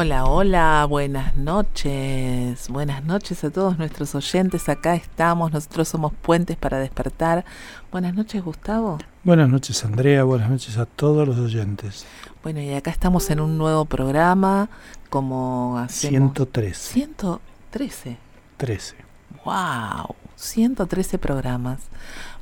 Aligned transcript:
Hola, 0.00 0.26
hola, 0.26 0.86
buenas 0.88 1.36
noches. 1.36 2.68
Buenas 2.68 3.02
noches 3.02 3.42
a 3.42 3.50
todos 3.50 3.78
nuestros 3.78 4.14
oyentes. 4.14 4.68
Acá 4.68 4.94
estamos, 4.94 5.50
nosotros 5.50 5.88
somos 5.88 6.12
Puentes 6.12 6.56
para 6.56 6.78
Despertar. 6.78 7.44
Buenas 7.90 8.14
noches, 8.14 8.44
Gustavo. 8.44 8.98
Buenas 9.24 9.48
noches, 9.48 9.84
Andrea. 9.84 10.22
Buenas 10.22 10.50
noches 10.50 10.78
a 10.78 10.86
todos 10.86 11.26
los 11.26 11.36
oyentes. 11.38 12.06
Bueno, 12.44 12.60
y 12.60 12.74
acá 12.74 12.92
estamos 12.92 13.28
en 13.30 13.40
un 13.40 13.58
nuevo 13.58 13.86
programa, 13.86 14.70
como 15.10 15.76
hacemos... 15.78 16.32
113. 16.32 16.92
113. 16.92 18.18
13. 18.56 18.94
¡Wow! 19.44 20.14
113 20.36 21.18
programas. 21.18 21.80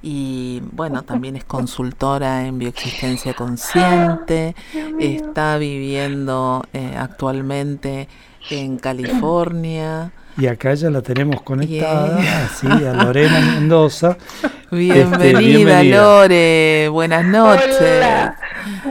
y 0.03 0.61
bueno, 0.73 1.03
también 1.03 1.37
es 1.37 1.45
consultora 1.45 2.47
en 2.47 2.59
bioexistencia 2.59 3.35
consciente, 3.35 4.57
está 4.99 5.57
viviendo 5.59 6.65
eh, 6.73 6.95
actualmente 6.99 8.09
en 8.51 8.79
California. 8.79 10.13
Y 10.37 10.47
acá 10.47 10.73
ya 10.75 10.89
la 10.89 11.03
tenemos 11.03 11.43
conectada, 11.43 12.19
así, 12.45 12.67
a 12.67 12.93
Lorena 13.05 13.39
Mendoza. 13.41 14.17
Bienvenida, 14.71 15.83
este, 15.83 15.91
Lore, 15.91 16.89
buenas 16.89 17.25
noches. 17.25 18.33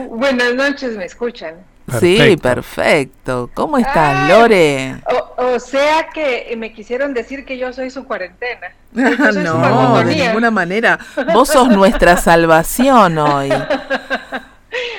Buenas 0.08 0.54
noches, 0.54 0.96
¿me 0.96 1.04
escuchan? 1.04 1.56
Sí, 1.98 2.36
perfecto. 2.40 3.50
¿Cómo 3.54 3.76
estás, 3.76 4.28
Lore? 4.28 4.96
O, 5.36 5.58
sea 5.58 6.08
que 6.14 6.54
me 6.56 6.72
quisieron 6.72 7.12
decir 7.12 7.44
que 7.44 7.58
yo 7.58 7.72
soy 7.72 7.90
su 7.90 8.04
cuarentena. 8.04 8.72
no, 8.92 10.04
de 10.04 10.14
ninguna 10.14 10.50
manera. 10.52 10.98
Vos 11.32 11.48
sos 11.48 11.68
nuestra 11.68 12.16
salvación 12.16 13.18
hoy. 13.18 13.52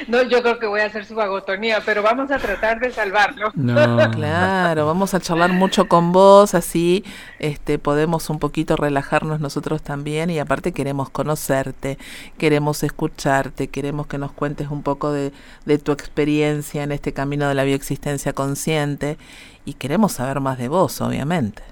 No, 0.08 0.22
yo 0.24 0.42
creo 0.42 0.60
que 0.60 0.68
voy 0.68 0.82
a 0.82 0.86
hacer 0.86 1.06
su 1.06 1.20
agotonía, 1.20 1.82
pero 1.86 2.04
vamos 2.04 2.30
a 2.32 2.38
tratar 2.38 2.80
de 2.80 2.92
salvarlo. 2.92 3.52
No. 3.56 3.84
Claro, 4.14 4.86
vamos 4.86 5.14
a 5.14 5.20
charlar 5.20 5.52
mucho 5.52 5.88
con 5.88 6.12
vos, 6.12 6.54
así 6.54 7.04
este, 7.40 7.80
podemos 7.80 8.30
un 8.30 8.40
poquito 8.40 8.76
relajarnos 8.76 9.40
nosotros 9.40 9.82
también 9.82 10.30
y 10.30 10.40
aparte 10.40 10.72
queremos 10.72 11.10
conocerte, 11.10 11.98
queremos 12.38 12.84
escucharte, 12.84 13.70
queremos 13.70 14.08
que 14.08 14.18
nos 14.18 14.32
cuentes 14.32 14.70
un 14.70 14.84
poco 14.84 15.12
de, 15.12 15.32
de 15.66 15.78
tu 15.78 15.92
experiencia 15.92 16.84
en 16.84 16.92
este 16.92 17.14
camino 17.14 17.48
de 17.48 17.56
la 17.56 17.64
bioexistencia 17.64 18.34
consciente 18.34 19.18
y 19.66 19.74
queremos 19.74 20.14
saber 20.14 20.40
más 20.40 20.58
de 20.58 20.68
vos, 20.68 21.02
obviamente. 21.02 21.64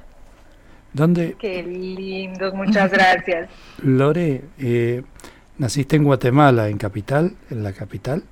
¿Dónde? 0.94 1.36
Qué 1.40 1.64
lindos, 1.64 2.54
muchas 2.54 2.92
gracias. 2.92 3.50
Lore, 3.82 4.42
eh, 4.60 5.04
¿Naciste 5.62 5.96
en 5.96 6.06
Guatemala, 6.06 6.70
en 6.70 6.80
capital, 6.80 7.36
en 7.52 7.62
la 7.62 7.72
capital? 7.72 8.24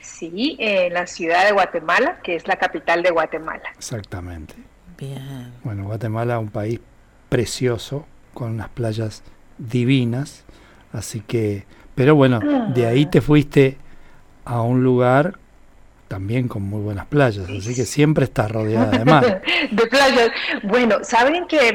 Sí, 0.00 0.54
en 0.58 0.92
la 0.92 1.06
ciudad 1.06 1.46
de 1.46 1.52
Guatemala, 1.52 2.18
que 2.22 2.36
es 2.36 2.46
la 2.46 2.56
capital 2.56 3.02
de 3.02 3.10
Guatemala. 3.10 3.62
Exactamente. 3.74 4.54
Bien. 4.98 5.54
Bueno, 5.64 5.84
Guatemala, 5.84 6.38
un 6.38 6.50
país 6.50 6.78
precioso, 7.30 8.04
con 8.34 8.50
unas 8.50 8.68
playas 8.68 9.22
divinas, 9.56 10.44
así 10.92 11.20
que, 11.20 11.64
pero 11.94 12.14
bueno, 12.14 12.40
de 12.74 12.84
ahí 12.84 13.06
te 13.06 13.22
fuiste 13.22 13.78
a 14.44 14.60
un 14.60 14.84
lugar 14.84 15.38
también 16.08 16.48
con 16.48 16.62
muy 16.62 16.80
buenas 16.80 17.06
playas, 17.06 17.48
así 17.48 17.74
que 17.74 17.84
siempre 17.84 18.24
estás 18.24 18.50
rodeada 18.50 18.90
de 18.90 19.04
mar. 19.04 19.42
de 19.70 19.86
playas. 19.86 20.30
Bueno, 20.62 20.98
saben 21.02 21.46
que 21.46 21.72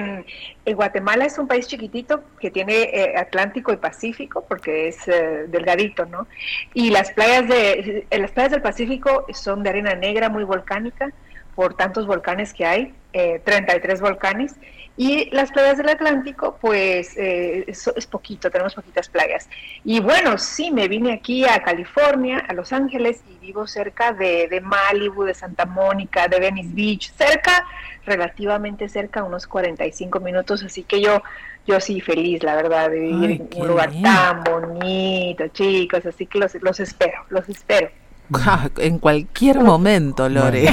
mm, 0.66 0.74
Guatemala 0.74 1.25
es 1.25 1.38
un 1.38 1.47
país 1.47 1.68
chiquitito 1.68 2.24
que 2.40 2.50
tiene 2.52 2.84
eh, 2.84 3.18
Atlántico 3.18 3.74
y 3.74 3.78
Pacífico, 3.78 4.46
porque 4.47 4.88
es 4.88 5.08
eh, 5.08 5.46
delgadito, 5.47 6.06
¿no? 6.06 6.28
Y 6.74 6.90
las 6.91 7.12
playas 7.12 7.47
de 7.47 8.06
eh, 8.09 8.18
las 8.18 8.31
playas 8.31 8.52
del 8.52 8.62
Pacífico 8.62 9.25
son 9.34 9.64
de 9.64 9.70
arena 9.70 9.96
negra, 9.96 10.30
muy 10.30 10.44
volcánica, 10.44 11.12
por 11.56 11.75
tantos 11.75 12.08
volcanes 12.08 12.53
que 12.53 12.66
hay, 12.66 12.94
33 13.12 14.00
volcanes 14.00 14.56
y 14.97 15.29
las 15.31 15.52
playas 15.52 15.78
del 15.78 15.90
Atlántico, 15.90 16.57
pues 16.59 17.18
eh, 17.18 17.66
es, 17.68 18.07
poquito, 18.07 18.52
tenemos 18.52 18.75
poquitas 18.75 19.09
playas. 19.09 19.50
Y 19.84 20.00
bueno, 20.00 20.38
sí, 20.38 20.72
me 20.72 20.88
vine 20.88 21.13
aquí 21.13 21.46
a 21.46 21.63
California, 21.63 22.40
a 22.40 22.53
Los 22.53 22.74
Ángeles, 22.74 23.24
y 23.29 23.46
vivo 23.46 23.68
cerca 23.68 24.12
de, 24.12 24.47
de 24.47 24.62
Malibu, 24.62 25.24
de 25.24 25.34
Santa 25.34 25.66
Mónica, 25.66 26.28
de 26.28 26.40
Venice 26.40 26.74
Beach, 26.74 27.12
cerca, 27.13 27.66
relativamente 28.06 28.90
cerca, 28.90 29.24
unos 29.24 29.47
45 29.47 30.19
minutos, 30.19 30.63
así 30.63 30.84
que 30.84 31.02
yo 31.02 31.22
yo 31.68 31.79
sí 31.79 32.02
feliz, 32.02 32.41
la 32.44 32.56
verdad, 32.56 32.90
de 32.90 33.00
vivir 33.00 33.31
en 33.31 33.62
un 33.62 33.68
lugar 33.68 33.91
tan 34.02 34.44
bonito, 34.44 35.47
chicos, 35.50 36.06
así 36.06 36.25
que 36.25 36.40
los, 36.40 36.56
los 36.56 36.79
espero, 36.79 37.23
los 37.29 37.47
espero. 37.50 37.90
En 38.78 39.00
cualquier 39.00 39.59
momento, 39.59 40.30
Lore. 40.30 40.69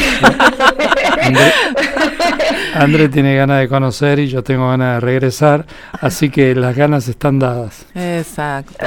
André, 2.74 3.08
tiene 3.08 3.36
ganas 3.36 3.60
de 3.60 3.68
conocer 3.68 4.18
y 4.18 4.28
yo 4.28 4.42
tengo 4.42 4.68
ganas 4.68 4.96
de 4.96 5.00
regresar, 5.00 5.66
así 5.92 6.30
que 6.30 6.54
las 6.54 6.76
ganas 6.76 7.08
están 7.08 7.38
dadas. 7.38 7.86
Exacto. 7.94 8.86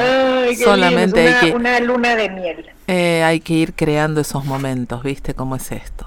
Solamente 0.64 1.22
una, 1.22 1.40
hay 1.40 1.50
que 1.50 1.56
una 1.56 1.80
luna 1.80 2.16
de 2.16 2.30
miel. 2.30 2.66
Eh, 2.88 3.24
hay 3.24 3.40
que 3.40 3.54
ir 3.54 3.74
creando 3.74 4.22
esos 4.22 4.46
momentos, 4.46 5.04
¿viste 5.04 5.34
cómo 5.34 5.56
es 5.56 5.72
esto? 5.72 6.06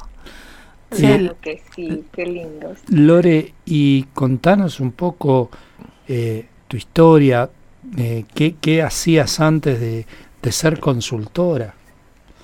Claro 0.90 1.36
que 1.40 1.62
sí, 1.74 2.04
qué 2.12 2.26
lindos. 2.26 2.78
Lore, 2.88 3.52
y 3.64 4.04
contanos 4.14 4.80
un 4.80 4.92
poco 4.92 5.50
eh, 6.06 6.46
tu 6.68 6.76
historia, 6.76 7.50
eh, 7.96 8.24
¿qué, 8.34 8.82
hacías 8.82 9.40
antes 9.40 9.80
de 9.80 10.52
ser 10.52 10.78
consultora? 10.78 11.74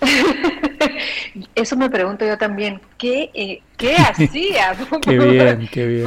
Eso 1.55 1.77
me 1.77 1.91
pregunto 1.91 2.27
yo 2.27 2.39
también, 2.39 2.81
¿qué, 2.99 3.31
eh, 3.35 3.63
¿qué 3.77 3.97
hacía? 3.99 4.75
qué 5.03 5.19
bien, 5.19 5.69
qué 5.71 5.87
bien. 6.03 6.05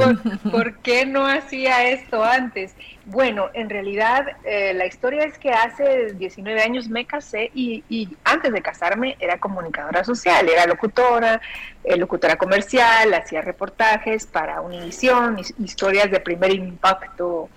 ¿Por, 0.50 0.78
qué 0.78 1.06
no 1.06 1.26
hacía 1.26 1.88
esto 1.88 2.24
antes? 2.24 2.74
Bueno, 3.06 3.50
en 3.52 3.68
realidad 3.68 4.26
eh, 4.44 4.72
la 4.74 4.86
historia 4.86 5.24
es 5.24 5.38
que 5.38 5.50
hace 5.50 6.14
19 6.14 6.62
años 6.62 6.88
me 6.88 7.04
casé 7.04 7.50
y, 7.54 8.08
antes 8.24 8.52
de 8.52 8.62
casarme 8.62 9.16
era 9.20 9.38
comunicadora 9.38 10.04
social, 10.04 10.48
era 10.48 10.66
locutora, 10.66 11.40
eh, 11.84 11.96
locutora 11.96 12.36
comercial, 12.36 13.12
hacía 13.12 13.42
reportajes 13.42 14.26
para 14.26 14.60
Univisión, 14.62 15.38
historias 15.58 16.10
de 16.10 16.20
primer 16.20 16.52
impacto. 16.52 17.50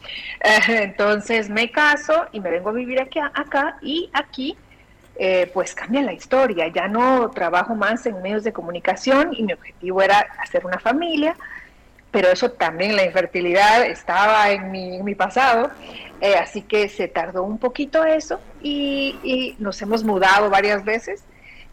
entonces 0.68 1.50
me 1.50 1.72
caso 1.72 2.28
y 2.34 2.42
me 2.42 2.52
vengo 2.52 2.70
a 2.70 2.74
vivir 2.74 3.00
aquí, 3.00 3.20
acá 3.20 3.78
y 3.82 4.10
aquí 4.14 4.58
eh, 5.20 5.50
pues 5.54 5.74
cambia 5.74 6.02
la 6.02 6.14
historia. 6.14 6.68
Ya 6.68 6.88
no 6.88 7.30
trabajo 7.32 7.76
más 7.76 8.06
en 8.06 8.22
medios 8.22 8.44
de 8.44 8.54
comunicación 8.54 9.34
y 9.34 9.44
mi 9.44 9.54
objetivo 9.54 10.02
era 10.02 10.20
hacer 10.40 10.66
una 10.66 10.80
familia, 10.80 11.36
pero 12.12 12.30
eso 12.30 12.52
también, 12.52 12.96
la 12.96 13.04
infertilidad 13.04 13.86
estaba 13.86 14.50
en 14.52 14.72
mi, 14.72 15.16
pasado, 15.16 15.72
eh, 16.22 16.36
así 16.36 16.62
que 16.62 16.90
se 16.90 17.08
tardó 17.08 17.44
un 17.44 17.58
poquito 17.58 18.06
eso 18.06 18.40
y, 18.62 19.56
nos 19.60 19.82
hemos 19.82 20.04
mudado 20.04 20.50
varias 20.50 20.86
veces. 20.86 21.24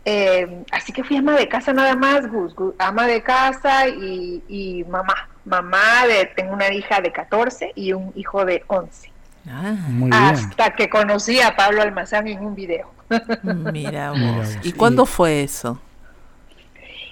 Eh, 0.07 0.65
así 0.71 0.93
que 0.93 1.03
fui 1.03 1.17
ama 1.17 1.33
de 1.33 1.49
casa 1.49 1.73
nada 1.73 1.97
más, 1.97 2.31
Gus, 2.31 2.55
ama 2.79 3.07
de 3.07 3.23
casa 3.23 3.89
y, 3.89 4.85
mamá. 4.89 5.29
Mamá, 5.47 6.07
de, 6.09 6.25
tengo 6.35 6.55
una 6.55 6.73
hija 6.73 7.03
de 7.03 7.13
14 7.13 7.73
y 7.75 7.93
un 7.93 8.13
hijo 8.17 8.47
de 8.47 8.65
11. 8.67 9.14
Ah, 9.49 10.31
hasta 10.31 10.75
que 10.75 10.89
conocí 10.89 11.41
a 11.41 11.55
Pablo 11.55 11.83
Almazán 11.83 12.27
en 12.29 12.45
un 12.45 12.55
video. 12.55 12.91
Mira 13.43 14.11
vos. 14.11 14.57
¿Y 14.63 14.73
cuándo 14.73 15.05
fue 15.07 15.43
eso? 15.43 15.79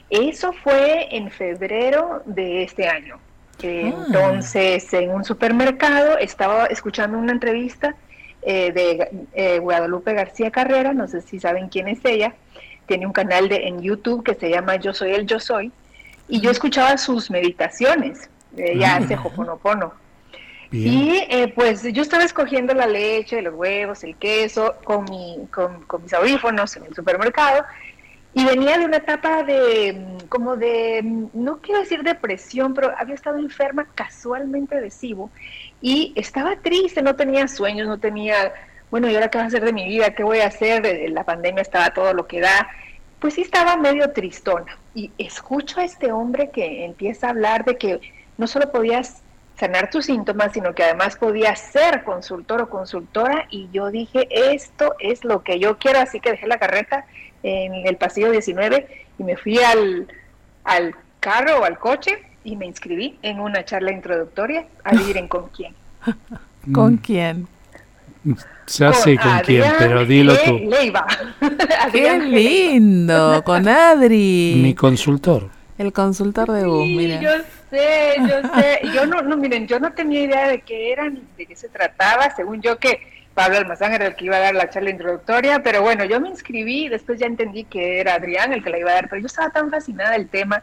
Eso 0.08 0.52
fue 0.52 1.14
en 1.16 1.30
febrero 1.30 2.22
de 2.26 2.62
este 2.62 2.88
año. 2.88 3.16
Ah. 3.16 4.04
Entonces, 4.06 4.92
en 4.92 5.10
un 5.10 5.24
supermercado 5.24 6.18
estaba 6.18 6.66
escuchando 6.66 7.18
una 7.18 7.32
entrevista 7.32 7.94
eh, 8.42 8.72
de 8.72 9.26
eh, 9.34 9.58
Guadalupe 9.60 10.12
García 10.14 10.50
Carrera, 10.50 10.92
no 10.92 11.06
sé 11.06 11.20
si 11.20 11.38
saben 11.38 11.68
quién 11.68 11.86
es 11.88 12.04
ella, 12.04 12.34
tiene 12.86 13.06
un 13.06 13.12
canal 13.12 13.48
de, 13.48 13.68
en 13.68 13.80
YouTube 13.80 14.24
que 14.24 14.34
se 14.34 14.50
llama 14.50 14.76
Yo 14.76 14.92
Soy 14.92 15.12
el 15.12 15.26
Yo 15.26 15.38
Soy, 15.38 15.70
y 16.28 16.40
yo 16.40 16.50
escuchaba 16.50 16.96
sus 16.98 17.30
meditaciones, 17.30 18.28
ella 18.56 18.96
hace 18.96 19.14
Hoponopono. 19.14 19.92
Y 20.72 21.18
eh, 21.28 21.52
pues 21.54 21.82
yo 21.92 22.00
estaba 22.00 22.24
escogiendo 22.24 22.72
la 22.72 22.86
leche, 22.86 23.42
los 23.42 23.54
huevos, 23.54 24.04
el 24.04 24.16
queso 24.16 24.74
con, 24.84 25.04
mi, 25.04 25.46
con, 25.50 26.02
mis 26.02 26.14
audífonos 26.14 26.76
en 26.76 26.86
el 26.86 26.94
supermercado 26.94 27.64
y 28.34 28.44
venía 28.46 28.78
de 28.78 28.86
una 28.86 28.96
etapa 28.96 29.42
de 29.42 29.92
mm, 29.92 30.26
como 30.28 30.56
de, 30.56 31.02
mm, 31.02 31.26
no 31.34 31.58
quiero 31.58 31.80
decir 31.80 32.02
depresión, 32.02 32.72
pero 32.72 32.92
había 32.96 33.14
estado 33.14 33.38
enferma 33.38 33.86
casualmente 33.94 34.80
de 34.80 34.90
SIBO 34.90 35.30
y 35.82 36.12
estaba 36.16 36.56
triste, 36.56 37.02
no 37.02 37.16
tenía 37.16 37.46
sueños, 37.48 37.86
no 37.86 37.98
tenía, 37.98 38.54
bueno, 38.90 39.10
¿y 39.10 39.14
ahora 39.14 39.28
qué 39.28 39.38
va 39.38 39.44
a 39.44 39.48
hacer 39.48 39.64
de 39.64 39.74
mi 39.74 39.86
vida? 39.86 40.14
¿Qué 40.14 40.22
voy 40.22 40.38
a 40.38 40.46
hacer? 40.46 41.10
La 41.10 41.24
pandemia 41.24 41.60
estaba 41.60 41.90
todo 41.90 42.14
lo 42.14 42.26
que 42.26 42.40
da. 42.40 42.68
Pues 43.18 43.34
sí 43.34 43.42
estaba 43.42 43.76
medio 43.76 44.10
tristona 44.12 44.78
y 44.94 45.10
escucho 45.18 45.80
a 45.80 45.84
este 45.84 46.10
hombre 46.10 46.50
que 46.50 46.84
empieza 46.84 47.26
a 47.26 47.30
hablar 47.30 47.64
de 47.64 47.76
que 47.76 48.00
no 48.38 48.46
solo 48.46 48.72
podías 48.72 49.21
sanar 49.62 49.90
tus 49.90 50.06
síntomas, 50.06 50.52
sino 50.52 50.74
que 50.74 50.82
además 50.82 51.14
podía 51.14 51.54
ser 51.54 52.02
consultor 52.02 52.62
o 52.62 52.68
consultora 52.68 53.46
y 53.48 53.68
yo 53.72 53.92
dije, 53.92 54.26
esto 54.28 54.96
es 54.98 55.22
lo 55.22 55.44
que 55.44 55.60
yo 55.60 55.78
quiero, 55.78 56.00
así 56.00 56.18
que 56.18 56.32
dejé 56.32 56.48
la 56.48 56.58
carreta 56.58 57.06
en 57.44 57.86
el 57.86 57.96
pasillo 57.96 58.32
19 58.32 58.88
y 59.20 59.22
me 59.22 59.36
fui 59.36 59.58
al, 59.58 60.08
al 60.64 60.96
carro 61.20 61.60
o 61.60 61.64
al 61.64 61.78
coche 61.78 62.24
y 62.42 62.56
me 62.56 62.66
inscribí 62.66 63.20
en 63.22 63.38
una 63.38 63.64
charla 63.64 63.92
introductoria, 63.92 64.66
adivinen 64.82 65.28
con 65.28 65.48
quién. 65.50 65.76
¿Con 66.72 66.96
quién? 66.96 67.46
Ya 68.66 68.92
sé 68.92 69.16
con 69.16 69.38
quién, 69.46 69.64
pero 69.78 70.04
dilo 70.04 70.34
tú. 70.44 70.58
Leiva. 70.58 71.06
Qué 71.92 72.18
lindo, 72.18 73.44
con 73.44 73.68
Adri. 73.68 74.60
Mi 74.60 74.74
consultor. 74.74 75.50
El 75.78 75.92
consultor 75.92 76.50
de 76.50 76.66
vos, 76.66 76.84
mira. 76.84 77.20
Yo 77.20 77.30
sé, 77.72 78.16
yo 78.18 78.48
sé. 78.54 78.80
Yo 78.94 79.06
no, 79.06 79.22
no, 79.22 79.36
miren, 79.36 79.66
yo 79.66 79.80
no 79.80 79.92
tenía 79.92 80.22
idea 80.22 80.48
de 80.48 80.60
qué 80.60 80.92
era 80.92 81.08
ni 81.08 81.22
de 81.36 81.46
qué 81.46 81.56
se 81.56 81.68
trataba. 81.68 82.30
Según 82.36 82.60
yo 82.60 82.78
que 82.78 83.00
Pablo 83.34 83.56
Almazán 83.56 83.94
era 83.94 84.06
el 84.06 84.14
que 84.14 84.26
iba 84.26 84.36
a 84.36 84.40
dar 84.40 84.54
la 84.54 84.68
charla 84.68 84.90
introductoria, 84.90 85.62
pero 85.62 85.80
bueno, 85.82 86.04
yo 86.04 86.20
me 86.20 86.28
inscribí 86.28 86.84
y 86.84 86.88
después 86.88 87.18
ya 87.18 87.26
entendí 87.26 87.64
que 87.64 88.00
era 88.00 88.14
Adrián 88.14 88.52
el 88.52 88.62
que 88.62 88.70
la 88.70 88.78
iba 88.78 88.90
a 88.90 88.94
dar, 88.94 89.08
pero 89.08 89.20
yo 89.20 89.26
estaba 89.26 89.50
tan 89.50 89.70
fascinada 89.70 90.12
del 90.12 90.28
tema 90.28 90.62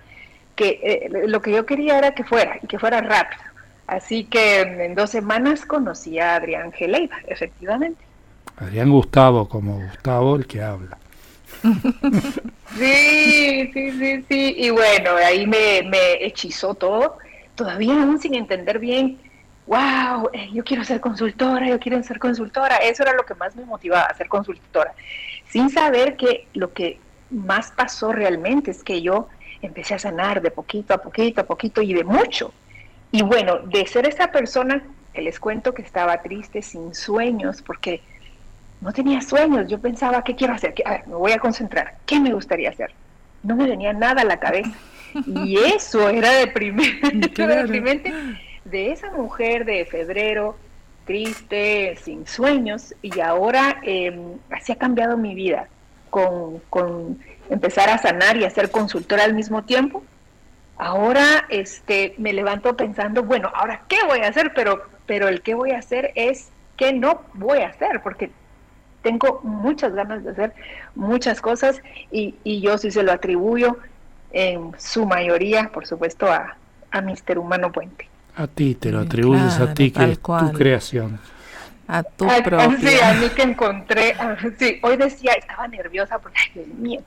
que 0.56 0.79
eh, 0.83 1.09
lo 1.27 1.41
que 1.41 1.51
yo 1.51 1.65
quería 1.65 1.97
era 1.97 2.13
que 2.13 2.23
fuera 2.23 2.59
y 2.61 2.67
que 2.67 2.77
fuera 2.77 3.01
rápido. 3.01 3.41
Así 3.88 4.25
que 4.25 4.61
en 4.61 4.94
dos 4.94 5.09
semanas 5.09 5.65
conocí 5.65 6.19
a 6.19 6.35
Adrián 6.35 6.71
Geleiva, 6.71 7.17
efectivamente. 7.25 8.03
Adrián 8.57 8.91
Gustavo, 8.91 9.50
como 9.50 9.79
Gustavo 9.79 10.35
el 10.35 10.45
que 10.45 10.61
habla. 10.61 10.97
Sí, 12.80 13.72
sí, 13.74 13.92
sí, 13.92 14.26
sí. 14.30 14.56
Y 14.58 14.70
bueno, 14.70 15.12
ahí 15.16 15.46
me, 15.46 15.84
me 15.84 16.26
hechizó 16.26 16.74
todo, 16.74 17.18
todavía 17.56 17.94
aún 17.94 18.20
sin 18.20 18.36
entender 18.36 18.80
bien, 18.80 19.20
wow, 19.68 20.30
eh, 20.34 20.50
yo 20.52 20.64
quiero 20.64 20.84
ser 20.84 21.00
consultora, 21.00 21.68
yo 21.68 21.80
quiero 21.80 22.02
ser 22.02 22.18
consultora. 22.18 22.78
Eso 22.78 23.04
era 23.04 23.14
lo 23.14 23.26
que 23.26 23.36
más 23.36 23.56
me 23.56 23.66
motivaba 23.66 24.12
ser 24.16 24.28
consultora. 24.28 24.94
Sin 25.48 25.70
saber 25.70 26.18
que 26.18 26.48
lo 26.54 26.74
que 26.74 27.00
más 27.30 27.72
pasó 27.72 28.12
realmente 28.12 28.72
es 28.72 28.84
que 28.84 29.02
yo 29.02 29.28
empecé 29.62 29.94
a 29.94 30.00
sanar 30.00 30.42
de 30.42 30.52
poquito 30.52 30.94
a 30.94 30.98
poquito 30.98 31.42
a 31.42 31.44
poquito 31.46 31.81
y 31.81 31.94
de 31.94 32.04
mucho. 32.04 32.52
Y 33.12 33.22
bueno, 33.22 33.60
de 33.60 33.86
ser 33.86 34.08
esa 34.08 34.31
persona 34.31 34.84
que 35.14 35.22
les 35.22 35.40
cuento 35.40 35.74
que 35.74 35.81
estaba 35.81 36.22
triste, 36.22 36.62
sin 36.62 36.96
sueños, 36.96 37.62
porque 37.62 38.02
no 38.81 38.94
tenía 38.94 39.22
sueños, 39.22 39.68
yo 39.68 39.80
pensaba, 39.80 40.24
¿qué 40.24 40.36
quiero 40.36 40.54
hacer? 40.54 40.74
A 40.86 40.92
ver, 40.92 41.08
me 41.08 41.16
voy 41.16 41.31
a 41.31 41.40
concentrar, 41.40 41.98
¿qué 42.06 42.20
me 42.20 42.34
gustaría 42.34 42.70
hacer? 42.70 42.92
No 43.44 43.56
me 43.56 43.68
venía 43.68 43.94
nada 43.94 44.22
a 44.22 44.26
la 44.26 44.40
cabeza. 44.40 44.72
Y 45.26 45.58
eso 45.58 46.08
era 46.08 46.31
deprimente, 46.34 47.48
deprimente 47.48 48.14
de 48.64 48.92
esa 48.92 49.12
mujer 49.12 49.66
de 49.66 49.86
febrero, 49.86 50.56
triste, 51.06 51.98
sin 52.04 52.28
sueños, 52.28 52.94
y 53.02 53.20
ahora 53.20 53.80
eh, 53.81 54.16
así 54.52 54.72
ha 54.72 54.78
cambiado 54.78 55.18
mi 55.18 55.34
vida, 55.34 55.68
con, 56.12 56.60
con 56.70 57.20
empezar 57.50 57.90
a 57.90 57.98
sanar 57.98 58.38
y 58.38 58.46
a 58.46 58.50
ser 58.52 58.70
consultora 58.70 59.24
al 59.24 59.34
mismo 59.34 59.64
tiempo. 59.64 60.04
Ahora 60.78 61.46
este, 61.50 62.14
me 62.18 62.31
levanto 62.31 62.78
pensando, 62.78 63.24
bueno, 63.24 63.52
ahora 63.54 63.81
qué 63.88 63.98
voy 64.08 64.20
a 64.20 64.28
hacer, 64.28 64.54
pero, 64.54 64.84
pero 65.08 65.28
el 65.28 65.42
qué 65.42 65.56
voy 65.56 65.72
a 65.72 65.80
hacer 65.80 66.12
es 66.16 66.50
qué 66.78 66.94
no 66.94 67.24
voy 67.34 67.60
a 67.60 67.70
hacer, 67.70 68.02
porque 68.02 68.31
tengo 69.01 69.42
muchas 69.44 69.94
ganas 69.94 70.24
de 70.24 70.31
hacer 70.31 70.54
muchas 70.96 71.42
cosas 71.42 71.81
y, 72.12 72.36
y 72.44 72.62
yo 72.62 72.78
sí 72.78 72.92
se 72.92 73.04
lo 73.04 73.12
atribuyo 73.12 73.78
en 74.31 74.74
su 74.78 75.06
mayoría, 75.06 75.69
por 75.69 75.88
supuesto, 75.88 76.31
a, 76.31 76.56
a 76.92 77.01
Mister 77.01 77.40
Humano 77.40 77.72
Puente. 77.72 78.07
A 78.36 78.48
ti, 78.48 78.76
te 78.76 78.92
lo 78.92 79.00
atribuyes 79.00 79.59
a 79.59 79.73
ti, 79.73 79.92
que 79.92 80.12
es 80.12 80.19
tu 80.19 80.52
creación. 80.54 81.19
A 81.88 82.04
tu 82.04 82.28
propia. 82.28 82.78
Sí, 82.80 83.00
a 83.02 83.14
mí 83.14 83.30
que 83.30 83.42
encontré, 83.42 84.16
sí, 84.59 84.80
hoy 84.83 84.95
decía, 84.95 85.33
estaba 85.33 85.68
nerviosa 85.68 86.19
porque, 86.19 86.38
ay, 86.40 86.52
Dios 86.54 86.68
mío, 86.78 87.02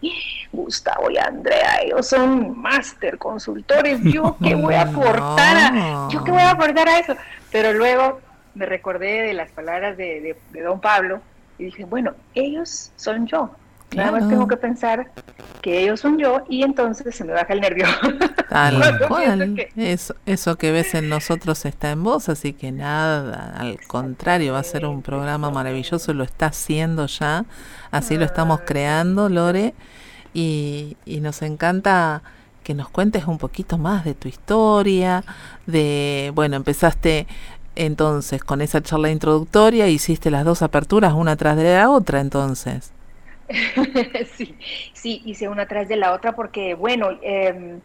Gustavo 0.50 1.10
y 1.10 1.18
Andrea, 1.18 1.78
ellos 1.82 2.06
son 2.06 2.60
máster 2.60 3.16
consultores, 3.18 4.00
yo 4.02 4.36
qué 4.42 4.54
voy 4.54 4.74
a 4.74 4.82
aportar 4.82 5.56
a, 5.56 6.08
yo 6.10 6.24
qué 6.24 6.32
voy 6.32 6.42
a 6.42 6.50
aportar 6.50 6.88
a 6.88 6.98
eso, 6.98 7.16
pero 7.52 7.72
luego 7.72 8.20
me 8.54 8.66
recordé 8.66 9.22
de 9.22 9.34
las 9.34 9.50
palabras 9.52 9.96
de, 9.96 10.36
de 10.50 10.60
don 10.60 10.80
Pablo, 10.80 11.22
y 11.62 11.66
dije, 11.66 11.84
bueno, 11.84 12.12
ellos 12.34 12.92
son 12.96 13.26
yo. 13.26 13.50
Nada 13.94 14.12
más 14.12 14.28
tengo 14.28 14.48
que 14.48 14.56
pensar 14.56 15.12
que 15.60 15.82
ellos 15.82 16.00
son 16.00 16.18
yo 16.18 16.42
y 16.48 16.62
entonces 16.62 17.14
se 17.14 17.24
me 17.24 17.34
baja 17.34 17.52
el 17.52 17.60
nervio. 17.60 17.84
Tal 18.48 19.06
cual. 19.06 19.68
Eso, 19.76 20.14
eso 20.24 20.56
que 20.56 20.72
ves 20.72 20.94
en 20.94 21.08
nosotros 21.08 21.64
está 21.66 21.90
en 21.90 22.02
vos, 22.02 22.28
así 22.28 22.54
que 22.54 22.72
nada, 22.72 23.54
al 23.56 23.78
contrario, 23.86 24.54
va 24.54 24.60
a 24.60 24.64
ser 24.64 24.86
un 24.86 25.02
programa 25.02 25.50
maravilloso, 25.50 26.14
lo 26.14 26.24
está 26.24 26.46
haciendo 26.46 27.06
ya, 27.06 27.44
así 27.90 28.16
lo 28.16 28.24
estamos 28.24 28.60
creando, 28.64 29.28
Lore, 29.28 29.74
y, 30.32 30.96
y 31.04 31.20
nos 31.20 31.42
encanta 31.42 32.22
que 32.62 32.74
nos 32.74 32.88
cuentes 32.88 33.26
un 33.26 33.38
poquito 33.38 33.76
más 33.76 34.04
de 34.04 34.14
tu 34.14 34.28
historia, 34.28 35.24
de, 35.66 36.32
bueno, 36.34 36.56
empezaste 36.56 37.26
entonces, 37.74 38.44
con 38.44 38.60
esa 38.60 38.82
charla 38.82 39.10
introductoria 39.10 39.88
hiciste 39.88 40.30
las 40.30 40.44
dos 40.44 40.62
aperturas 40.62 41.12
una 41.14 41.36
tras 41.36 41.56
de 41.56 41.74
la 41.74 41.90
otra, 41.90 42.20
entonces. 42.20 42.92
sí, 44.36 44.56
sí, 44.92 45.22
hice 45.24 45.48
una 45.48 45.66
tras 45.66 45.88
de 45.88 45.96
la 45.96 46.12
otra 46.12 46.32
porque, 46.32 46.74
bueno, 46.74 47.10
em, 47.22 47.80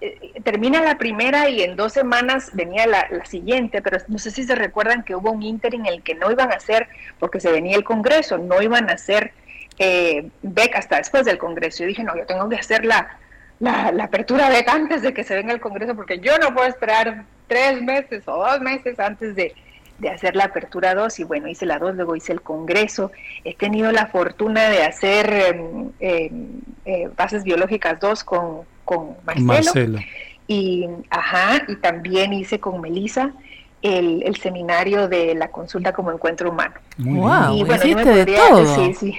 eh, 0.00 0.32
termina 0.44 0.80
la 0.82 0.96
primera 0.98 1.50
y 1.50 1.62
en 1.62 1.76
dos 1.76 1.92
semanas 1.92 2.50
venía 2.54 2.86
la, 2.86 3.24
siguiente, 3.24 3.82
pero 3.82 3.98
no 4.08 4.18
sé 4.18 4.30
si 4.30 4.44
se 4.44 4.54
recuerdan 4.54 5.02
que 5.02 5.16
hubo 5.16 5.30
un 5.32 5.42
inter 5.42 5.74
en 5.74 5.86
el 5.86 6.02
que 6.02 6.14
no 6.14 6.30
iban 6.30 6.52
a 6.52 6.56
hacer, 6.56 6.88
porque 7.18 7.40
se 7.40 7.50
venía 7.50 7.76
el 7.76 7.84
Congreso, 7.84 8.38
no 8.38 8.62
iban 8.62 8.88
a 8.90 8.94
hacer 8.94 9.32
eh, 9.78 10.28
BEC 10.42 10.76
hasta 10.76 10.98
después 10.98 11.24
del 11.24 11.38
Congreso. 11.38 11.82
Yo 11.82 11.88
dije, 11.88 12.04
no, 12.04 12.16
yo 12.16 12.26
tengo 12.26 12.48
que 12.48 12.56
hacer 12.56 12.84
la, 12.84 13.18
la, 13.60 13.90
la 13.92 14.04
apertura 14.04 14.48
BEC 14.48 14.68
antes 14.68 15.02
de 15.02 15.12
que 15.12 15.24
se 15.24 15.34
venga 15.34 15.52
el 15.52 15.60
Congreso, 15.60 15.96
porque 15.96 16.20
yo 16.20 16.38
no 16.38 16.54
puedo 16.54 16.68
esperar 16.68 17.24
tres 17.48 17.82
meses 17.82 18.22
o 18.26 18.36
dos 18.36 18.60
meses 18.60 19.00
antes 19.00 19.34
de, 19.34 19.54
de 19.98 20.10
hacer 20.10 20.36
la 20.36 20.44
apertura 20.44 20.94
2 20.94 21.18
y 21.20 21.24
bueno, 21.24 21.48
hice 21.48 21.66
la 21.66 21.78
2, 21.78 21.96
luego 21.96 22.14
hice 22.14 22.32
el 22.32 22.42
Congreso. 22.42 23.10
He 23.44 23.54
tenido 23.54 23.90
la 23.90 24.06
fortuna 24.06 24.68
de 24.68 24.84
hacer 24.84 25.32
em, 25.32 25.90
em, 25.98 26.60
eh, 26.84 27.10
bases 27.16 27.42
biológicas 27.42 27.98
2 28.00 28.24
con, 28.24 28.60
con 28.84 29.16
Marcelo. 29.24 29.98
Y, 30.46 30.88
ajá, 31.10 31.62
y 31.68 31.76
también 31.76 32.32
hice 32.32 32.58
con 32.58 32.80
Melisa 32.80 33.34
el, 33.82 34.22
el, 34.24 34.36
seminario 34.36 35.06
de 35.08 35.34
la 35.34 35.48
consulta 35.48 35.92
como 35.92 36.10
encuentro 36.10 36.50
humano. 36.50 36.74
wow, 36.96 37.54
y, 37.54 37.64
bueno, 37.64 37.84
hiciste 37.84 38.24
de 38.24 38.26
todo. 38.26 38.74
Sí, 38.74 38.94
sí. 38.94 39.18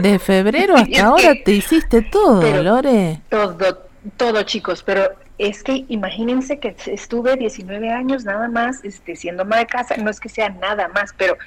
De 0.00 0.18
febrero 0.18 0.76
hasta 0.76 1.04
ahora 1.04 1.34
te 1.44 1.52
hiciste 1.52 2.02
todo, 2.02 2.62
Lore. 2.62 3.20
Todo, 3.28 3.86
todo 4.16 4.42
chicos, 4.44 4.82
pero 4.82 5.10
es 5.38 5.62
que 5.62 5.84
imagínense 5.88 6.58
que 6.58 6.74
estuve 6.86 7.36
19 7.36 7.90
años 7.90 8.24
nada 8.24 8.48
más 8.48 8.84
este, 8.84 9.16
siendo 9.16 9.42
ama 9.42 9.58
de 9.58 9.66
casa, 9.66 9.96
no 9.96 10.10
es 10.10 10.20
que 10.20 10.28
sea 10.28 10.48
nada 10.48 10.88
más, 10.88 11.14
pero 11.16 11.38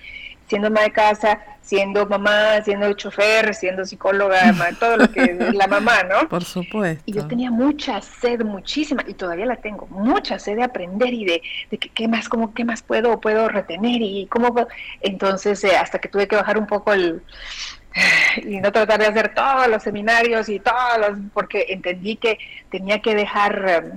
siendo 0.48 0.68
ama 0.68 0.82
de 0.82 0.92
casa, 0.92 1.40
siendo 1.62 2.06
mamá, 2.06 2.62
siendo 2.64 2.92
chofer, 2.94 3.54
siendo 3.54 3.86
psicóloga, 3.86 4.54
todo 4.80 4.98
lo 4.98 5.12
que 5.12 5.24
es 5.24 5.56
la 5.56 5.68
mamá, 5.68 6.04
¿no? 6.04 6.28
Por 6.28 6.44
supuesto. 6.44 7.04
Y 7.06 7.14
yo 7.14 7.28
tenía 7.28 7.52
mucha 7.52 8.02
sed, 8.02 8.44
muchísima, 8.44 9.04
y 9.08 9.14
todavía 9.14 9.46
la 9.46 9.58
tengo, 9.58 9.88
mucha 9.88 10.40
sed 10.40 10.58
de 10.58 10.64
aprender 10.64 11.14
y 11.14 11.26
de, 11.26 11.42
de 11.70 11.78
qué 11.78 12.08
más, 12.08 12.28
cómo, 12.28 12.54
qué 12.54 12.66
más 12.66 12.82
puedo, 12.82 13.20
puedo 13.22 13.48
retener 13.48 14.02
y 14.02 14.26
cómo 14.28 14.54
puedo. 14.54 14.68
Entonces, 15.02 15.64
eh, 15.64 15.78
hasta 15.78 16.00
que 16.00 16.10
tuve 16.10 16.28
que 16.28 16.36
bajar 16.36 16.58
un 16.58 16.68
poco 16.68 16.92
el, 16.94 17.22
y 18.38 18.60
no 18.60 18.72
tratar 18.72 19.00
de 19.00 19.08
hacer 19.08 19.34
todos 19.34 19.68
los 19.68 19.84
seminarios 19.84 20.50
y 20.50 20.60
todos 20.60 20.98
los, 21.00 21.20
porque 21.34 21.66
entendí 21.70 22.16
que 22.16 22.38
tenía 22.70 23.02
que 23.02 23.16
dejar, 23.16 23.94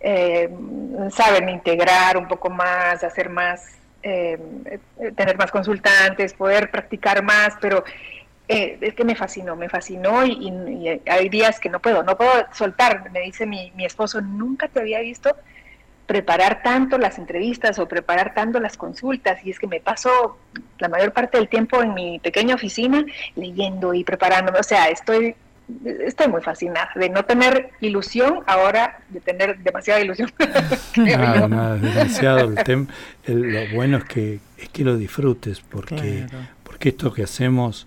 eh, 0.00 0.48
saben, 1.10 1.48
integrar 1.48 2.16
un 2.16 2.28
poco 2.28 2.50
más, 2.50 3.04
hacer 3.04 3.28
más, 3.28 3.66
eh, 4.02 4.38
tener 5.16 5.36
más 5.36 5.50
consultantes, 5.50 6.34
poder 6.34 6.70
practicar 6.70 7.22
más, 7.22 7.54
pero 7.60 7.84
eh, 8.48 8.78
es 8.80 8.94
que 8.94 9.04
me 9.04 9.14
fascinó, 9.14 9.54
me 9.54 9.68
fascinó 9.68 10.26
y, 10.26 10.32
y, 10.32 11.00
hay 11.08 11.28
días 11.28 11.60
que 11.60 11.68
no 11.68 11.80
puedo, 11.80 12.02
no 12.02 12.16
puedo 12.16 12.32
soltar, 12.52 13.10
me 13.12 13.20
dice 13.20 13.46
mi, 13.46 13.72
mi 13.76 13.84
esposo, 13.84 14.20
nunca 14.20 14.68
te 14.68 14.80
había 14.80 15.00
visto 15.00 15.36
preparar 16.06 16.62
tanto 16.62 16.98
las 16.98 17.18
entrevistas 17.18 17.78
o 17.78 17.88
preparar 17.88 18.34
tanto 18.34 18.60
las 18.60 18.76
consultas 18.76 19.44
y 19.44 19.50
es 19.50 19.58
que 19.58 19.66
me 19.66 19.80
paso 19.80 20.38
la 20.78 20.88
mayor 20.88 21.12
parte 21.12 21.38
del 21.38 21.48
tiempo 21.48 21.82
en 21.82 21.94
mi 21.94 22.18
pequeña 22.18 22.54
oficina 22.54 23.04
leyendo 23.36 23.94
y 23.94 24.04
preparándome, 24.04 24.58
o 24.58 24.62
sea, 24.64 24.88
estoy 24.88 25.34
estoy 26.04 26.28
muy 26.28 26.42
fascinada 26.42 26.90
de 26.96 27.08
no 27.08 27.24
tener 27.24 27.70
ilusión 27.80 28.40
ahora 28.46 29.00
de 29.08 29.20
tener 29.20 29.58
demasiada 29.58 30.00
ilusión. 30.00 30.30
nada, 30.96 31.48
nada, 31.48 31.76
demasiado. 31.76 32.52
El 33.24 33.52
lo 33.52 33.74
bueno 33.74 33.98
es 33.98 34.04
que 34.04 34.40
es 34.58 34.68
que 34.68 34.84
lo 34.84 34.96
disfrutes 34.96 35.60
porque 35.60 36.26
porque 36.62 36.90
esto 36.90 37.12
que 37.12 37.22
hacemos 37.22 37.86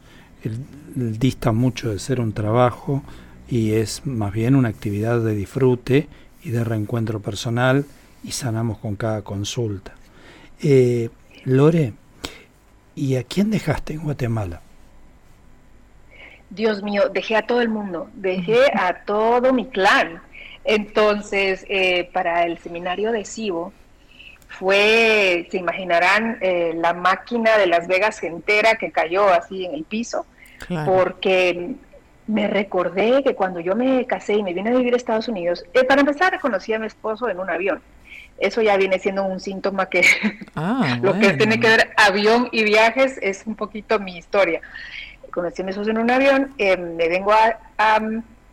dista 0.95 1.51
mucho 1.51 1.91
de 1.91 1.99
ser 1.99 2.19
un 2.19 2.33
trabajo 2.33 3.03
y 3.47 3.73
es 3.73 4.05
más 4.05 4.31
bien 4.31 4.55
una 4.55 4.69
actividad 4.69 5.19
de 5.19 5.35
disfrute 5.35 6.07
y 6.43 6.51
de 6.51 6.63
reencuentro 6.63 7.19
personal 7.19 7.85
y 8.25 8.31
sanamos 8.31 8.79
con 8.79 8.95
cada 8.95 9.21
consulta. 9.21 9.93
Eh, 10.61 11.09
Lore, 11.43 11.93
¿y 12.95 13.17
a 13.17 13.23
quién 13.23 13.51
dejaste 13.51 13.93
en 13.93 14.03
Guatemala? 14.03 14.61
Dios 16.49 16.81
mío, 16.81 17.09
dejé 17.09 17.35
a 17.35 17.45
todo 17.45 17.61
el 17.61 17.69
mundo, 17.69 18.09
dejé 18.15 18.71
a 18.73 19.03
todo 19.05 19.53
mi 19.53 19.67
clan. 19.67 20.21
Entonces, 20.63 21.65
eh, 21.69 22.09
para 22.13 22.45
el 22.45 22.57
seminario 22.57 23.11
de 23.11 23.25
Cibo, 23.25 23.73
fue, 24.47 25.47
se 25.51 25.57
imaginarán, 25.57 26.39
eh, 26.41 26.73
la 26.75 26.93
máquina 26.93 27.57
de 27.57 27.67
Las 27.67 27.87
Vegas 27.87 28.23
entera 28.23 28.75
que 28.75 28.91
cayó 28.91 29.27
así 29.27 29.65
en 29.65 29.75
el 29.75 29.83
piso, 29.83 30.25
porque 30.85 31.75
me 32.25 32.47
recordé 32.47 33.21
que 33.21 33.35
cuando 33.35 33.59
yo 33.59 33.75
me 33.75 34.07
casé 34.07 34.33
y 34.33 34.43
me 34.43 34.53
vine 34.53 34.71
a 34.71 34.75
vivir 34.77 34.93
a 34.93 34.97
Estados 34.97 35.27
Unidos, 35.27 35.63
para 35.87 36.01
empezar 36.01 36.39
conocí 36.39 36.73
a 36.73 36.79
mi 36.79 36.87
esposo 36.87 37.29
en 37.29 37.39
un 37.39 37.49
avión 37.49 37.81
eso 38.37 38.61
ya 38.61 38.77
viene 38.77 38.99
siendo 38.99 39.23
un 39.23 39.39
síntoma 39.39 39.87
que 39.87 40.03
ah, 40.55 40.99
lo 41.01 41.17
que 41.17 41.33
tiene 41.33 41.59
que 41.59 41.67
ver 41.67 41.91
avión 41.97 42.49
y 42.51 42.63
viajes 42.63 43.17
es 43.21 43.43
un 43.45 43.55
poquito 43.55 43.99
mi 43.99 44.17
historia. 44.17 44.61
Conocí 45.31 45.61
a 45.61 45.65
mi 45.65 45.71
en 45.73 45.97
un 45.97 46.11
avión, 46.11 46.53
eh, 46.57 46.77
me 46.77 47.09
vengo 47.09 47.33
a, 47.33 47.57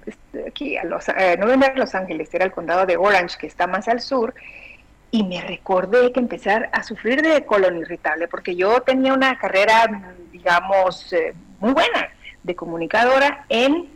este, 0.04 0.48
aquí 0.48 0.76
a 0.76 0.84
Los, 0.84 1.08
eh, 1.08 1.36
no 1.38 1.46
vengo 1.46 1.64
a 1.64 1.72
Los 1.74 1.94
Ángeles, 1.94 2.32
era 2.34 2.44
el 2.44 2.50
condado 2.50 2.86
de 2.86 2.96
Orange, 2.96 3.38
que 3.38 3.46
está 3.46 3.68
más 3.68 3.86
al 3.86 4.00
sur, 4.00 4.34
y 5.12 5.22
me 5.22 5.40
recordé 5.42 6.10
que 6.10 6.18
empezar 6.18 6.70
a 6.72 6.82
sufrir 6.82 7.22
de 7.22 7.44
colon 7.44 7.78
irritable, 7.78 8.26
porque 8.26 8.56
yo 8.56 8.80
tenía 8.80 9.14
una 9.14 9.38
carrera, 9.38 10.02
digamos, 10.32 11.12
eh, 11.12 11.34
muy 11.60 11.72
buena 11.72 12.08
de 12.42 12.56
comunicadora 12.56 13.44
en, 13.48 13.88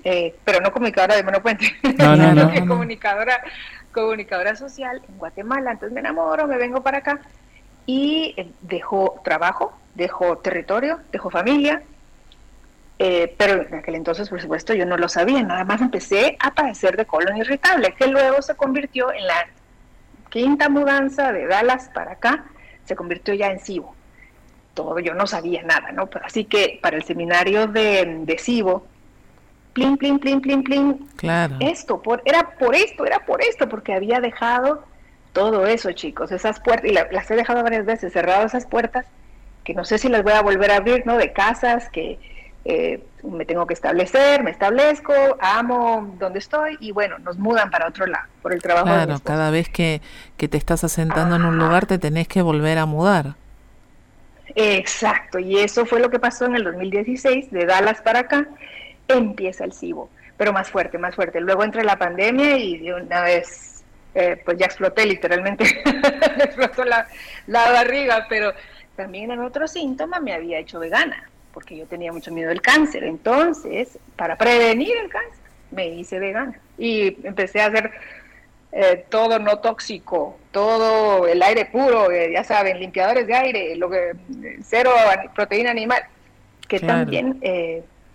pero 0.45 0.61
no 0.61 0.71
comunicadora 0.71 1.16
de 1.16 1.25
monopuente, 1.25 1.75
no, 1.99 2.14
no, 2.14 2.33
no, 2.50 2.66
comunicadora 2.69 3.43
comunicadora 3.97 4.55
social 4.55 5.03
en 5.09 5.19
Guatemala, 5.19 5.73
entonces 5.73 5.95
me 5.95 6.00
enamoro, 6.00 6.47
me 6.47 6.59
vengo 6.59 6.83
para 6.83 6.99
acá 6.99 7.21
y 7.87 8.35
eh, 8.37 8.53
dejo 8.61 9.21
trabajo, 9.25 9.73
dejo 9.95 10.38
territorio, 10.38 11.00
dejo 11.11 11.31
familia, 11.31 11.83
eh, 12.99 13.35
pero 13.38 13.62
en 13.62 13.75
aquel 13.75 13.95
entonces, 13.95 14.29
por 14.29 14.41
supuesto, 14.41 14.75
yo 14.75 14.85
no 14.85 14.99
lo 14.99 15.09
sabía, 15.09 15.43
nada 15.43 15.65
más 15.65 15.81
empecé 15.81 16.37
a 16.41 16.53
padecer 16.53 16.97
de 16.97 17.07
colon 17.07 17.38
irritable, 17.38 17.95
que 17.95 18.07
luego 18.07 18.43
se 18.43 18.55
convirtió 18.55 19.12
en 19.12 19.26
la 19.26 19.47
quinta 20.29 20.69
mudanza 20.69 21.33
de 21.33 21.47
Dallas 21.47 21.91
para 21.95 22.12
acá, 22.12 22.45
se 22.85 22.95
convirtió 22.95 23.33
ya 23.33 23.49
en 23.49 23.61
SIBO. 23.61 23.95
Todo, 24.75 24.99
yo 24.99 25.15
no 25.15 25.26
sabía 25.26 25.62
nada, 25.62 25.91
¿no? 25.93 26.11
así 26.23 26.45
que 26.45 26.79
para 26.83 26.99
el 26.99 27.05
seminario 27.05 27.67
de, 27.67 28.25
de 28.26 28.38
SIBO, 28.38 28.87
plin, 29.76 29.99
plin, 29.99 30.18
plin, 30.18 30.40
plin, 30.40 30.62
plin. 30.62 31.09
Claro. 31.16 31.56
Esto, 31.61 32.00
por, 32.00 32.23
era 32.25 32.56
por 32.59 32.75
esto, 32.75 33.04
era 33.04 33.21
por 33.26 33.42
esto, 33.42 33.68
porque 33.68 33.92
había 33.92 34.21
dejado 34.21 34.83
todo 35.35 35.66
eso, 35.66 35.92
chicos, 35.92 36.33
esas 36.33 36.61
puertas, 36.61 36.90
y 36.90 36.95
las 36.95 37.30
he 37.30 37.37
dejado 37.37 37.62
varias 37.62 37.85
veces, 37.85 38.11
cerrado 38.11 38.47
esas 38.47 38.66
puertas, 38.66 39.04
que 39.64 39.75
no 39.75 39.85
sé 39.85 39.99
si 39.99 40.09
las 40.09 40.23
voy 40.23 40.33
a 40.33 40.40
volver 40.40 40.71
a 40.71 40.76
abrir, 40.76 41.04
¿no? 41.04 41.18
De 41.18 41.35
casas, 41.35 41.90
que 41.90 42.18
eh, 42.64 43.04
me 43.23 43.45
tengo 43.45 43.66
que 43.66 43.75
establecer, 43.75 44.42
me 44.42 44.50
establezco, 44.50 45.12
amo 45.40 46.14
donde 46.18 46.38
estoy, 46.38 46.78
y 46.80 46.92
bueno, 46.92 47.18
nos 47.18 47.37
mudan 47.37 47.71
para 47.71 47.87
otro 47.87 48.06
lado, 48.06 48.25
por 48.40 48.54
el 48.54 48.62
trabajo. 48.62 48.87
Claro, 48.87 49.18
cada 49.23 49.50
vez 49.50 49.68
que, 49.68 50.00
que 50.38 50.49
te 50.49 50.56
estás 50.56 50.85
asentando 50.85 51.37
en 51.37 51.45
un 51.45 51.59
lugar 51.59 51.85
te 51.85 51.99
tenés 51.99 52.28
que 52.28 52.40
volver 52.40 52.78
a 52.78 52.87
mudar. 52.87 53.35
Exacto, 54.54 55.38
y 55.38 55.59
eso 55.59 55.85
fue 55.85 56.00
lo 56.00 56.09
que 56.09 56.18
pasó 56.18 56.47
en 56.47 56.56
el 56.56 56.64
2016, 56.64 57.50
de 57.50 57.66
Dallas 57.66 58.00
para 58.00 58.21
acá 58.21 58.49
empieza 59.09 59.65
el 59.65 59.73
SIBO, 59.73 60.11
pero 60.37 60.53
más 60.53 60.71
fuerte, 60.71 60.99
más 60.99 61.15
fuerte. 61.15 61.41
Luego 61.41 61.65
entra 61.65 61.83
la 61.85 61.97
pandemia 61.97 62.57
y 62.59 62.79
de 62.79 62.95
una 62.95 63.23
vez, 63.23 63.85
eh, 64.15 64.41
pues 64.45 64.59
ya 64.59 64.67
exploté 64.67 65.07
literalmente, 65.07 65.65
explotó 66.39 66.85
la, 66.85 67.07
la 67.47 67.71
barriga, 67.71 68.27
pero 68.29 68.53
también 68.97 69.31
en 69.31 69.41
otro 69.41 69.69
síntoma 69.69 70.21
me 70.21 70.33
había 70.33 70.59
hecho 70.59 70.79
vegana, 70.79 71.29
porque 71.53 71.77
yo 71.77 71.87
tenía 71.87 72.13
mucho 72.13 72.33
miedo 72.33 72.49
del 72.49 72.63
cáncer. 72.63 73.05
Entonces, 73.05 73.99
para 74.17 74.37
prevenir 74.37 74.97
el 74.97 75.11
cáncer, 75.11 75.45
me 75.71 75.89
hice 75.89 76.19
vegana 76.19 76.59
y 76.79 77.27
empecé 77.27 77.61
a 77.61 77.67
hacer 77.67 77.91
eh, 78.73 79.05
todo 79.09 79.39
no 79.39 79.59
tóxico, 79.59 80.39
todo 80.53 81.27
el 81.27 81.43
aire 81.43 81.67
puro, 81.67 82.11
eh, 82.11 82.31
ya 82.33 82.45
saben, 82.45 82.79
limpiadores 82.79 83.27
de 83.27 83.35
aire, 83.35 83.77
lo 83.77 83.91
que 83.91 84.13
cero 84.63 84.91
proteína 85.35 85.71
animal, 85.71 86.03
que 86.69 86.81
también 86.81 87.41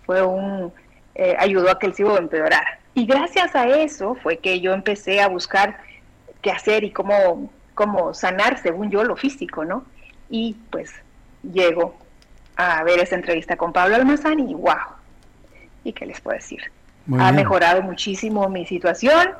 fue 0.04 0.22
un 0.22 0.72
eh, 1.14 1.36
ayudó 1.38 1.70
a 1.70 1.78
que 1.78 1.86
el 1.86 1.94
SIBO 1.94 2.18
empeorara. 2.18 2.78
Y 2.94 3.06
gracias 3.06 3.54
a 3.54 3.68
eso 3.68 4.14
fue 4.16 4.38
que 4.38 4.60
yo 4.60 4.72
empecé 4.72 5.20
a 5.20 5.28
buscar 5.28 5.78
qué 6.42 6.50
hacer 6.50 6.84
y 6.84 6.90
cómo, 6.90 7.50
cómo 7.74 8.12
sanar, 8.14 8.58
según 8.58 8.90
yo, 8.90 9.04
lo 9.04 9.16
físico, 9.16 9.64
¿no? 9.64 9.84
Y 10.28 10.56
pues 10.70 10.92
llego 11.42 11.94
a 12.56 12.82
ver 12.84 13.00
esa 13.00 13.16
entrevista 13.16 13.56
con 13.56 13.72
Pablo 13.72 13.96
Almazán 13.96 14.38
y 14.40 14.54
wow, 14.54 14.76
¿y 15.84 15.92
qué 15.92 16.06
les 16.06 16.20
puedo 16.20 16.36
decir? 16.36 16.60
ha 17.18 17.32
mejorado 17.32 17.82
muchísimo 17.82 18.48
mi 18.48 18.64
situación, 18.64 19.30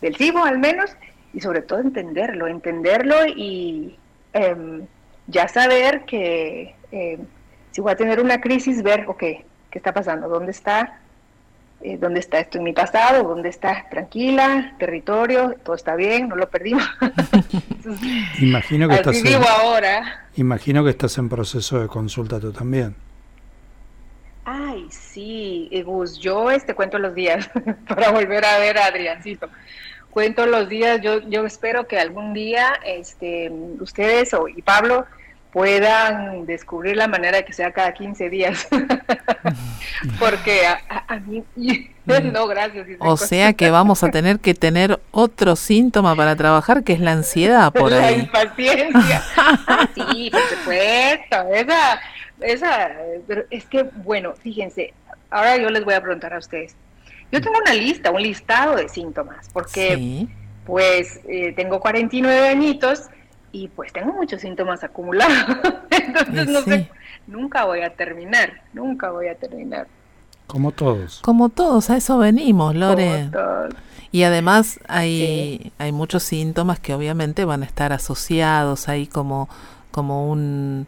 del 0.00 0.16
SIBO 0.16 0.44
al 0.44 0.58
menos, 0.58 0.90
y 1.32 1.40
sobre 1.40 1.62
todo 1.62 1.78
entenderlo, 1.78 2.48
entenderlo 2.48 3.14
y 3.26 3.96
em, 4.32 4.86
ya 5.28 5.46
saber 5.46 6.04
que 6.04 6.74
eh, 6.90 7.18
si 7.70 7.80
voy 7.80 7.92
a 7.92 7.96
tener 7.96 8.20
una 8.20 8.40
crisis, 8.40 8.82
ver, 8.82 9.04
ok, 9.06 9.18
¿qué 9.18 9.44
está 9.72 9.94
pasando? 9.94 10.28
¿Dónde 10.28 10.50
está 10.50 10.98
eh, 11.84 11.98
dónde 11.98 12.20
está 12.20 12.38
esto 12.38 12.58
en 12.58 12.64
mi 12.64 12.72
pasado, 12.72 13.24
dónde 13.24 13.48
está 13.48 13.86
tranquila, 13.90 14.74
territorio, 14.78 15.56
todo 15.64 15.74
está 15.74 15.96
bien, 15.96 16.28
no 16.28 16.36
lo 16.36 16.48
perdimos. 16.48 16.84
imagino 18.40 18.88
que 18.88 18.94
estás 18.94 19.24
en, 19.24 19.42
ahora. 19.42 20.26
Imagino 20.36 20.84
que 20.84 20.90
estás 20.90 21.18
en 21.18 21.28
proceso 21.28 21.80
de 21.80 21.88
consulta 21.88 22.38
tú 22.38 22.52
también. 22.52 22.94
Ay, 24.44 24.86
sí, 24.90 25.70
Gus, 25.84 26.18
yo 26.18 26.50
este 26.50 26.74
cuento 26.74 26.98
los 26.98 27.14
días 27.14 27.48
para 27.88 28.10
volver 28.10 28.44
a 28.44 28.58
ver 28.58 28.78
a 28.78 28.86
Adriancito. 28.86 29.48
Cuento 30.10 30.46
los 30.46 30.68
días, 30.68 31.00
yo, 31.00 31.20
yo 31.28 31.46
espero 31.46 31.86
que 31.86 31.98
algún 31.98 32.34
día 32.34 32.74
este, 32.84 33.50
ustedes 33.80 34.34
o, 34.34 34.46
y 34.46 34.60
Pablo 34.62 35.06
puedan 35.52 36.46
descubrir 36.46 36.96
la 36.96 37.06
manera 37.08 37.36
de 37.36 37.44
que 37.44 37.52
sea 37.52 37.72
cada 37.72 37.92
15 37.92 38.30
días. 38.30 38.66
Porque 40.18 40.62
a, 40.66 41.20
mí, 41.20 41.44
no, 42.32 42.46
gracias. 42.46 42.86
O 42.98 43.16
sea 43.16 43.52
que 43.52 43.70
vamos 43.70 44.02
a 44.02 44.10
tener 44.10 44.40
que 44.40 44.54
tener 44.54 44.98
otro 45.10 45.54
síntoma 45.54 46.16
para 46.16 46.34
trabajar, 46.36 46.82
que 46.82 46.94
es 46.94 47.00
la 47.00 47.12
ansiedad 47.12 47.72
por 47.72 47.92
ahí. 47.92 48.16
La 48.16 48.22
impaciencia. 48.22 49.22
Ah, 49.66 49.88
sí, 49.94 50.30
por 50.30 50.40
supuesto. 50.40 51.36
Esa, 51.52 52.00
esa, 52.40 52.90
pero 53.26 53.44
es 53.50 53.64
que, 53.66 53.82
bueno, 53.82 54.34
fíjense, 54.42 54.92
ahora 55.30 55.56
yo 55.56 55.70
les 55.70 55.84
voy 55.84 55.94
a 55.94 56.00
preguntar 56.00 56.32
a 56.34 56.38
ustedes. 56.38 56.76
Yo 57.30 57.40
tengo 57.40 57.58
una 57.58 57.74
lista, 57.74 58.10
un 58.10 58.22
listado 58.22 58.76
de 58.76 58.88
síntomas, 58.88 59.48
porque 59.52 60.26
pues 60.64 61.20
eh, 61.28 61.52
tengo 61.54 61.80
49 61.80 62.48
añitos 62.48 63.08
y 63.52 63.68
pues 63.68 63.92
tengo 63.92 64.12
muchos 64.14 64.40
síntomas 64.40 64.82
acumulados. 64.82 65.58
Entonces, 65.90 66.48
no 66.48 66.62
sé, 66.62 66.90
nunca 67.26 67.64
voy 67.66 67.82
a 67.82 67.94
terminar, 67.94 68.62
nunca 68.72 69.10
voy 69.10 69.28
a 69.28 69.34
terminar. 69.36 69.86
Como 70.46 70.72
todos. 70.72 71.20
Como 71.20 71.50
todos, 71.50 71.90
a 71.90 71.96
eso 71.96 72.18
venimos, 72.18 72.74
Lore. 72.74 73.30
Y 74.10 74.24
además 74.24 74.78
hay, 74.88 75.72
hay 75.78 75.92
muchos 75.92 76.22
síntomas 76.22 76.78
que 76.78 76.92
obviamente 76.92 77.44
van 77.44 77.62
a 77.62 77.66
estar 77.66 77.92
asociados 77.92 78.88
ahí 78.88 79.06
como, 79.06 79.48
como 79.90 80.30
un, 80.30 80.86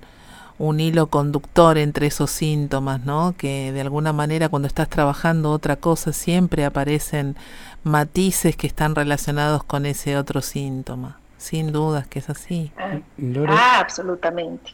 un 0.58 0.80
hilo 0.80 1.06
conductor 1.06 1.78
entre 1.78 2.08
esos 2.08 2.30
síntomas, 2.30 3.04
¿no? 3.04 3.34
Que 3.38 3.72
de 3.72 3.80
alguna 3.80 4.12
manera 4.12 4.50
cuando 4.50 4.68
estás 4.68 4.90
trabajando 4.90 5.50
otra 5.52 5.76
cosa 5.76 6.12
siempre 6.12 6.66
aparecen 6.66 7.36
matices 7.82 8.56
que 8.56 8.66
están 8.66 8.94
relacionados 8.94 9.64
con 9.64 9.86
ese 9.86 10.18
otro 10.18 10.42
síntoma. 10.42 11.18
Sin 11.36 11.72
dudas 11.72 12.06
que 12.06 12.20
es 12.20 12.30
así. 12.30 12.72
Ah, 12.78 13.00
ah 13.48 13.80
absolutamente. 13.80 14.72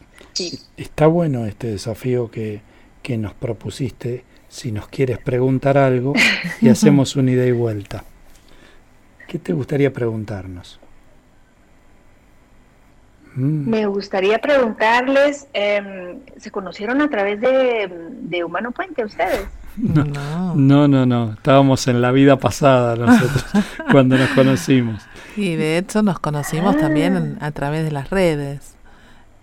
Está 0.76 1.06
bueno 1.06 1.46
este 1.46 1.68
desafío 1.68 2.30
que, 2.30 2.60
que 3.02 3.16
nos 3.16 3.34
propusiste. 3.34 4.24
Si 4.48 4.72
nos 4.72 4.88
quieres 4.88 5.18
preguntar 5.18 5.78
algo 5.78 6.12
y 6.60 6.68
hacemos 6.70 7.16
una 7.16 7.32
ida 7.32 7.46
y 7.46 7.52
vuelta. 7.52 8.04
¿Qué 9.28 9.38
te 9.38 9.52
gustaría 9.52 9.92
preguntarnos? 9.92 10.80
Mm. 13.34 13.70
Me 13.70 13.86
gustaría 13.86 14.38
preguntarles, 14.38 15.46
em, 15.52 16.18
¿se 16.36 16.50
conocieron 16.50 17.00
a 17.00 17.08
través 17.08 17.40
de, 17.40 17.88
de 18.22 18.44
Humano 18.44 18.72
Puente 18.72 19.04
ustedes? 19.04 19.46
No, 19.76 20.54
no, 20.56 20.88
no, 20.88 21.06
no, 21.06 21.32
Estábamos 21.34 21.86
en 21.86 22.02
la 22.02 22.10
vida 22.10 22.36
pasada 22.36 22.96
nosotros 22.96 23.46
cuando 23.92 24.18
nos 24.18 24.28
conocimos. 24.30 25.00
Y 25.36 25.56
de 25.56 25.78
hecho 25.78 26.02
nos 26.02 26.18
conocimos 26.18 26.76
también 26.76 27.38
a 27.40 27.50
través 27.50 27.84
de 27.84 27.90
las 27.90 28.10
redes. 28.10 28.74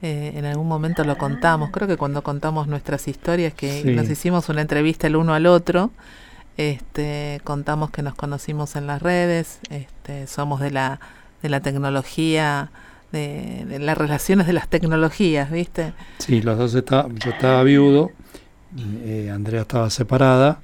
Eh, 0.02 0.34
en 0.36 0.46
algún 0.46 0.68
momento 0.68 1.04
lo 1.04 1.18
contamos, 1.18 1.72
creo 1.72 1.88
que 1.88 1.98
cuando 1.98 2.22
contamos 2.22 2.68
nuestras 2.68 3.08
historias, 3.08 3.54
que 3.54 3.84
nos 3.84 4.08
hicimos 4.10 4.48
una 4.48 4.62
entrevista 4.62 5.08
el 5.08 5.16
uno 5.16 5.34
al 5.34 5.48
otro, 5.48 5.90
este, 6.56 7.42
contamos 7.44 7.90
que 7.90 8.04
nos 8.04 8.14
conocimos 8.14 8.76
en 8.76 8.86
las 8.86 9.02
redes, 9.02 9.60
este, 9.72 10.28
somos 10.28 10.60
de 10.60 10.70
la, 10.70 11.00
de 11.42 11.50
la 11.50 11.62
tecnología, 11.62 12.70
de, 13.12 13.80
las 13.80 13.98
relaciones 13.98 14.46
de 14.46 14.54
las 14.54 14.68
tecnologías, 14.68 15.50
¿viste? 15.50 15.94
Sí, 16.20 16.42
los 16.42 16.60
dos 16.60 16.76
está, 16.76 17.08
yo 17.10 17.32
estaba 17.32 17.64
viudo 17.64 18.12
eh, 19.04 19.32
Andrea 19.34 19.62
estaba 19.62 19.90
separada 19.90 20.60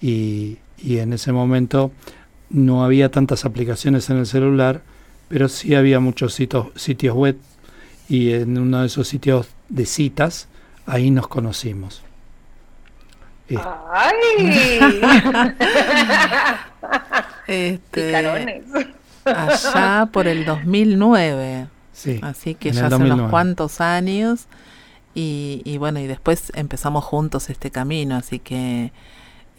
y, 0.00 0.58
en 0.82 1.12
ese 1.12 1.32
momento 1.32 1.92
no 2.50 2.84
había 2.84 3.10
tantas 3.10 3.44
aplicaciones 3.44 4.10
en 4.10 4.18
el 4.18 4.26
celular, 4.26 4.82
pero 5.28 5.48
sí 5.48 5.74
había 5.74 6.00
muchos 6.00 6.34
sitios, 6.34 6.68
sitios 6.74 7.14
web 7.14 7.38
y 8.08 8.32
en 8.32 8.58
uno 8.58 8.80
de 8.80 8.86
esos 8.86 9.06
sitios 9.08 9.48
de 9.68 9.86
citas, 9.86 10.48
ahí 10.84 11.10
nos 11.10 11.28
conocimos. 11.28 12.02
Eh. 13.48 13.58
¡Ay! 13.92 14.80
este, 17.46 18.16
allá 19.24 20.08
por 20.12 20.26
el 20.26 20.44
2009. 20.44 21.68
Sí, 21.92 22.18
Así 22.22 22.54
que 22.54 22.72
ya 22.72 22.86
hace 22.86 22.96
unos 22.96 23.30
cuantos 23.30 23.80
años. 23.80 24.46
Y, 25.14 25.76
bueno, 25.78 26.00
y 26.00 26.06
después 26.06 26.52
empezamos 26.54 27.04
juntos 27.04 27.50
este 27.50 27.70
camino, 27.70 28.16
así 28.16 28.38
que 28.38 28.92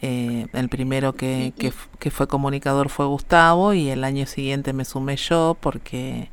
eh, 0.02 0.48
el 0.52 0.68
primero 0.68 1.14
que, 1.14 1.52
que, 1.56 2.10
fue 2.10 2.26
comunicador 2.26 2.88
fue 2.88 3.06
Gustavo 3.06 3.72
y 3.72 3.88
el 3.88 4.02
año 4.02 4.26
siguiente 4.26 4.72
me 4.72 4.84
sumé 4.84 5.16
yo 5.16 5.56
porque, 5.60 6.28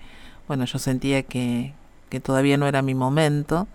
bueno, 0.48 0.66
yo 0.66 0.80
sentía 0.80 1.22
que, 1.22 1.74
que 2.10 2.20
todavía 2.20 2.58
no 2.58 2.68
era 2.68 2.82
mi 2.82 2.96
momento 2.96 3.68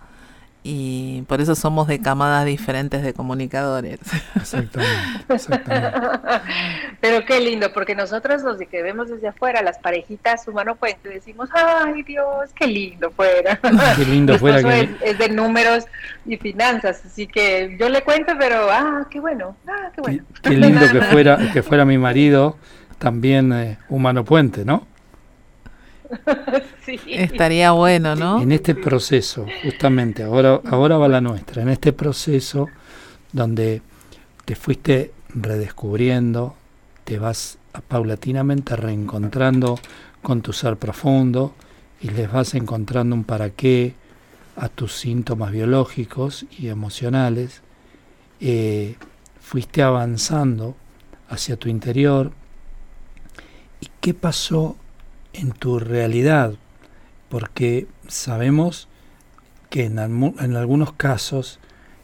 y 0.67 1.21
por 1.27 1.41
eso 1.41 1.53
somos 1.53 1.87
de 1.87 1.99
camadas 2.01 2.43
diferentes 2.43 3.03
de 3.03 3.13
comunicadores. 3.13 3.99
Exactamente, 4.35 4.95
exactamente. 5.29 5.99
Pero 6.99 7.23
qué 7.23 7.39
lindo, 7.39 7.71
porque 7.71 7.93
nosotros 7.93 8.41
los 8.41 8.57
que 8.57 8.81
vemos 8.81 9.09
desde 9.09 9.27
afuera, 9.27 9.61
las 9.61 9.77
parejitas 9.77 10.47
humano 10.47 10.75
puente, 10.75 11.07
decimos, 11.09 11.49
ay 11.53 12.01
Dios, 12.01 12.49
qué 12.55 12.65
lindo 12.65 13.11
fuera. 13.11 13.59
Qué 13.95 14.05
lindo 14.05 14.39
fuera. 14.39 14.79
es, 15.03 15.19
de 15.19 15.29
números 15.29 15.85
y 16.25 16.37
finanzas, 16.37 17.03
así 17.05 17.27
que 17.27 17.77
yo 17.79 17.87
le 17.87 18.01
cuento, 18.01 18.33
pero, 18.39 18.67
ah, 18.71 19.07
qué 19.11 19.19
bueno, 19.19 19.55
ah, 19.67 19.91
qué 19.93 20.01
bueno. 20.01 20.23
Qué, 20.41 20.49
lindo 20.49 20.91
que 20.91 21.01
fuera, 21.11 21.37
que 21.53 21.61
fuera 21.61 21.85
mi 21.85 21.99
marido 21.99 22.57
también 22.97 23.53
eh, 23.53 23.77
humano 23.87 24.25
puente, 24.25 24.65
¿no? 24.65 24.87
Estaría 27.07 27.71
bueno, 27.71 28.15
¿no? 28.15 28.41
En 28.41 28.51
este 28.51 28.75
proceso, 28.75 29.45
justamente, 29.63 30.23
ahora, 30.23 30.61
ahora 30.65 30.97
va 30.97 31.07
la 31.07 31.21
nuestra, 31.21 31.61
en 31.61 31.69
este 31.69 31.93
proceso 31.93 32.67
donde 33.31 33.81
te 34.45 34.55
fuiste 34.55 35.11
redescubriendo, 35.29 36.55
te 37.03 37.19
vas 37.19 37.57
paulatinamente 37.87 38.75
reencontrando 38.75 39.79
con 40.21 40.41
tu 40.41 40.53
ser 40.53 40.77
profundo 40.77 41.53
y 42.01 42.09
les 42.09 42.31
vas 42.31 42.53
encontrando 42.53 43.15
un 43.15 43.23
para 43.23 43.49
qué 43.49 43.95
a 44.55 44.69
tus 44.69 44.93
síntomas 44.93 45.51
biológicos 45.51 46.45
y 46.57 46.69
emocionales, 46.69 47.61
eh, 48.39 48.95
fuiste 49.41 49.83
avanzando 49.83 50.75
hacia 51.29 51.57
tu 51.57 51.69
interior. 51.69 52.31
¿Y 53.81 53.89
qué 53.99 54.13
pasó 54.13 54.77
en 55.39 55.51
tu 55.51 55.79
realidad, 55.79 56.53
porque 57.29 57.87
sabemos 58.07 58.87
que 59.69 59.85
en, 59.85 59.99
algunos 59.99 60.93
casos 60.93 61.59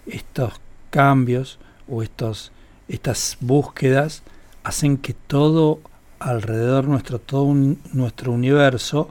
estos 0.06 0.60
cambios 0.90 1.60
o 1.88 2.04
estos, 2.04 2.52
estas 2.88 3.38
búsquedas 3.40 4.24
hacen 4.64 4.98
que 4.98 5.14
todo 5.14 5.80
alrededor 6.20 6.88
nuestro, 6.88 7.20
todo 7.20 7.54
nuestro 7.94 8.32
universo 8.32 9.10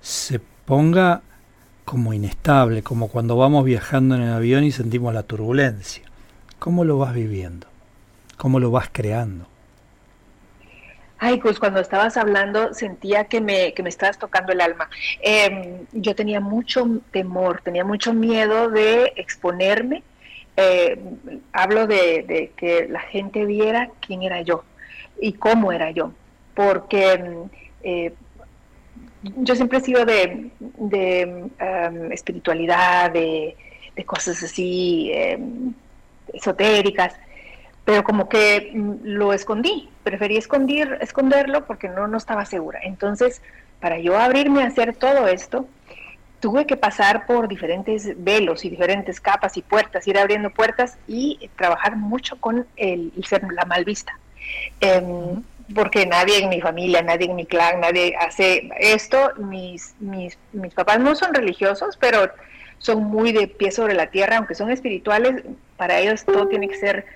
se 0.00 0.40
ponga 0.66 1.22
como 1.84 2.12
inestable, 2.12 2.82
como 2.82 3.08
cuando 3.08 3.36
vamos 3.36 3.64
viajando 3.64 4.14
en 4.14 4.22
el 4.22 4.32
avión 4.32 4.64
y 4.64 4.72
sentimos 4.72 5.14
la 5.14 5.22
turbulencia. 5.22 6.04
¿Cómo 6.58 6.84
lo 6.84 6.98
vas 6.98 7.14
viviendo? 7.14 7.66
¿Cómo 8.36 8.60
lo 8.60 8.70
vas 8.70 8.88
creando? 8.92 9.46
Ay, 11.26 11.38
pues 11.38 11.58
cuando 11.58 11.80
estabas 11.80 12.18
hablando 12.18 12.74
sentía 12.74 13.24
que 13.24 13.40
me, 13.40 13.72
que 13.72 13.82
me 13.82 13.88
estabas 13.88 14.18
tocando 14.18 14.52
el 14.52 14.60
alma. 14.60 14.90
Em, 15.22 15.86
yo 15.92 16.14
tenía 16.14 16.38
mucho 16.38 16.86
temor, 17.12 17.62
tenía 17.62 17.82
mucho 17.82 18.12
miedo 18.12 18.68
de 18.68 19.14
exponerme. 19.16 20.02
Eh, 20.58 20.98
hablo 21.50 21.86
de, 21.86 22.52
que 22.58 22.88
la 22.90 23.00
gente 23.00 23.46
viera 23.46 23.88
quién 24.06 24.22
era 24.22 24.42
yo 24.42 24.64
y 25.18 25.32
cómo 25.32 25.72
era 25.72 25.92
yo, 25.92 26.12
porque 26.54 27.12
em, 27.12 27.48
eh, 27.82 28.12
yo 29.22 29.54
siempre 29.56 29.78
he 29.78 29.80
sido 29.80 30.04
de, 30.04 30.50
em, 31.58 32.12
espiritualidad, 32.12 33.10
de, 33.10 33.56
de, 33.96 34.04
cosas 34.04 34.42
así 34.42 35.10
esotéricas 36.34 37.14
pero 37.84 38.04
como 38.04 38.28
que 38.28 38.72
mm, 38.74 38.94
lo 39.02 39.32
escondí, 39.32 39.88
preferí 40.02 40.36
esconder, 40.36 40.98
esconderlo 41.00 41.66
porque 41.66 41.88
no, 41.88 42.06
no 42.08 42.18
estaba 42.18 42.44
segura. 42.44 42.80
Entonces, 42.82 43.42
para 43.80 43.98
yo 43.98 44.18
abrirme 44.18 44.62
a 44.62 44.68
hacer 44.68 44.94
todo 44.96 45.28
esto, 45.28 45.66
tuve 46.40 46.66
que 46.66 46.76
pasar 46.76 47.26
por 47.26 47.48
diferentes 47.48 48.12
velos 48.22 48.64
y 48.64 48.70
diferentes 48.70 49.20
capas 49.20 49.56
y 49.56 49.62
puertas, 49.62 50.06
ir 50.06 50.18
abriendo 50.18 50.50
puertas 50.50 50.98
y 51.06 51.50
trabajar 51.56 51.96
mucho 51.96 52.36
con 52.40 52.66
el, 52.76 53.12
ser 53.26 53.42
la 53.52 53.64
mal 53.64 53.84
vista. 53.84 54.18
Em, 54.80 55.42
porque 55.74 56.04
nadie 56.04 56.42
en 56.42 56.50
mi 56.50 56.60
familia, 56.60 57.00
nadie 57.00 57.30
en 57.30 57.36
mi 57.36 57.46
clan, 57.46 57.80
nadie 57.80 58.14
hace 58.16 58.68
esto. 58.78 59.32
Mis, 59.38 59.94
mis, 60.00 60.36
mis 60.52 60.74
papás 60.74 61.00
no 61.00 61.14
son 61.14 61.32
religiosos, 61.32 61.96
pero 61.96 62.30
son 62.76 63.04
muy 63.04 63.32
de 63.32 63.48
pie 63.48 63.70
sobre 63.70 63.94
la 63.94 64.08
tierra, 64.08 64.36
aunque 64.36 64.54
son 64.54 64.70
espirituales, 64.70 65.42
para 65.78 65.98
ellos 65.98 66.24
todo 66.24 66.48
tiene 66.48 66.68
que 66.68 66.76
ser 66.76 67.06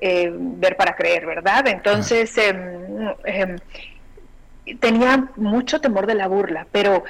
eh, 0.00 0.30
ver 0.32 0.76
para 0.76 0.94
creer, 0.94 1.26
¿verdad? 1.26 1.66
Entonces, 1.68 2.36
em, 2.38 3.08
em, 3.24 3.56
tenía 4.78 5.28
mucho 5.36 5.80
temor 5.80 6.06
de 6.06 6.14
la 6.14 6.28
burla, 6.28 6.66
pero 6.72 7.04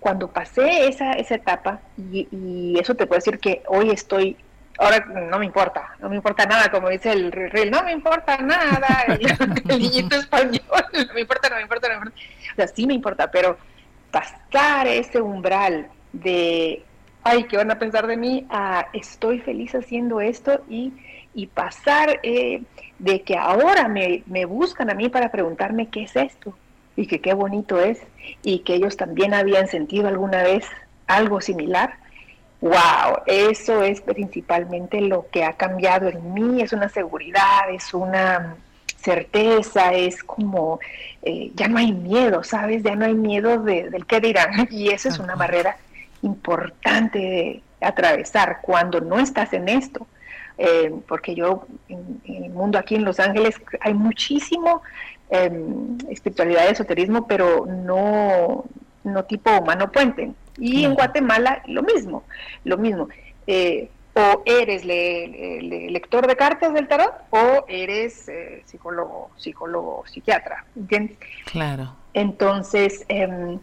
cuando 0.00 0.28
pasé 0.28 0.88
esa, 0.88 1.12
esa 1.12 1.34
etapa, 1.34 1.80
y, 1.98 2.78
eso 2.78 2.94
te 2.94 3.06
puedo 3.06 3.18
decir 3.18 3.38
que 3.38 3.62
hoy 3.66 3.90
estoy 3.90 4.36
ahora 4.78 4.98
no 5.06 5.38
me 5.38 5.46
importa, 5.46 5.94
no 6.00 6.08
me 6.10 6.16
importa 6.16 6.44
nada, 6.44 6.70
como 6.70 6.90
dice 6.90 7.10
el 7.10 7.32
rey, 7.32 7.70
no 7.70 7.82
me 7.82 7.92
importa 7.92 8.36
nada, 8.38 9.04
el, 9.08 9.80
niñito 9.80 10.16
español, 10.16 10.60
no 10.92 11.14
me 11.14 11.20
importa, 11.22 11.48
no 11.48 11.56
me 11.56 11.62
importa, 11.62 11.88
no 11.88 11.94
me 11.94 11.98
importa. 11.98 12.20
O 12.52 12.56
sea, 12.56 12.68
sí 12.68 12.86
me 12.86 12.94
importa, 12.94 13.30
pero 13.30 13.56
pasar 14.10 14.86
ese 14.86 15.20
umbral 15.20 15.88
de, 16.12 16.82
ay, 17.24 17.44
¿qué 17.44 17.56
van 17.56 17.70
a 17.70 17.78
pensar 17.78 18.06
de 18.06 18.16
mí? 18.16 18.46
A, 18.50 18.86
estoy 18.92 19.40
feliz 19.40 19.74
haciendo 19.74 20.20
esto 20.20 20.62
y, 20.68 20.92
y 21.36 21.46
pasar 21.46 22.18
eh, 22.24 22.62
de 22.98 23.22
que 23.22 23.36
ahora 23.36 23.86
me, 23.86 24.24
me 24.26 24.44
buscan 24.44 24.90
a 24.90 24.94
mí 24.94 25.08
para 25.08 25.30
preguntarme 25.30 25.88
qué 25.88 26.02
es 26.02 26.16
esto 26.16 26.56
y 26.96 27.06
que 27.06 27.20
qué 27.20 27.34
bonito 27.34 27.80
es 27.80 28.00
y 28.42 28.60
que 28.60 28.74
ellos 28.74 28.96
también 28.96 29.34
habían 29.34 29.68
sentido 29.68 30.08
alguna 30.08 30.42
vez 30.42 30.66
algo 31.06 31.40
similar 31.40 31.94
wow, 32.60 33.18
eso 33.26 33.82
es 33.82 34.00
principalmente 34.00 35.00
lo 35.00 35.28
que 35.30 35.44
ha 35.44 35.52
cambiado 35.54 36.08
en 36.08 36.34
mí, 36.34 36.62
es 36.62 36.72
una 36.72 36.88
seguridad, 36.88 37.70
es 37.70 37.92
una 37.94 38.56
certeza, 39.00 39.92
es 39.92 40.22
como, 40.24 40.80
eh, 41.22 41.52
ya 41.54 41.68
no 41.68 41.78
hay 41.78 41.92
miedo, 41.92 42.42
¿sabes? 42.42 42.82
Ya 42.82 42.96
no 42.96 43.04
hay 43.04 43.14
miedo 43.14 43.58
del 43.58 44.06
qué 44.06 44.20
dirán. 44.20 44.68
Y 44.70 44.88
eso 44.88 45.08
es 45.08 45.18
una 45.18 45.36
barrera 45.36 45.76
importante 46.22 47.18
de 47.18 47.62
atravesar 47.80 48.60
cuando 48.62 49.00
no 49.00 49.18
estás 49.18 49.52
en 49.52 49.68
esto. 49.68 50.06
Eh, 50.58 50.92
porque 51.06 51.34
yo, 51.34 51.66
en, 51.88 52.20
el 52.24 52.50
mundo 52.50 52.78
aquí 52.78 52.94
en 52.94 53.04
Los 53.04 53.20
Ángeles, 53.20 53.60
hay 53.80 53.94
muchísimo 53.94 54.82
em, 55.28 55.98
espiritualidad 56.10 56.64
y 56.68 56.72
esoterismo, 56.72 57.26
pero 57.26 57.66
no, 57.66 58.64
no 59.04 59.24
tipo 59.24 59.50
humano 59.58 59.92
puente. 59.92 60.32
Y 60.58 60.84
en 60.84 60.94
Guatemala 60.94 61.62
lo 61.66 61.82
mismo, 61.82 62.22
lo 62.64 62.78
mismo. 62.78 63.08
Eh, 63.46 63.90
o 64.14 64.42
eres 64.46 64.82
lector 64.82 66.26
de 66.26 66.36
cartas 66.36 66.72
del 66.72 66.88
tarot 66.88 67.12
o 67.28 67.66
eres 67.68 68.26
eh, 68.30 68.62
psicólogo, 68.64 69.30
psicólogo, 69.36 70.04
psiquiatra, 70.06 70.64
¿entiendes? 70.74 71.18
Claro. 71.44 71.94
Entonces, 72.14 73.04
em, 73.08 73.58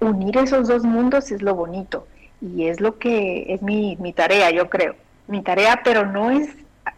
unir 0.00 0.36
esos 0.36 0.68
dos 0.68 0.84
mundos 0.84 1.32
es 1.32 1.40
lo 1.40 1.54
bonito 1.54 2.06
y 2.42 2.66
es 2.66 2.78
lo 2.82 2.98
que 2.98 3.54
es 3.54 3.62
mi, 3.62 3.96
mi 3.96 4.12
tarea, 4.12 4.50
yo 4.50 4.68
creo. 4.68 4.96
Mi 5.28 5.42
tarea, 5.42 5.80
pero 5.84 6.06
no 6.06 6.30
es, 6.30 6.48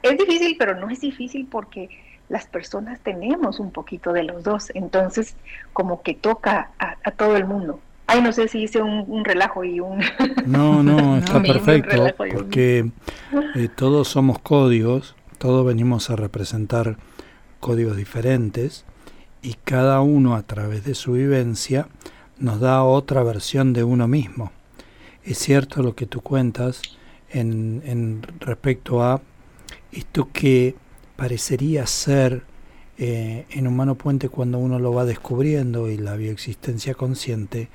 es 0.02 0.18
difícil, 0.18 0.56
pero 0.58 0.74
no 0.74 0.90
es 0.90 1.00
difícil 1.00 1.46
porque 1.50 1.88
las 2.28 2.46
personas 2.46 3.00
tenemos 3.00 3.58
un 3.58 3.70
poquito 3.70 4.12
de 4.12 4.22
los 4.22 4.44
dos, 4.44 4.70
entonces 4.74 5.34
como 5.72 6.02
que 6.02 6.14
toca 6.14 6.70
a 6.78 7.10
todo 7.12 7.36
el 7.36 7.46
mundo. 7.46 7.80
Ay, 8.10 8.22
no 8.22 8.32
sé 8.32 8.48
si 8.48 8.62
hice 8.62 8.80
un, 8.80 9.22
relajo 9.22 9.64
y 9.64 9.80
un... 9.80 10.00
No, 10.46 10.82
no, 10.82 11.18
está 11.18 11.42
perfecto, 11.42 12.06
porque 12.16 12.90
eh, 13.54 13.68
todos 13.76 14.08
somos 14.08 14.38
códigos, 14.38 15.14
todos 15.36 15.66
venimos 15.66 16.08
a 16.08 16.16
representar 16.16 16.96
códigos 17.60 17.98
diferentes 17.98 18.86
y 19.42 19.54
cada 19.62 20.00
uno 20.00 20.36
a 20.36 20.42
través 20.42 20.84
de 20.84 20.94
su 20.94 21.12
vivencia 21.12 21.88
nos 22.38 22.60
da 22.60 22.82
otra 22.82 23.22
versión 23.22 23.74
de 23.74 23.84
uno 23.84 24.08
mismo. 24.08 24.52
Es 25.22 25.36
cierto 25.36 25.82
lo 25.82 25.94
que 25.94 26.06
tú 26.06 26.22
cuentas 26.22 26.80
en, 27.30 28.22
respecto 28.40 29.02
a 29.02 29.20
esto 29.92 30.28
que 30.32 30.74
parecería 31.16 31.86
ser 31.86 32.42
eh, 32.96 33.46
en 33.50 33.66
Humano 33.66 33.94
Puente 33.96 34.28
cuando 34.28 34.58
uno 34.58 34.78
lo 34.78 34.92
va 34.92 35.04
descubriendo 35.04 35.88
y 35.88 35.96
la 35.96 36.16
bioexistencia 36.16 36.94
consciente, 36.94 37.68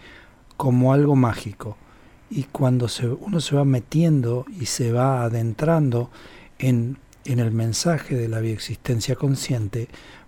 como 0.57 0.93
algo 0.93 1.15
mágico. 1.15 1.77
Y 2.29 2.43
cuando 2.43 2.87
se, 2.87 3.07
uno 3.07 3.39
se 3.41 3.55
va 3.55 3.65
metiendo 3.65 4.45
y 4.59 4.65
se 4.65 4.91
va 4.91 5.23
adentrando 5.23 6.09
en, 6.59 6.97
en 7.25 7.39
el 7.39 7.51
mensaje 7.51 8.15
de 8.15 8.27
la 8.27 8.39
bioexistencia 8.39 9.15
consciente, 9.15 9.87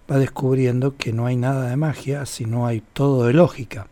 va 0.10 0.18
descubriendo 0.18 0.98
que 0.98 1.14
no 1.14 1.26
hay 1.26 1.36
nada 1.36 1.70
de 1.70 1.76
magia, 1.78 2.26
sino 2.26 2.68
hay 2.68 2.82
todo 2.94 3.26
de 3.26 3.34
lógica. 3.34 3.88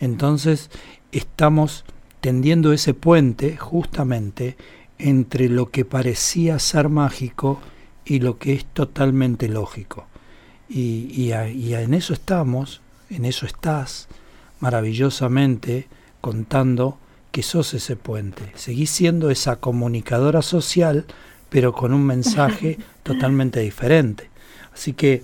Entonces 0.00 0.70
estamos 1.12 1.84
tendiendo 2.20 2.72
ese 2.72 2.94
puente 2.94 3.56
justamente 3.56 4.56
entre 4.98 5.48
lo 5.48 5.70
que 5.70 5.84
parecía 5.84 6.58
ser 6.58 6.88
mágico 6.88 7.60
y 8.04 8.20
lo 8.20 8.38
que 8.38 8.54
es 8.54 8.64
totalmente 8.64 9.48
lógico. 9.48 10.06
Y, 10.68 11.10
y, 11.14 11.32
y 11.32 11.74
en 11.74 11.94
eso 11.94 12.12
estamos, 12.12 12.80
en 13.10 13.24
eso 13.24 13.46
estás, 13.46 14.08
maravillosamente 14.60 15.86
contando 16.20 16.98
que 17.30 17.42
sos 17.42 17.74
ese 17.74 17.96
puente. 17.96 18.52
Seguís 18.54 18.90
siendo 18.90 19.30
esa 19.30 19.56
comunicadora 19.56 20.42
social, 20.42 21.06
pero 21.48 21.72
con 21.72 21.92
un 21.92 22.04
mensaje 22.04 22.78
totalmente 23.02 23.60
diferente. 23.60 24.30
Así 24.74 24.92
que 24.92 25.22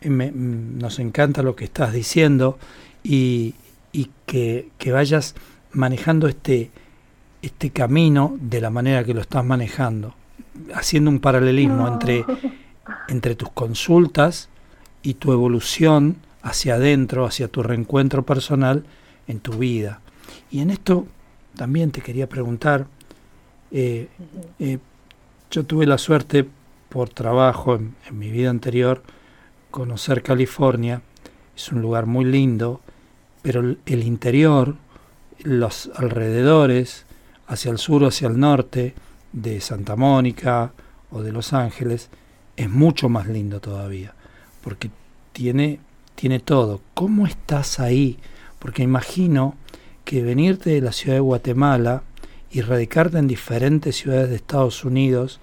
eh, 0.00 0.32
nos 0.34 0.98
encanta 0.98 1.42
lo 1.42 1.56
que 1.56 1.64
estás 1.64 1.92
diciendo 1.92 2.58
y, 3.02 3.54
que, 4.26 4.70
vayas 4.86 5.34
manejando 5.72 6.28
este, 6.28 6.70
este 7.42 7.70
camino 7.70 8.36
de 8.40 8.60
la 8.60 8.70
manera 8.70 9.04
que 9.04 9.14
lo 9.14 9.20
estás 9.20 9.44
manejando, 9.44 10.14
haciendo 10.74 11.10
un 11.10 11.20
paralelismo 11.20 11.88
entre, 11.88 12.24
entre 13.08 13.34
tus 13.34 13.50
consultas 13.50 14.48
y 15.02 15.14
tu 15.14 15.32
evolución 15.32 16.16
hacia 16.42 16.74
adentro, 16.74 17.24
hacia 17.26 17.48
tu 17.48 17.62
reencuentro 17.62 18.24
personal 18.24 18.84
en 19.26 19.40
tu 19.40 19.52
vida. 19.52 20.00
Y 20.50 20.60
en 20.60 20.70
esto 20.70 21.06
también 21.56 21.90
te 21.90 22.00
quería 22.00 22.28
preguntar, 22.28 22.86
eh, 23.70 24.08
eh, 24.58 24.78
yo 25.50 25.64
tuve 25.64 25.86
la 25.86 25.98
suerte 25.98 26.46
por 26.88 27.08
trabajo 27.08 27.76
en, 27.76 27.94
mi 28.12 28.30
vida 28.30 28.50
anterior 28.50 29.02
conocer 29.70 30.22
California, 30.22 31.02
es 31.56 31.70
un 31.70 31.80
lugar 31.80 32.06
muy 32.06 32.24
lindo, 32.24 32.80
pero 33.42 33.60
el, 33.60 34.02
interior, 34.02 34.74
los 35.42 35.90
alrededores, 35.96 37.06
hacia 37.46 37.70
el 37.70 37.78
sur 37.78 38.04
o 38.04 38.08
hacia 38.08 38.28
el 38.28 38.38
norte 38.38 38.94
de 39.32 39.60
Santa 39.60 39.96
Mónica 39.96 40.72
o 41.10 41.22
de 41.22 41.32
Los 41.32 41.52
Ángeles, 41.52 42.10
es 42.56 42.70
mucho 42.70 43.08
más 43.08 43.26
lindo 43.26 43.60
todavía, 43.60 44.14
porque 44.62 44.90
tiene 45.32 45.80
tiene 46.20 46.38
todo. 46.38 46.82
¿Cómo 46.92 47.26
estás 47.26 47.80
ahí? 47.80 48.18
Porque 48.58 48.82
imagino 48.82 49.54
que 50.04 50.22
venirte 50.22 50.68
de 50.68 50.82
la 50.82 50.92
ciudad 50.92 51.16
de 51.16 51.20
Guatemala 51.20 52.02
y 52.50 52.60
radicarte 52.60 53.16
en 53.16 53.26
diferentes 53.26 53.96
ciudades 53.96 54.28
de 54.28 54.36
Estados 54.36 54.84
Unidos 54.84 55.40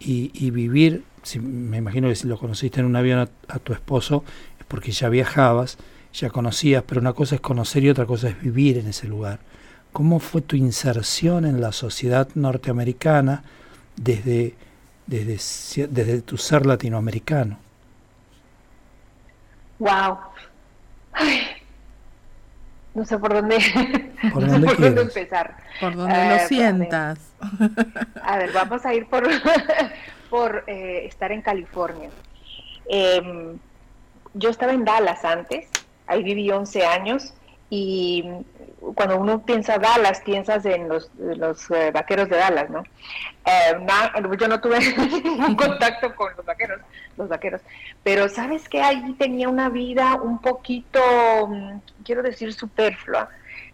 y, 0.00 0.50
vivir, 0.50 1.04
si, 1.22 1.38
me 1.38 1.76
imagino 1.76 2.08
que 2.08 2.16
si 2.16 2.26
lo 2.26 2.36
conociste 2.36 2.80
en 2.80 2.86
un 2.86 2.96
avión 2.96 3.28
a, 3.46 3.58
tu 3.60 3.72
esposo, 3.72 4.24
es 4.58 4.66
porque 4.66 4.90
ya 4.90 5.08
viajabas, 5.08 5.78
ya 6.12 6.30
conocías, 6.30 6.82
pero 6.86 7.00
una 7.00 7.12
cosa 7.12 7.36
es 7.36 7.40
conocer 7.40 7.84
y 7.84 7.90
otra 7.90 8.06
cosa 8.06 8.28
es 8.28 8.40
vivir 8.40 8.78
en 8.78 8.88
ese 8.88 9.06
lugar. 9.06 9.40
¿Cómo 9.92 10.20
fue 10.20 10.40
tu 10.40 10.56
inserción 10.56 11.44
en 11.44 11.60
la 11.60 11.72
sociedad 11.72 12.28
norteamericana 12.34 13.42
desde, 13.96 14.54
desde, 15.06 15.86
desde 15.88 16.22
tu 16.22 16.36
ser 16.36 16.66
latinoamericano? 16.66 17.58
Wow. 19.78 20.18
no 22.94 23.04
sé 23.04 23.18
por 23.18 23.32
dónde, 23.32 23.58
¿Por 24.32 24.46
dónde, 24.46 25.00
empezar. 25.02 25.56
Por 25.80 25.94
donde 25.94 26.14
lo 26.14 26.34
eh, 26.34 26.46
sientas. 26.48 27.18
A 28.22 28.38
ver, 28.38 28.52
vamos 28.52 28.84
a 28.84 28.94
ir 28.94 29.06
por, 29.06 29.24
por 30.30 30.64
eh, 30.66 31.06
estar 31.06 31.30
en 31.32 31.42
California. 31.42 32.10
Em, 32.88 33.58
yo 34.34 34.50
estaba 34.50 34.72
en 34.72 34.84
Dallas 34.84 35.24
antes, 35.24 35.68
ahí 36.08 36.22
viví 36.22 36.50
11 36.50 36.84
años 36.84 37.34
y 37.70 38.24
cuando 38.94 39.18
uno 39.18 39.44
piensa 39.44 39.78
Dallas, 39.78 40.22
piensas 40.22 40.64
en 40.64 40.88
los, 40.88 41.10
los 41.18 41.70
eh, 41.70 41.90
vaqueros 41.92 42.28
de 42.28 42.36
Dallas, 42.36 42.70
¿no? 42.70 42.82
Eh, 43.44 43.76
yo 44.38 44.48
no 44.48 44.60
tuve 44.60 44.78
ningún 45.24 45.54
contacto 45.54 46.14
con 46.14 46.34
los 46.36 46.46
vaqueros, 46.46 46.80
los 47.16 47.28
vaqueros, 47.28 47.60
pero 48.02 48.28
sabes 48.28 48.68
que 48.68 48.80
allí 48.80 49.12
tenía 49.14 49.48
una 49.48 49.68
vida 49.68 50.14
un 50.14 50.40
poquito, 50.40 51.00
mm, 51.48 51.78
quiero 52.04 52.22
decir, 52.22 52.52
superflua. 52.52 53.28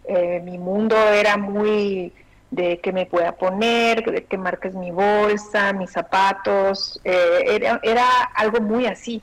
Eh, 0.07 0.41
mi 0.43 0.57
mundo 0.57 0.95
era 0.97 1.37
muy 1.37 2.13
de 2.51 2.79
qué 2.79 2.91
me 2.91 3.05
pueda 3.05 3.31
poner, 3.31 4.03
de 4.03 4.25
qué 4.25 4.37
marca 4.37 4.67
es 4.67 4.75
mi 4.75 4.91
bolsa, 4.91 5.73
mis 5.73 5.91
zapatos, 5.91 6.99
era, 7.03 7.79
era 7.83 8.07
algo 8.35 8.61
muy 8.61 8.85
así. 8.85 9.21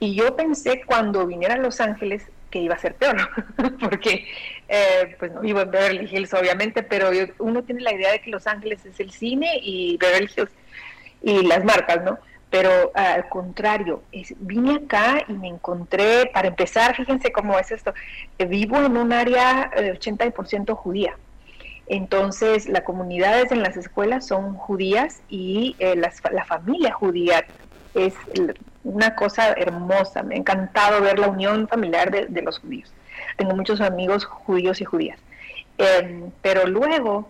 Y 0.00 0.14
yo 0.14 0.34
pensé 0.34 0.82
cuando 0.86 1.26
viniera 1.26 1.54
a 1.54 1.58
Los 1.58 1.80
Ángeles 1.80 2.22
que 2.50 2.58
iba 2.58 2.74
a 2.74 2.78
ser 2.78 2.94
peor, 2.94 3.16
porque 3.80 4.26
eh, 4.68 5.14
pues 5.18 5.30
no 5.30 5.40
vivo 5.40 5.60
en 5.60 5.70
Beverly 5.70 6.08
Hills 6.10 6.34
obviamente, 6.34 6.82
pero 6.82 7.10
uno 7.38 7.62
tiene 7.62 7.82
la 7.82 7.92
idea 7.92 8.10
de 8.10 8.20
que 8.20 8.30
Los 8.30 8.46
Ángeles 8.46 8.84
es 8.84 8.98
el 8.98 9.12
cine 9.12 9.60
y 9.62 9.98
Beverly 9.98 10.30
Hills 10.36 10.50
y 11.22 11.46
las 11.46 11.64
marcas, 11.64 12.02
¿no? 12.02 12.18
Pero 12.48 12.90
al 12.94 13.28
contrario, 13.28 14.02
vine 14.40 14.76
acá 14.76 15.22
y 15.28 15.34
me 15.34 15.46
encontré, 15.46 16.26
para 16.32 16.48
empezar, 16.48 16.96
fíjense 16.96 17.30
cómo 17.30 17.56
es 17.58 17.70
esto, 17.70 17.94
eh, 18.38 18.44
vivo 18.46 18.78
en 18.78 18.96
un 18.96 19.12
área 19.12 19.70
80% 19.70 20.74
judía. 20.74 21.16
Entonces, 21.86 22.68
las 22.68 22.82
comunidades 22.82 23.52
en 23.52 23.62
las 23.62 23.76
escuelas 23.76 24.26
son 24.26 24.54
judías 24.54 25.20
y 25.28 25.76
eh, 25.78 25.94
la 25.94 26.44
familia 26.44 26.92
judía 26.92 27.44
es 27.94 28.14
una 28.84 29.14
cosa 29.14 29.52
hermosa. 29.52 30.22
Me 30.22 30.34
ha 30.34 30.38
encantado 30.38 31.00
ver 31.00 31.18
la 31.18 31.28
unión 31.28 31.68
familiar 31.68 32.10
de, 32.10 32.42
los 32.42 32.58
judíos. 32.58 32.92
Tengo 33.36 33.54
muchos 33.54 33.80
amigos 33.80 34.24
judíos 34.24 34.80
y 34.80 34.84
judías. 34.84 35.18
Em, 35.78 36.30
pero 36.42 36.66
luego 36.66 37.28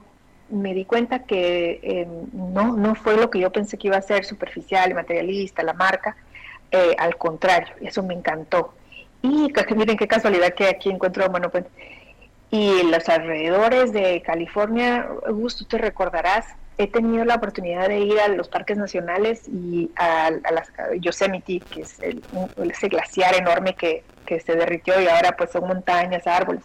me 0.49 0.75
di 0.75 0.85
cuenta 0.85 1.21
que 1.21 1.81
em, 1.83 2.09
no, 2.33 2.77
no 2.77 2.95
fue 2.95 3.17
lo 3.17 3.31
que 3.31 3.39
yo 3.41 3.51
pensé 3.53 3.79
que 3.79 3.89
iba 3.89 3.97
a 3.97 4.03
ser 4.03 4.25
superficial, 4.25 4.95
materialista, 4.95 5.63
la 5.63 5.75
marca. 5.75 6.17
Eh, 6.71 6.95
al 6.99 7.17
contrario, 7.17 7.75
eso 7.81 8.03
me 8.03 8.15
encantó. 8.15 8.75
Y 9.23 9.53
miren 9.77 9.97
qué 9.97 10.09
casualidad 10.09 10.55
que 10.55 10.69
aquí 10.69 10.89
encuentro 10.91 11.25
a 11.25 11.29
Mano 11.29 11.51
Y 12.51 12.83
los 12.85 13.09
alrededores 13.09 13.93
de 13.93 14.23
California, 14.23 15.09
Augusto, 15.27 15.67
te 15.67 15.79
recordarás, 15.79 16.47
he 16.81 16.87
tenido 16.87 17.27
la 17.27 17.35
oportunidad 17.35 17.89
de 17.89 18.01
ir 18.01 18.19
a 18.19 18.29
los 18.29 18.49
parques 18.49 18.79
nacionales 18.79 19.47
y 19.49 19.91
a, 19.97 20.31
Yosemite, 20.99 21.61
que 21.61 21.83
es 21.83 22.01
el, 22.01 22.23
ese 22.71 22.89
glaciar 22.89 23.35
enorme 23.37 23.75
que, 23.75 24.03
se 24.27 24.55
derritió 24.55 24.95
y 25.01 25.09
ahora 25.09 25.37
pues 25.37 25.51
son 25.51 25.67
montañas, 25.67 26.25
árboles. 26.25 26.63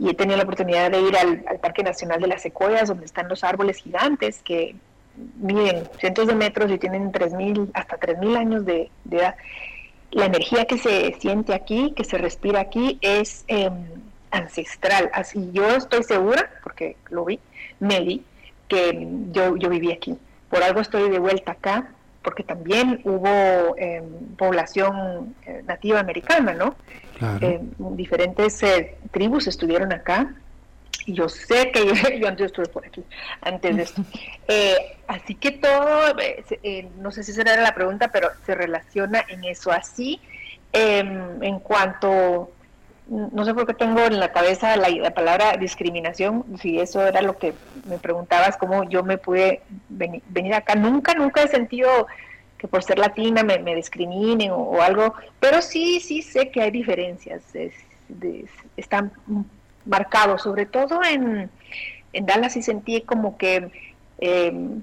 Y 0.00 0.10
he 0.10 0.14
tenido 0.14 0.36
la 0.36 0.42
oportunidad 0.42 0.90
de 0.90 1.00
ir 1.00 1.16
al, 1.16 1.60
Parque 1.60 1.84
Nacional 1.84 2.20
de 2.20 2.26
las 2.26 2.42
Secuoyas, 2.42 2.88
donde 2.88 3.06
están 3.06 3.28
los 3.28 3.44
árboles 3.44 3.76
gigantes 3.76 4.42
que 4.42 4.74
miden 5.36 5.88
cientos 6.00 6.26
de 6.26 6.34
metros 6.34 6.72
y 6.72 6.78
tienen 6.78 7.12
3.000, 7.12 7.70
hasta 7.72 8.00
3.000 8.00 8.36
años 8.36 8.66
de, 8.66 8.90
edad. 9.08 9.36
La 10.10 10.24
energía 10.26 10.64
que 10.64 10.76
se 10.76 11.14
siente 11.20 11.54
aquí, 11.54 11.94
que 11.96 12.02
se 12.02 12.18
respira 12.18 12.58
aquí, 12.58 12.98
es 13.00 13.44
em, 13.46 13.72
ancestral. 14.32 15.08
Así 15.14 15.50
yo 15.52 15.68
estoy 15.68 16.02
segura, 16.02 16.50
porque 16.64 16.96
lo 17.10 17.24
vi, 17.24 17.38
me 17.78 18.00
vi, 18.00 18.24
que 18.72 19.06
yo, 19.32 19.56
yo 19.56 19.68
viví 19.68 19.92
aquí. 19.92 20.16
Por 20.48 20.62
algo 20.62 20.80
estoy 20.80 21.10
de 21.10 21.18
vuelta 21.18 21.52
acá, 21.52 21.90
porque 22.22 22.42
también 22.42 23.00
hubo 23.04 23.76
em, 23.76 24.04
población 24.38 25.34
eh, 25.46 25.62
nativa 25.66 26.00
americana, 26.00 26.54
¿no? 26.54 26.74
Em, 27.40 27.70
diferentes 27.96 28.62
eh, 28.62 28.96
tribus 29.10 29.46
estuvieron 29.46 29.92
acá. 29.92 30.34
Y 31.04 31.12
yo 31.14 31.28
sé 31.28 31.70
que 31.72 32.18
yo, 32.20 32.28
antes 32.28 32.46
estuve 32.46 32.66
por 32.68 32.86
aquí, 32.86 33.04
antes 33.42 33.76
de 33.76 33.82
esto. 33.82 34.02
Eh, 34.48 34.76
así 35.06 35.34
que 35.34 35.50
todo, 35.52 36.14
no 36.98 37.10
sé 37.10 37.22
si 37.24 37.32
será 37.32 37.60
la 37.60 37.74
pregunta, 37.74 38.08
pero 38.08 38.30
se 38.46 38.54
relaciona 38.54 39.24
en 39.28 39.44
eso 39.44 39.70
así. 39.70 40.20
Em, 40.72 41.42
en 41.42 41.58
cuanto 41.60 42.50
no 43.08 43.44
sé 43.44 43.52
por 43.52 43.66
qué 43.66 43.74
tengo 43.74 44.00
en 44.00 44.20
la 44.20 44.32
cabeza 44.32 44.76
la, 44.76 45.10
palabra 45.10 45.56
discriminación, 45.56 46.44
si 46.60 46.78
eso 46.78 47.06
era 47.06 47.20
lo 47.20 47.36
que 47.36 47.52
me 47.86 47.98
preguntabas, 47.98 48.56
cómo 48.56 48.84
yo 48.84 49.02
me 49.02 49.18
pude 49.18 49.62
venir, 49.88 50.54
acá. 50.54 50.74
Nunca, 50.74 51.14
nunca 51.14 51.42
he 51.42 51.48
sentido 51.48 52.06
que 52.58 52.68
por 52.68 52.82
ser 52.82 52.98
latina 52.98 53.42
me, 53.42 53.74
discriminen 53.74 54.52
o, 54.52 54.80
algo, 54.80 55.14
pero 55.40 55.62
sí, 55.62 56.00
sí 56.00 56.22
sé 56.22 56.50
que 56.50 56.62
hay 56.62 56.70
diferencias, 56.70 57.42
están 58.76 59.12
marcados, 59.84 60.42
sobre 60.42 60.66
todo 60.66 61.02
en, 61.02 61.50
en 62.12 62.26
Dallas 62.26 62.56
y 62.56 62.62
sentí 62.62 63.00
como 63.02 63.36
que... 63.36 63.70
Eh, 64.18 64.80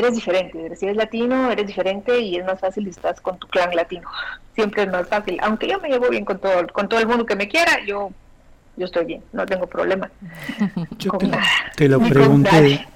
eres 0.00 0.14
diferente, 0.14 0.76
si 0.76 0.86
eres 0.86 0.96
latino, 0.96 1.50
eres 1.50 1.66
diferente 1.66 2.18
y 2.18 2.36
es 2.36 2.44
más 2.44 2.60
fácil 2.60 2.84
si 2.84 2.90
estás 2.90 3.20
con 3.20 3.38
tu 3.38 3.46
clan 3.48 3.74
latino. 3.74 4.08
Siempre 4.54 4.82
es 4.82 4.90
más 4.90 5.08
fácil, 5.08 5.38
aunque 5.42 5.68
yo 5.68 5.80
me 5.80 5.88
llevo 5.88 6.08
bien 6.10 6.24
con 6.24 6.38
todo, 6.38 6.66
con 6.72 6.88
todo 6.88 7.00
el 7.00 7.06
mundo 7.06 7.24
que 7.24 7.36
me 7.36 7.48
quiera, 7.48 7.84
yo 7.86 8.10
yo 8.76 8.86
estoy 8.86 9.04
bien, 9.04 9.22
no 9.32 9.44
tengo 9.44 9.66
problema. 9.66 10.10
Yo 10.98 11.12
te, 11.76 11.88
lo 11.88 12.00
pregunté, 12.08 12.86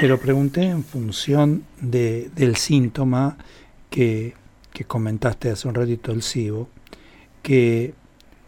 te 0.00 0.08
lo 0.08 0.18
pregunté 0.18 0.62
en 0.62 0.84
función 0.84 1.64
de, 1.80 2.30
del 2.34 2.56
síntoma 2.56 3.36
que, 3.90 4.34
que 4.72 4.84
comentaste 4.84 5.50
hace 5.50 5.68
un 5.68 5.74
ratito 5.74 6.12
el 6.12 6.22
CIBO, 6.22 6.68
que 7.42 7.92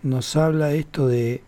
nos 0.02 0.36
habla 0.36 0.72
esto 0.72 1.06
de, 1.06 1.42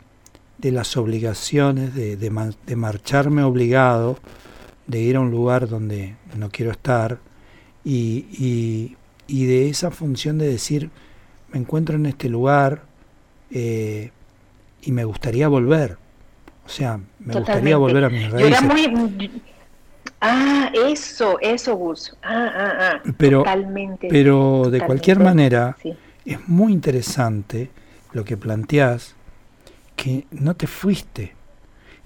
de 0.58 0.72
las 0.72 0.96
obligaciones, 0.98 1.94
de, 1.94 2.16
de, 2.16 2.54
de 2.66 2.76
marcharme 2.76 3.42
obligado 3.42 4.18
de 4.86 5.00
ir 5.00 5.16
a 5.16 5.20
un 5.20 5.30
lugar 5.30 5.68
donde 5.68 6.16
no 6.36 6.50
quiero 6.50 6.70
estar 6.70 7.18
y, 7.84 8.96
y, 9.28 9.46
de 9.46 9.68
esa 9.68 9.90
función 9.90 10.38
de 10.38 10.48
decir, 10.48 10.90
me 11.52 11.58
encuentro 11.58 11.96
en 11.96 12.06
este 12.06 12.28
lugar 12.28 12.82
eh, 13.50 14.10
y 14.82 14.92
me 14.92 15.04
gustaría 15.04 15.46
volver. 15.48 15.96
O 16.64 16.68
sea, 16.68 16.98
me 17.20 17.34
gustaría 17.34 17.76
volver 17.76 18.04
a 18.04 18.08
mis 18.08 18.30
raíces. 18.30 18.60
Ah, 20.20 20.72
eso, 20.74 21.38
eso, 21.40 21.76
Gus. 21.76 22.16
Ah, 22.22 22.50
ah, 22.54 22.72
ah. 22.80 23.12
Pero, 23.16 23.38
totalmente. 23.38 24.08
Pero 24.10 24.68
de 24.70 24.80
cualquier 24.80 25.20
manera, 25.20 25.76
es 26.24 26.48
muy 26.48 26.72
interesante 26.72 27.70
lo 28.12 28.24
que 28.24 28.36
planteás, 28.36 29.14
que 29.94 30.26
no 30.30 30.54
te 30.54 30.66
fuiste, 30.66 31.34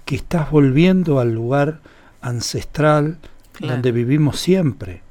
que 0.05 0.15
estás 0.15 0.51
volviendo 0.51 1.19
al 1.19 1.33
lugar 1.33 1.79
ancestral 2.21 3.17
donde 3.59 3.91
vivimos 3.91 4.39
siempre. 4.39 5.01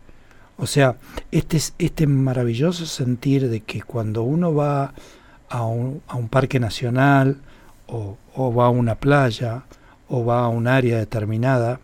O 0.57 0.66
sea, 0.66 0.96
este, 1.31 1.59
este 1.79 2.07
maravilloso 2.07 2.87
sentir 2.87 3.49
de 3.49 3.61
que 3.61 3.83
cuando 3.83 4.23
uno 4.23 4.55
va 4.55 4.92
a 5.49 5.64
un, 5.64 6.03
a 6.07 6.16
un 6.16 6.29
parque 6.29 6.61
nacional 6.61 7.40
o, 7.87 8.16
va 8.55 8.66
a 8.66 8.70
una 8.70 8.94
playa 8.96 9.64
o 10.09 10.25
va 10.25 10.44
a 10.44 10.49
un 10.49 10.66
área 10.66 10.99
determinada 10.99 11.81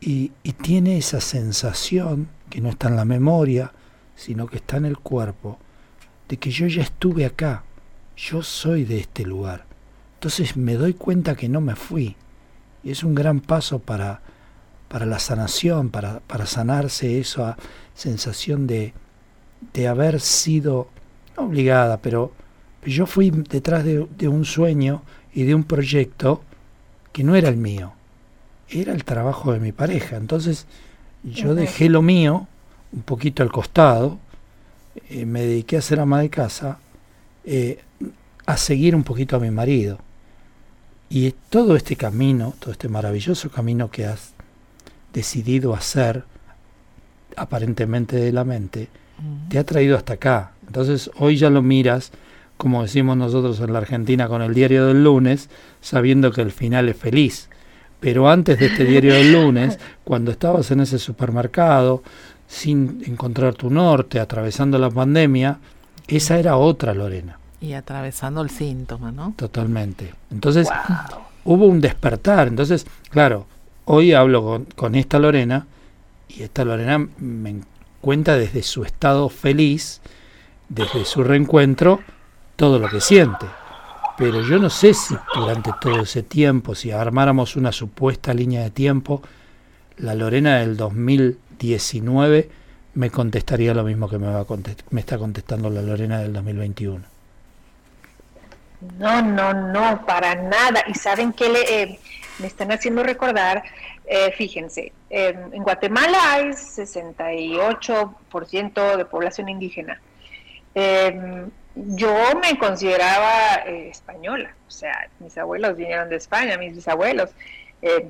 y, 0.00 0.32
y 0.42 0.52
tiene 0.52 0.98
esa 0.98 1.20
sensación 1.20 2.28
que 2.50 2.60
no 2.60 2.70
está 2.70 2.88
en 2.88 2.96
la 2.96 3.04
memoria, 3.04 3.72
sino 4.16 4.46
que 4.46 4.56
está 4.56 4.76
en 4.78 4.86
el 4.86 4.98
cuerpo, 4.98 5.58
de 6.28 6.36
que 6.38 6.50
yo 6.50 6.66
ya 6.66 6.82
estuve 6.82 7.24
acá, 7.24 7.64
yo 8.16 8.42
soy 8.42 8.84
de 8.84 8.98
este 8.98 9.24
lugar. 9.24 9.64
Entonces 10.14 10.56
me 10.56 10.74
doy 10.74 10.94
cuenta 10.94 11.34
que 11.34 11.48
no 11.48 11.60
me 11.60 11.76
fui. 11.76 12.16
Y 12.84 12.90
es 12.90 13.04
un 13.04 13.14
gran 13.14 13.40
paso 13.40 13.78
para, 13.78 14.20
para 14.92 15.06
la 15.06 15.18
sanación, 15.18 15.88
para, 15.88 16.20
para 16.20 16.44
sanarse 16.44 17.18
esa 17.18 17.56
sensación 17.94 18.66
de, 18.66 18.92
de 19.72 19.88
haber 19.88 20.20
sido, 20.20 20.90
no 21.34 21.44
obligada, 21.44 21.96
pero 22.02 22.32
yo 22.84 23.06
fui 23.06 23.30
detrás 23.30 23.84
de, 23.84 24.28
un 24.28 24.44
sueño 24.44 25.02
y 25.32 25.44
de 25.44 25.54
un 25.54 25.64
proyecto 25.64 26.42
que 27.10 27.24
no 27.24 27.36
era 27.36 27.48
el 27.48 27.56
mío, 27.56 27.94
era 28.68 28.92
el 28.92 29.04
trabajo 29.04 29.54
de 29.54 29.60
mi 29.60 29.72
pareja. 29.72 30.18
Entonces 30.18 30.66
yo 31.22 31.54
dejé 31.54 31.88
lo 31.88 32.02
mío 32.02 32.46
un 32.92 33.00
poquito 33.00 33.42
al 33.42 33.50
costado, 33.50 34.18
eh, 35.08 35.24
me 35.24 35.40
dediqué 35.40 35.78
a 35.78 35.82
ser 35.82 36.00
ama 36.00 36.20
de 36.20 36.28
casa, 36.28 36.80
eh, 37.44 37.82
a 38.44 38.58
seguir 38.58 38.94
un 38.94 39.04
poquito 39.04 39.36
a 39.36 39.40
mi 39.40 39.50
marido. 39.50 40.00
Y 41.08 41.32
todo 41.48 41.76
este 41.76 41.96
camino, 41.96 42.52
todo 42.58 42.72
este 42.72 42.90
maravilloso 42.90 43.50
camino 43.50 43.90
que 43.90 44.04
has 44.04 44.34
decidido 45.12 45.74
hacer, 45.74 46.24
aparentemente 47.36 48.16
de 48.16 48.32
la 48.32 48.44
mente, 48.44 48.88
te 49.48 49.58
ha 49.58 49.64
traído 49.64 49.96
hasta 49.96 50.14
acá. 50.14 50.52
Entonces 50.66 51.10
hoy 51.18 51.36
ya 51.36 51.50
lo 51.50 51.62
miras, 51.62 52.12
como 52.56 52.82
decimos 52.82 53.16
nosotros 53.16 53.60
en 53.60 53.72
la 53.72 53.78
Argentina 53.78 54.28
con 54.28 54.42
el 54.42 54.54
diario 54.54 54.86
del 54.86 55.04
lunes, 55.04 55.48
sabiendo 55.80 56.32
que 56.32 56.42
el 56.42 56.52
final 56.52 56.88
es 56.88 56.96
feliz. 56.96 57.48
Pero 58.00 58.28
antes 58.28 58.58
de 58.58 58.66
este 58.66 58.84
diario 58.84 59.14
del 59.14 59.32
lunes, 59.32 59.78
cuando 60.04 60.30
estabas 60.30 60.70
en 60.70 60.80
ese 60.80 60.98
supermercado, 60.98 62.02
sin 62.48 63.02
encontrar 63.06 63.54
tu 63.54 63.70
norte, 63.70 64.20
atravesando 64.20 64.78
la 64.78 64.90
pandemia, 64.90 65.58
esa 66.08 66.38
era 66.38 66.56
otra 66.56 66.94
Lorena. 66.94 67.38
Y 67.60 67.74
atravesando 67.74 68.42
el 68.42 68.50
síntoma, 68.50 69.12
¿no? 69.12 69.34
Totalmente. 69.36 70.12
Entonces, 70.30 70.68
hubo 71.44 71.66
un 71.66 71.80
despertar. 71.80 72.48
Entonces, 72.48 72.86
claro, 73.08 73.46
Hoy 73.84 74.12
hablo 74.12 74.64
con, 74.76 74.94
esta 74.94 75.18
Lorena 75.18 75.66
y 76.28 76.44
esta 76.44 76.64
Lorena 76.64 77.08
me 77.18 77.56
cuenta 78.00 78.36
desde 78.36 78.62
su 78.62 78.84
estado 78.84 79.28
feliz, 79.28 80.00
desde 80.68 81.04
su 81.04 81.24
reencuentro, 81.24 82.00
todo 82.54 82.78
lo 82.78 82.88
que 82.88 83.00
siente. 83.00 83.46
Pero 84.16 84.42
yo 84.42 84.58
no 84.58 84.70
sé 84.70 84.94
si 84.94 85.16
durante 85.34 85.72
todo 85.80 86.02
ese 86.02 86.22
tiempo, 86.22 86.76
si 86.76 86.92
armáramos 86.92 87.56
una 87.56 87.72
supuesta 87.72 88.32
línea 88.32 88.62
de 88.62 88.70
tiempo, 88.70 89.20
la 89.96 90.14
Lorena 90.14 90.58
del 90.58 90.76
2019 90.76 92.50
me 92.94 93.10
contestaría 93.10 93.74
lo 93.74 93.82
mismo 93.82 94.08
que 94.08 94.18
me, 94.18 94.28
va 94.28 94.46
me 94.90 95.00
está 95.00 95.18
contestando 95.18 95.70
la 95.70 95.82
Lorena 95.82 96.20
del 96.20 96.32
2021. 96.32 97.12
No, 98.98 99.22
no, 99.22 99.54
no, 99.54 100.06
para 100.06 100.34
nada. 100.34 100.84
Y 100.88 100.94
saben 100.94 101.32
que 101.32 101.48
le, 101.48 101.82
eh, 101.82 102.00
me 102.38 102.46
están 102.46 102.72
haciendo 102.72 103.02
recordar, 103.02 103.62
eh, 104.06 104.32
fíjense, 104.36 104.92
en 105.10 105.62
Guatemala 105.62 106.18
hay 106.32 106.50
68% 106.50 108.96
de 108.96 109.04
población 109.04 109.48
indígena. 109.48 110.00
Em, 110.74 111.50
yo 111.74 112.14
me 112.42 112.58
consideraba 112.58 113.62
eh, 113.66 113.88
española, 113.90 114.54
o 114.66 114.70
sea, 114.70 115.08
mis 115.20 115.36
abuelos 115.38 115.76
vinieron 115.76 116.08
de 116.08 116.16
España, 116.16 116.58
mis 116.58 116.74
bisabuelos. 116.74 117.30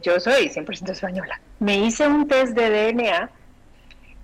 yo 0.02 0.20
soy 0.20 0.50
100% 0.50 0.90
española. 0.90 1.40
Me 1.58 1.78
hice 1.78 2.06
un 2.06 2.28
test 2.28 2.54
de 2.54 2.92
DNA, 2.92 3.30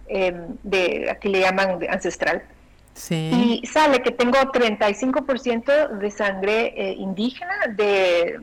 em, 0.08 0.58
de 0.62 1.10
aquí 1.10 1.30
le 1.30 1.40
llaman 1.40 1.78
ancestral, 1.88 2.42
y 3.10 3.62
sale 3.66 4.02
que 4.02 4.10
tengo 4.10 4.38
35% 4.38 5.98
de 5.98 6.10
sangre 6.10 6.74
eh, 6.76 6.94
indígena 6.98 7.54
de, 7.74 8.40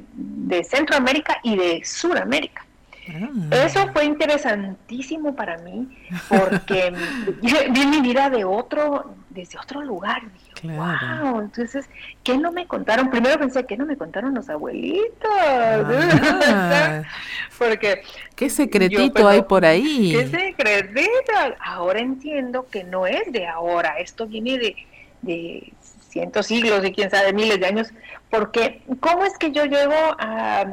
Centroamérica 0.64 1.40
y 1.44 1.56
de 1.56 1.82
Sudamérica. 1.84 2.66
Ah. 3.08 3.66
Eso 3.66 3.88
fue 3.94 4.06
interesantísimo 4.06 5.36
para 5.36 5.58
mí 5.60 5.88
porque 6.28 6.92
vi 7.72 7.86
mi 7.86 8.02
vida 8.02 8.30
de 8.30 8.46
otro, 8.46 9.16
desde 9.30 9.60
otro 9.60 9.82
lugar. 9.82 10.24
Wow, 10.64 11.42
entonces, 11.42 11.90
¿qué 12.24 12.38
no 12.38 12.52
me 12.52 12.68
contaron? 12.68 13.10
Primero 13.10 13.38
pensé, 13.38 13.66
¿qué 13.66 13.78
no 13.78 13.86
me 13.86 13.98
contaron 13.98 14.34
los 14.34 14.50
abuelitos? 14.50 15.30
Ah. 15.30 17.04
Porque... 17.58 18.02
¿Qué 18.36 18.50
secretito 18.50 19.28
hay 19.28 19.42
por 19.44 19.66
ahí? 19.66 20.14
¿Qué 20.14 20.28
secretito? 20.28 21.34
Ahora 21.60 22.00
entiendo 22.00 22.68
que 22.70 22.84
no 22.84 23.06
es 23.08 23.32
de 23.32 23.48
ahora, 23.48 24.00
esto 24.00 24.28
viene 24.28 24.58
de, 24.58 24.76
de 25.22 25.74
cientos 26.10 26.48
siglos 26.48 26.86
y 26.86 26.92
quién 26.92 27.12
sabe, 27.12 27.34
miles 27.34 27.60
de 27.60 27.66
años, 27.66 27.90
porque 28.30 28.82
¿cómo 29.00 29.26
es 29.26 29.38
que 29.38 29.52
yo 29.52 29.66
llego 29.66 30.16
a, 30.18 30.66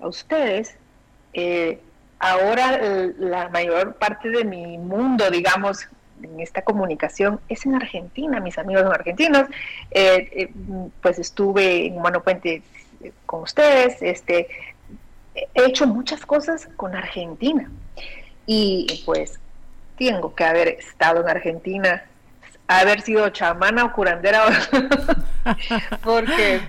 a 0.00 0.06
ustedes? 0.06 0.76
Eh, 1.32 1.80
ahora 2.20 2.78
la 3.18 3.48
mayor 3.48 3.94
parte 3.94 4.30
de 4.30 4.44
mi 4.44 4.78
mundo, 4.78 5.30
digamos, 5.30 5.88
en 6.22 6.40
esta 6.40 6.62
comunicación 6.62 7.40
es 7.48 7.66
en 7.66 7.74
Argentina, 7.74 8.40
mis 8.40 8.58
amigos 8.58 8.84
son 8.84 8.92
argentinos, 8.92 9.48
eh, 9.90 10.28
eh, 10.32 10.52
pues 11.02 11.18
estuve 11.18 11.86
en 11.86 11.96
Humano 11.96 12.22
Puente 12.22 12.62
con 13.26 13.42
ustedes, 13.42 13.96
este, 14.02 14.48
he 15.34 15.64
hecho 15.64 15.86
muchas 15.86 16.24
cosas 16.26 16.68
con 16.76 16.94
Argentina. 16.94 17.70
Y 18.46 19.02
pues 19.06 19.38
tengo 19.96 20.34
que 20.34 20.44
haber 20.44 20.68
estado 20.68 21.20
en 21.20 21.28
Argentina, 21.28 22.04
haber 22.66 23.00
sido 23.02 23.28
chamana 23.30 23.84
o 23.84 23.92
curandera, 23.92 24.44
porque 26.02 26.60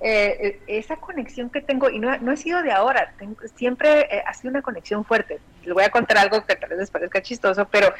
eh, 0.00 0.60
esa 0.66 0.96
conexión 0.96 1.50
que 1.50 1.60
tengo, 1.60 1.90
y 1.90 1.98
no, 1.98 2.16
no 2.18 2.32
he 2.32 2.36
sido 2.36 2.62
de 2.62 2.72
ahora, 2.72 3.12
siempre 3.56 4.22
ha 4.26 4.32
sido 4.34 4.50
una 4.50 4.62
conexión 4.62 5.04
fuerte. 5.04 5.38
Les 5.64 5.74
voy 5.74 5.84
a 5.84 5.90
contar 5.90 6.18
algo 6.18 6.44
que 6.44 6.56
tal 6.56 6.70
vez 6.70 6.78
les 6.78 6.90
parezca 6.90 7.22
chistoso, 7.22 7.68
pero 7.68 7.92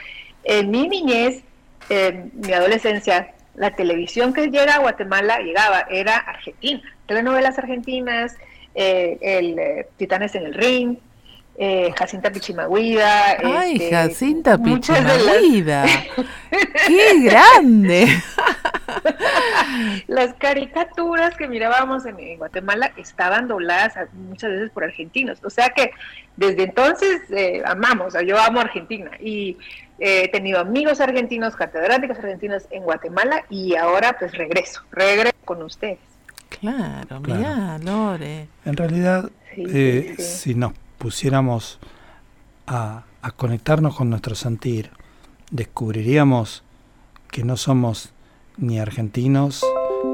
en 0.44 0.70
mi 0.70 0.88
niñez, 0.88 1.42
en 1.88 2.30
mi 2.34 2.52
adolescencia, 2.52 3.34
la 3.54 3.74
televisión 3.74 4.32
que 4.32 4.48
llega 4.48 4.76
a 4.76 4.78
Guatemala 4.78 5.40
llegaba, 5.40 5.86
era 5.90 6.16
argentina, 6.16 6.82
telenovelas 7.06 7.58
argentinas, 7.58 8.36
eh, 8.74 9.18
el 9.20 9.58
eh, 9.58 9.88
Titanes 9.96 10.34
en 10.34 10.46
el 10.46 10.54
Ring, 10.54 10.96
eh, 11.56 11.92
Jacinta 11.98 12.30
Pichimaguida. 12.30 13.36
Ay, 13.44 13.74
este, 13.74 13.90
Jacinta 13.90 14.56
Pichimaguida. 14.56 15.84
¡Qué 16.86 17.20
grande! 17.22 18.06
las 20.06 20.34
caricaturas 20.34 21.36
que 21.36 21.48
mirábamos 21.48 22.06
en, 22.06 22.38
Guatemala 22.38 22.92
estaban 22.96 23.48
dobladas 23.48 23.94
muchas 24.14 24.50
veces 24.50 24.70
por 24.70 24.84
argentinos. 24.84 25.38
O 25.44 25.50
sea 25.50 25.70
que 25.70 25.90
desde 26.36 26.64
entonces 26.64 27.22
eh, 27.30 27.62
amamos, 27.66 28.14
yo 28.26 28.38
amo 28.38 28.60
Argentina 28.60 29.10
y 29.20 29.58
he 29.98 30.28
tenido 30.28 30.60
amigos 30.60 31.00
argentinos, 31.00 31.56
catedráticos 31.56 32.18
argentinos 32.18 32.66
en 32.70 32.84
Guatemala 32.84 33.44
y 33.50 33.76
ahora 33.76 34.16
pues 34.18 34.32
regreso, 34.32 34.82
regreso 34.90 35.36
con 35.44 35.62
ustedes. 35.62 35.98
Claro, 36.60 37.20
mira, 37.20 37.78
Lore. 37.78 38.48
En 38.64 38.76
realidad, 38.76 39.30
eh, 39.56 40.14
si 40.18 40.54
nos 40.54 40.72
pusiéramos 41.00 41.80
a, 42.66 43.04
a 43.22 43.30
conectarnos 43.32 43.96
con 43.96 44.10
nuestro 44.10 44.34
sentir, 44.34 44.90
descubriríamos 45.50 46.62
que 47.30 47.42
no 47.42 47.56
somos 47.56 48.12
ni 48.58 48.78
argentinos, 48.78 49.64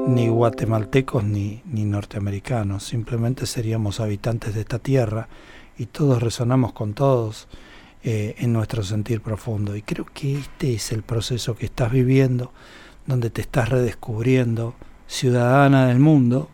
ni 0.07 0.29
guatemaltecos, 0.29 1.25
ni, 1.25 1.61
ni 1.65 1.83
norteamericanos. 1.83 2.83
Simplemente 2.83 3.45
seríamos 3.45 3.99
habitantes 3.99 4.55
de 4.55 4.61
esta 4.61 4.79
tierra 4.79 5.27
y 5.77 5.87
todos 5.87 6.23
resonamos 6.23 6.71
con 6.71 6.93
todos 6.93 7.49
eh, 8.03 8.35
en 8.39 8.53
nuestro 8.53 8.83
sentir 8.83 9.19
profundo. 9.21 9.75
Y 9.75 9.81
creo 9.81 10.05
que 10.05 10.37
este 10.37 10.73
es 10.73 10.93
el 10.93 11.03
proceso 11.03 11.55
que 11.55 11.65
estás 11.65 11.91
viviendo, 11.91 12.53
donde 13.05 13.29
te 13.29 13.41
estás 13.41 13.67
redescubriendo 13.67 14.73
ciudadana 15.07 15.87
del 15.87 15.99
mundo 15.99 16.49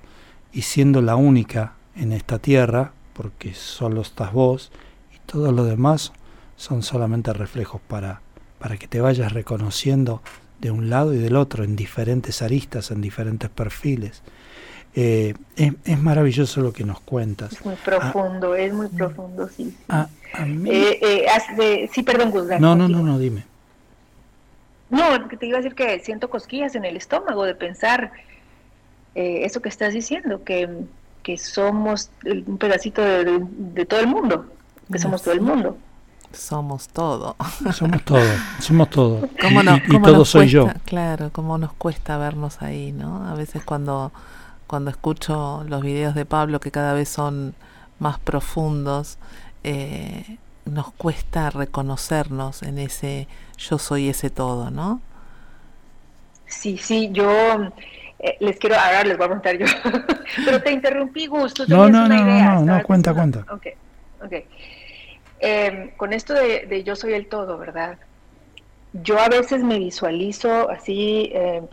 y 0.52 0.63
siendo 0.63 1.02
la 1.02 1.15
única 1.15 1.74
en 1.96 2.12
esta 2.12 2.39
tierra, 2.39 2.93
porque 3.13 3.54
solo 3.54 4.02
estás 4.02 4.34
vos 4.34 4.71
y 5.13 5.19
todos 5.26 5.54
los 5.54 5.67
demás 5.67 6.12
son 6.56 6.84
solamente 6.84 7.34
reflejos 7.34 7.82
para, 7.88 8.21
para 8.60 8.78
que 8.78 8.88
te 8.88 9.02
vayas 9.02 9.32
reconociendo 9.32 10.21
de 10.60 10.71
un 10.71 10.89
lado 10.89 11.13
y 11.13 11.17
del 11.17 11.36
otro, 11.36 11.63
en 11.63 11.76
diferentes 11.76 12.41
aristas, 12.41 12.91
en 12.91 13.02
diferentes 13.02 13.49
perfiles. 13.49 14.23
Eh, 14.95 15.34
es, 15.56 15.99
maravilloso 15.99 16.62
lo 16.62 16.71
que 16.71 16.84
nos 16.84 16.99
cuentas. 17.02 17.52
Es 17.52 17.65
muy 17.65 17.76
profundo, 17.76 18.56
es 18.56 18.73
muy 18.73 18.88
profundo, 18.88 19.49
sí. 19.49 19.76
Eh, 20.65 20.99
eh, 21.02 21.89
sí, 21.91 22.04
perdón, 22.04 22.32
Guzmán. 22.32 22.62
No, 22.62 22.76
no, 22.76 22.88
no, 22.88 23.02
no, 23.02 23.17
dime. 23.17 23.43
No, 24.89 25.28
te 25.28 25.47
iba 25.47 25.58
a 25.58 25.62
decir 25.62 25.76
que 25.76 25.99
siento 25.99 26.30
cosquillas 26.30 26.76
en 26.76 26.86
el 26.86 26.95
estómago 26.95 27.43
de 27.43 27.56
pensar 27.56 28.12
eso 29.15 29.62
que 29.62 29.69
estás 29.69 29.93
diciendo, 29.93 30.43
que, 30.43 30.86
que 31.24 31.38
somos 31.38 32.10
un 32.26 32.58
pedacito 32.58 33.02
de, 33.02 33.86
todo 33.86 34.00
el 34.00 34.08
mundo, 34.08 34.46
que 34.92 35.00
somos 35.00 35.24
todo 35.24 35.34
el 35.34 35.42
mundo 35.42 35.78
somos 36.34 36.90
todo. 36.90 37.36
Somos 37.74 38.04
todo, 38.04 38.22
somos 38.60 38.90
todo. 38.90 39.30
y, 39.88 40.02
todo 40.02 40.26
soy 40.26 40.48
yo. 40.48 40.68
Claro, 40.86 41.30
como 41.32 41.58
nos 41.58 41.74
cuesta 41.74 42.18
vernos 42.18 42.62
ahí, 42.62 42.92
¿no? 42.92 43.28
A 43.28 43.36
veces 43.36 43.64
cuando, 43.64 44.12
cuando 44.68 44.90
escucho 44.90 45.64
los 45.68 45.82
videos 45.82 46.16
de 46.16 46.26
Pablo 46.26 46.60
que 46.60 46.72
cada 46.72 46.94
vez 46.94 47.10
son 47.10 47.54
más 48.00 48.20
profundos, 48.20 49.18
eh, 49.64 50.38
nos 50.66 50.92
cuesta 50.94 51.50
reconocernos 51.50 52.64
en 52.64 52.80
ese 52.80 53.28
yo 53.58 53.78
soy 53.78 54.10
ese 54.10 54.30
todo, 54.30 54.72
¿no? 54.72 55.02
Sí, 56.48 56.78
sí, 56.78 57.10
yo 57.12 57.30
eh, 58.24 58.38
les 58.40 58.58
quiero, 58.58 58.78
ahora 58.78 59.04
les 59.04 59.18
voy 59.18 59.26
a 59.26 59.30
contar 59.30 59.58
yo, 59.58 59.66
pero 60.46 60.62
te 60.62 60.72
interrumpí, 60.72 61.28
Gusto. 61.28 61.66
No, 61.68 61.90
no, 61.90 62.08
no, 62.08 62.24
no, 62.24 62.62
no, 62.62 62.84
cuenta, 62.84 63.14
cuenta. 63.14 63.46
Ok, 63.52 63.68
ok. 64.24 64.34
Em, 65.42 65.90
con 65.98 66.14
esto 66.14 66.34
de, 66.34 66.84
yo 66.86 66.96
soy 66.96 67.14
el 67.16 67.28
todo, 67.28 67.58
¿verdad? 67.58 67.98
Yo 68.94 69.20
a 69.20 69.28
veces 69.28 69.62
me 69.62 69.78
visualizo 69.78 70.70
así, 70.70 71.32
eh, 71.34 71.64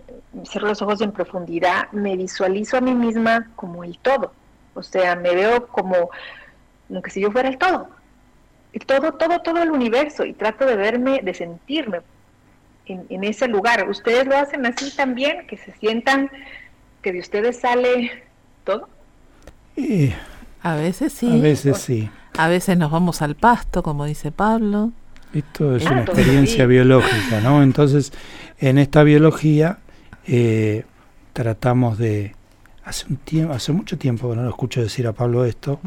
cierro 0.44 0.66
los 0.66 0.82
ojos 0.82 1.00
en 1.02 1.12
profundidad, 1.12 1.88
me 1.92 2.16
visualizo 2.16 2.76
a 2.76 2.80
mí 2.80 2.94
misma 2.94 3.48
como 3.54 3.84
el 3.84 3.96
todo. 3.98 4.32
O 4.74 4.82
sea, 4.82 5.14
me 5.14 5.36
veo 5.36 5.68
como, 5.68 6.10
como 6.88 7.02
que 7.02 7.10
si 7.10 7.20
yo 7.20 7.30
fuera 7.30 7.48
el 7.48 7.58
todo. 7.58 7.90
El 8.72 8.84
todo, 8.86 9.12
todo, 9.12 9.40
todo 9.40 9.62
el 9.62 9.70
universo. 9.70 10.24
Y 10.24 10.32
trato 10.32 10.66
de 10.66 10.74
verme, 10.74 11.20
de 11.22 11.34
sentirme 11.34 12.00
en, 13.08 13.24
ese 13.24 13.48
lugar. 13.48 13.88
¿Ustedes 13.88 14.26
lo 14.26 14.36
hacen 14.36 14.66
así 14.66 14.94
también? 14.94 15.46
¿Que 15.46 15.56
se 15.56 15.72
sientan 15.72 16.30
que 17.02 17.12
de 17.12 17.20
ustedes 17.20 17.60
sale 17.60 18.10
todo? 18.64 18.88
a 20.62 20.74
veces 20.74 21.12
sí. 21.12 21.38
A 21.38 21.42
veces 21.42 21.78
sí. 21.78 22.10
A 22.36 22.48
veces 22.48 22.76
nos 22.76 22.90
vamos 22.90 23.22
al 23.22 23.34
pasto, 23.34 23.82
como 23.82 24.04
dice 24.04 24.30
Pablo. 24.30 24.92
Esto 25.32 25.76
es 25.76 25.86
una 25.86 26.02
experiencia 26.02 26.66
biológica, 26.66 27.40
¿no? 27.40 27.62
Entonces, 27.62 28.12
en 28.58 28.78
esta 28.78 29.02
biología 29.04 29.78
eh, 30.26 30.84
tratamos 31.32 31.98
de 31.98 32.34
hace 32.84 33.06
un 33.08 33.16
tiempo, 33.16 33.54
hace 33.54 33.72
mucho 33.72 33.96
tiempo, 33.96 34.34
no 34.34 34.42
lo 34.42 34.48
escucho 34.48 34.82
decir 34.82 35.06
a 35.06 35.12
Pablo 35.12 35.44
esto, 35.44 35.80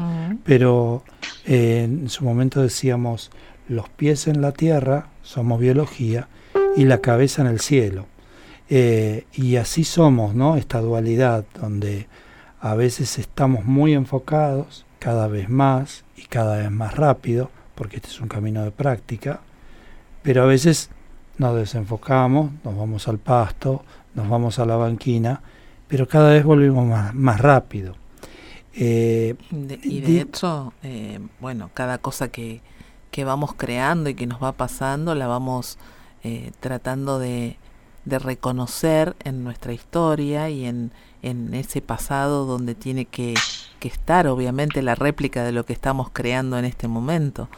pero 0.44 1.04
eh, 1.44 1.82
en 1.84 2.08
su 2.08 2.24
momento 2.24 2.62
decíamos 2.62 3.30
los 3.68 3.88
pies 3.90 4.26
en 4.26 4.40
la 4.40 4.52
tierra 4.52 5.08
somos 5.22 5.60
biología 5.60 6.28
y 6.76 6.84
la 6.84 6.98
cabeza 6.98 7.42
en 7.42 7.48
el 7.48 7.60
cielo. 7.60 8.06
Eh, 8.68 9.26
y 9.32 9.56
así 9.56 9.84
somos, 9.84 10.34
¿no? 10.34 10.56
Esta 10.56 10.80
dualidad 10.80 11.44
donde 11.60 12.08
a 12.60 12.74
veces 12.74 13.18
estamos 13.18 13.64
muy 13.64 13.92
enfocados 13.92 14.86
cada 14.98 15.28
vez 15.28 15.50
más 15.50 16.04
y 16.16 16.22
cada 16.22 16.56
vez 16.56 16.70
más 16.70 16.96
rápido, 16.96 17.50
porque 17.74 17.96
este 17.96 18.08
es 18.08 18.20
un 18.20 18.28
camino 18.28 18.64
de 18.64 18.70
práctica, 18.70 19.40
pero 20.22 20.42
a 20.42 20.46
veces 20.46 20.90
nos 21.36 21.54
desenfocamos, 21.56 22.52
nos 22.64 22.76
vamos 22.76 23.06
al 23.08 23.18
pasto, 23.18 23.84
nos 24.14 24.28
vamos 24.28 24.58
a 24.58 24.64
la 24.64 24.76
banquina, 24.76 25.42
pero 25.88 26.08
cada 26.08 26.32
vez 26.32 26.44
volvemos 26.44 26.86
más, 26.86 27.14
más 27.14 27.40
rápido. 27.40 27.96
Eh, 28.72 29.36
y 29.82 30.00
de, 30.00 30.20
hecho, 30.22 30.72
eh, 30.82 31.20
bueno, 31.40 31.70
cada 31.74 31.98
cosa 31.98 32.28
que, 32.28 32.60
que, 33.10 33.24
vamos 33.24 33.54
creando 33.54 34.10
y 34.10 34.14
que 34.14 34.26
nos 34.26 34.42
va 34.42 34.52
pasando, 34.52 35.14
la 35.14 35.26
vamos 35.26 35.78
eh, 36.24 36.50
tratando 36.60 37.18
de, 37.18 37.56
de, 38.04 38.18
reconocer 38.18 39.14
en 39.22 39.44
nuestra 39.44 39.72
historia 39.72 40.50
y 40.50 40.64
en, 40.64 40.90
en 41.22 41.54
ese 41.54 41.80
pasado 41.80 42.46
donde 42.46 42.74
tiene 42.74 43.04
que, 43.04 43.34
que 43.78 43.88
estar, 43.88 44.26
obviamente, 44.26 44.82
la 44.82 44.94
réplica 44.94 45.44
de 45.44 45.52
lo 45.52 45.64
que 45.64 45.72
estamos 45.72 46.08
creando 46.12 46.58
en 46.58 46.64
este 46.64 46.88
momento. 46.88 47.48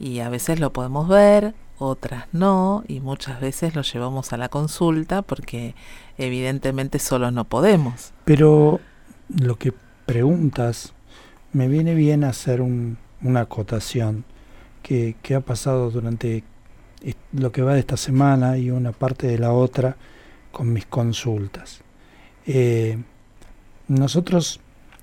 Y 0.00 0.20
a 0.20 0.28
veces 0.28 0.58
lo 0.58 0.72
podemos 0.72 1.08
ver, 1.08 1.54
otras 1.78 2.26
no, 2.32 2.82
y 2.88 3.00
muchas 3.00 3.40
veces 3.40 3.74
lo 3.74 3.82
llevamos 3.82 4.32
a 4.32 4.36
la 4.36 4.48
consulta 4.48 5.22
porque 5.22 5.74
evidentemente 6.16 6.98
solo 6.98 7.30
no 7.30 7.44
podemos. 7.44 8.12
Pero 8.24 8.80
lo 9.28 9.56
que 9.56 9.72
preguntas, 10.06 10.94
me 11.52 11.68
viene 11.68 11.94
bien 11.94 12.24
hacer 12.24 12.60
una 12.62 13.40
acotación 13.40 14.24
que, 14.82 15.14
ha 15.36 15.40
pasado 15.40 15.90
durante 15.90 16.44
lo 17.32 17.52
que 17.52 17.62
va 17.62 17.74
de 17.74 17.80
esta 17.80 17.96
semana 17.96 18.58
y 18.58 18.70
una 18.70 18.92
parte 18.92 19.26
de 19.26 19.38
la 19.38 19.52
otra 19.52 19.96
con 20.50 20.72
mis 20.72 20.86
consultas. 20.86 21.80
Eh, 22.46 22.98
nosotros, 23.88 24.60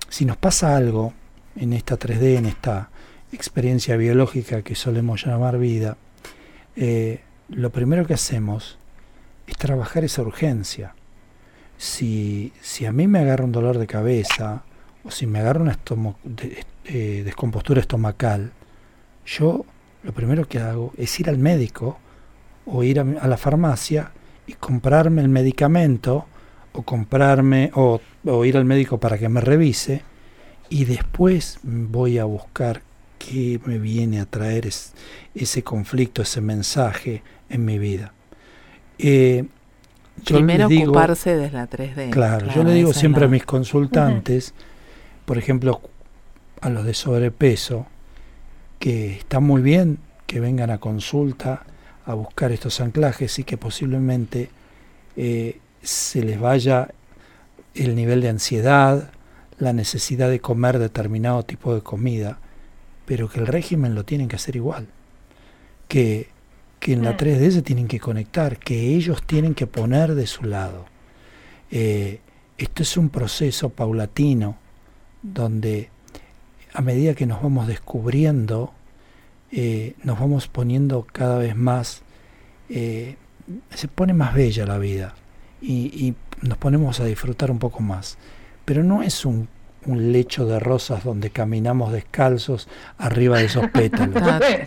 si 0.08 0.24
nos 0.24 0.36
pasa 0.36 0.76
algo 0.76 1.12
en 1.56 1.72
esta 1.72 1.98
3D, 1.98 2.36
en 2.36 2.46
esta 2.46 2.90
experiencia 3.32 3.96
biológica 3.96 4.62
que 4.62 4.74
solemos 4.74 5.24
llamar 5.24 5.58
vida, 5.58 5.96
eh, 6.76 7.20
lo 7.48 7.70
primero 7.70 8.06
que 8.06 8.14
hacemos 8.14 8.78
es 9.46 9.56
trabajar 9.56 10.04
esa 10.04 10.22
urgencia. 10.22 10.94
Si, 11.78 12.52
si 12.60 12.86
a 12.86 12.92
mí 12.92 13.06
me 13.06 13.20
agarra 13.20 13.44
un 13.44 13.52
dolor 13.52 13.78
de 13.78 13.86
cabeza, 13.86 14.64
o 15.04 15.10
si 15.10 15.26
me 15.26 15.38
agarro 15.38 15.62
una 15.62 15.78
eh, 16.84 17.22
descompostura 17.24 17.80
estomacal, 17.80 18.52
yo 19.24 19.64
lo 20.06 20.12
primero 20.12 20.46
que 20.46 20.60
hago 20.60 20.92
es 20.96 21.18
ir 21.18 21.28
al 21.28 21.36
médico 21.36 21.98
o 22.64 22.84
ir 22.84 23.00
a, 23.00 23.04
la 23.04 23.36
farmacia 23.36 24.12
y 24.46 24.52
comprarme 24.52 25.20
el 25.20 25.28
medicamento 25.28 26.26
o 26.72 26.82
comprarme 26.82 27.72
o, 27.74 28.00
ir 28.44 28.56
al 28.56 28.64
médico 28.64 29.00
para 29.00 29.18
que 29.18 29.28
me 29.28 29.40
revise 29.40 30.02
y 30.68 30.84
después 30.84 31.58
voy 31.64 32.18
a 32.18 32.24
buscar 32.24 32.82
qué 33.18 33.60
me 33.64 33.80
viene 33.80 34.20
a 34.20 34.26
traer 34.26 34.68
ese 35.34 35.62
conflicto, 35.64 36.22
ese 36.22 36.40
mensaje 36.40 37.24
en 37.48 37.64
mi 37.64 37.80
vida. 37.80 38.12
Eh, 38.98 39.44
Primero 40.24 40.68
ocuparse 40.68 41.36
de 41.36 41.50
la 41.50 41.68
3D. 41.68 42.10
Claro, 42.10 42.46
yo 42.54 42.62
le 42.62 42.74
digo 42.74 42.92
siempre 42.92 43.24
a 43.24 43.28
mis 43.28 43.44
consultantes, 43.44 44.54
por 45.24 45.36
ejemplo, 45.36 45.80
a 46.60 46.70
los 46.70 46.84
de 46.84 46.94
sobrepeso, 46.94 47.86
que 48.78 49.16
está 49.16 49.40
muy 49.40 49.62
bien 49.62 49.98
que 50.26 50.40
vengan 50.40 50.70
a 50.70 50.78
consulta 50.78 51.64
a 52.04 52.14
buscar 52.14 52.52
estos 52.52 52.80
anclajes 52.80 53.38
y 53.38 53.44
que 53.44 53.56
posiblemente 53.56 54.50
eh, 55.16 55.60
se 55.82 56.22
les 56.22 56.38
vaya 56.38 56.88
el 57.74 57.94
nivel 57.94 58.20
de 58.20 58.28
ansiedad, 58.28 59.10
la 59.58 59.72
necesidad 59.72 60.30
de 60.30 60.40
comer 60.40 60.78
determinado 60.78 61.42
tipo 61.44 61.74
de 61.74 61.80
comida, 61.80 62.38
pero 63.06 63.28
que 63.28 63.40
el 63.40 63.46
régimen 63.46 63.94
lo 63.94 64.04
tienen 64.04 64.28
que 64.28 64.36
hacer 64.36 64.56
igual, 64.56 64.86
que, 65.88 66.28
que 66.80 66.92
en 66.92 67.02
la 67.02 67.16
3D 67.16 67.48
mm. 67.48 67.52
se 67.52 67.62
tienen 67.62 67.88
que 67.88 68.00
conectar, 68.00 68.58
que 68.58 68.94
ellos 68.94 69.22
tienen 69.26 69.54
que 69.54 69.66
poner 69.66 70.14
de 70.14 70.26
su 70.26 70.44
lado. 70.44 70.86
Eh, 71.70 72.20
esto 72.58 72.82
es 72.82 72.96
un 72.96 73.10
proceso 73.10 73.68
paulatino, 73.70 74.56
donde 75.22 75.90
a 76.76 76.82
medida 76.82 77.14
que 77.14 77.24
nos 77.24 77.42
vamos 77.42 77.66
descubriendo, 77.66 78.70
eh, 79.50 79.94
nos 80.04 80.20
vamos 80.20 80.46
poniendo 80.46 81.06
cada 81.10 81.38
vez 81.38 81.56
más, 81.56 82.02
eh, 82.68 83.16
se 83.70 83.88
pone 83.88 84.12
más 84.12 84.34
bella 84.34 84.66
la 84.66 84.76
vida 84.76 85.14
y, 85.62 86.14
nos 86.42 86.58
ponemos 86.58 87.00
a 87.00 87.06
disfrutar 87.06 87.50
un 87.50 87.58
poco 87.58 87.80
más. 87.80 88.18
Pero 88.66 88.84
no 88.84 89.02
es 89.02 89.24
un, 89.24 89.48
lecho 89.86 90.44
de 90.44 90.58
rosas 90.58 91.02
donde 91.02 91.30
caminamos 91.30 91.92
descalzos 91.92 92.68
arriba 92.98 93.38
de 93.38 93.46
esos 93.46 93.70
pétalos. 93.70 94.22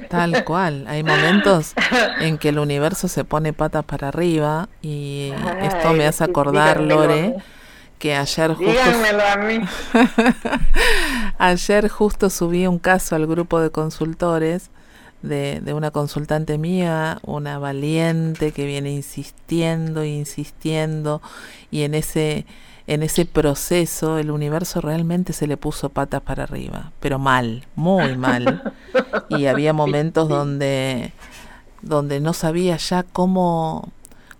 Tal, 0.10 0.44
cual. 0.46 0.86
Hay 0.88 1.04
momentos 1.04 1.74
en 2.22 2.40
que 2.40 2.50
el 2.50 2.58
universo 2.58 3.08
se 3.08 3.24
pone 3.24 3.54
patas 3.54 3.86
para 3.86 4.08
arriba 4.08 4.68
y 4.82 5.32
esto 5.62 5.94
me 5.94 6.08
hace 6.08 6.24
acordar, 6.24 6.82
Lore 6.82 7.36
que 8.00 8.16
ayer 8.16 8.54
justo 8.56 8.72
a 8.72 9.38
mí. 9.38 9.60
ayer 11.38 11.90
justo 11.90 12.30
subí 12.30 12.66
un 12.66 12.80
caso 12.80 13.16
al 13.16 13.28
grupo 13.28 13.60
de 13.60 13.70
consultores 13.70 14.72
de, 15.22 15.60
de, 15.62 15.74
una 15.74 15.92
consultante 15.92 16.58
mía, 16.58 17.20
una 17.24 17.60
valiente 17.60 18.54
que 18.54 18.66
viene 18.66 18.92
insistiendo, 18.92 20.06
insistiendo 20.06 21.22
y 21.70 21.84
en 21.84 21.94
ese 21.94 22.46
en 22.88 23.04
ese 23.04 23.26
proceso 23.26 24.18
el 24.18 24.32
universo 24.32 24.82
realmente 24.82 25.32
se 25.32 25.46
le 25.46 25.58
puso 25.58 25.90
patas 25.90 26.24
para 26.24 26.46
arriba, 26.46 26.92
pero 27.00 27.20
mal, 27.20 27.68
muy 27.76 28.18
mal. 28.18 28.74
Y 29.30 29.46
había 29.46 29.74
momentos 29.84 30.28
donde 30.28 31.14
donde 31.84 32.20
no 32.20 32.34
sabía 32.34 32.78
ya 32.78 33.04
cómo 33.04 33.90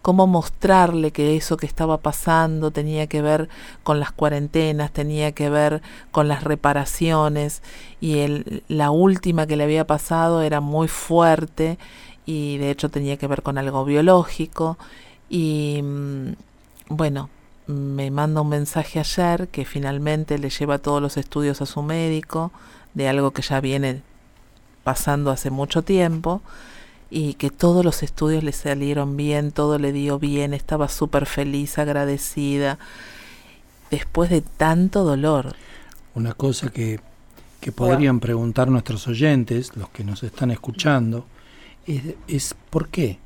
cómo 0.02 0.28
mostrarle 0.28 1.12
que 1.12 1.36
eso 1.36 1.58
que 1.58 1.66
estaba 1.66 1.98
pasando 1.98 2.72
tenía 2.72 3.08
que 3.08 3.22
ver 3.22 3.50
con 3.84 4.00
las 4.00 4.12
cuarentenas, 4.12 4.92
tenía 4.92 5.34
que 5.34 5.50
ver 5.50 5.82
con 6.12 6.28
las 6.28 6.44
reparaciones 6.44 7.62
y 8.00 8.20
el, 8.20 8.64
la 8.68 8.92
última 8.92 9.46
que 9.46 9.58
le 9.58 9.66
había 9.66 9.86
pasado 9.86 10.42
era 10.42 10.62
muy 10.62 10.88
fuerte 10.88 11.78
y 12.26 12.58
de 12.58 12.72
hecho 12.72 12.90
tenía 12.90 13.18
que 13.18 13.28
ver 13.28 13.42
con 13.42 13.58
algo 13.58 13.84
biológico 13.86 14.78
y 15.30 15.82
mm, 15.84 16.34
bueno, 16.90 17.30
me 17.68 18.10
manda 18.10 18.42
un 18.42 18.50
mensaje 18.50 19.00
ayer 19.00 19.50
que 19.50 19.66
finalmente 19.66 20.40
le 20.40 20.50
lleva 20.50 20.80
todos 20.80 21.02
los 21.02 21.18
estudios 21.18 21.62
a 21.62 21.66
su 21.66 21.84
médico 21.84 22.52
de 22.94 23.10
algo 23.10 23.32
que 23.32 23.42
ya 23.42 23.60
viene 23.60 24.02
pasando 24.84 25.30
hace 25.30 25.52
mucho 25.52 25.84
tiempo 25.84 26.42
y 27.10 27.34
que 27.36 27.50
todos 27.50 27.84
los 27.84 28.04
estudios 28.04 28.44
le 28.44 28.52
salieron 28.52 29.18
bien, 29.18 29.52
todo 29.52 29.80
le 29.80 29.92
dio 29.92 30.20
bien, 30.20 30.54
estaba 30.54 30.88
súper 30.88 31.26
feliz, 31.26 31.78
agradecida, 31.78 32.78
después 33.90 34.30
de 34.30 34.42
tanto 34.42 35.04
dolor. 35.04 35.56
Una 36.14 36.34
cosa 36.34 36.70
que, 36.70 37.00
que 37.60 37.72
podrían 37.72 38.20
preguntar 38.20 38.70
nuestros 38.70 39.08
oyentes, 39.08 39.76
los 39.76 39.90
que 39.90 40.04
nos 40.04 40.24
están 40.24 40.52
escuchando, 40.52 41.26
es, 41.88 42.16
es 42.28 42.56
¿por 42.70 42.90
qué? 42.90 43.18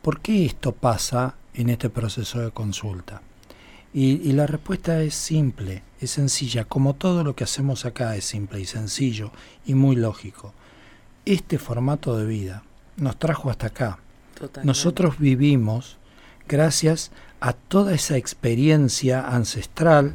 ¿Por 0.00 0.20
qué 0.20 0.46
esto 0.46 0.72
pasa 0.72 1.34
en 1.54 1.68
este 1.68 1.90
proceso 1.90 2.40
de 2.40 2.50
consulta? 2.50 3.20
Y, 3.92 4.28
y, 4.28 4.32
la 4.32 4.46
respuesta 4.46 5.02
es 5.02 5.14
simple, 5.14 5.82
es 6.00 6.10
sencilla, 6.10 6.66
como 6.66 6.94
todo 6.94 7.24
lo 7.24 7.34
que 7.34 7.44
hacemos 7.44 7.86
acá 7.86 8.16
es 8.16 8.24
simple 8.24 8.60
y 8.60 8.66
sencillo 8.66 9.32
y 9.66 9.74
muy 9.74 9.96
lógico. 9.96 10.52
Este 11.24 11.58
formato 11.58 12.16
de 12.16 12.26
vida, 12.26 12.62
nos 12.98 13.18
trajo 13.18 13.50
hasta 13.50 13.68
acá. 13.68 13.98
Nosotros 14.62 15.18
vivimos 15.18 15.96
gracias 16.46 17.10
a 17.40 17.52
toda 17.52 17.94
esa 17.94 18.16
experiencia 18.16 19.26
ancestral 19.28 20.14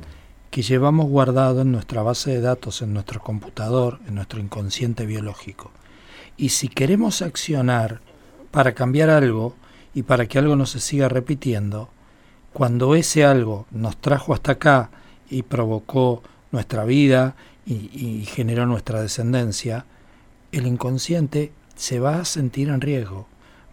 que 0.51 0.61
llevamos 0.61 1.07
guardado 1.07 1.61
en 1.61 1.71
nuestra 1.71 2.03
base 2.03 2.31
de 2.31 2.41
datos, 2.41 2.81
en 2.81 2.93
nuestro 2.93 3.21
computador, 3.21 3.99
en 4.07 4.15
nuestro 4.15 4.39
inconsciente 4.39 5.05
biológico. 5.05 5.71
Y 6.37 6.49
si 6.49 6.67
queremos 6.67 7.21
accionar 7.21 8.01
para 8.51 8.73
cambiar 8.73 9.09
algo 9.09 9.55
y 9.93 10.03
para 10.03 10.27
que 10.27 10.39
algo 10.39 10.55
no 10.55 10.65
se 10.65 10.79
siga 10.79 11.09
repitiendo, 11.09 11.89
cuando 12.51 12.95
ese 12.95 13.25
algo 13.25 13.65
nos 13.71 13.97
trajo 13.97 14.33
hasta 14.33 14.53
acá 14.53 14.91
y 15.29 15.41
provocó 15.41 16.21
nuestra 16.51 16.83
vida 16.85 17.35
y, 17.65 17.89
y 17.93 18.25
generó 18.25 18.65
nuestra 18.67 19.01
descendencia, 19.01 19.85
el 20.51 20.67
inconsciente 20.67 21.51
se 21.75 21.99
va 21.99 22.19
a 22.19 22.25
sentir 22.25 22.69
en 22.69 22.81
riesgo, 22.81 23.27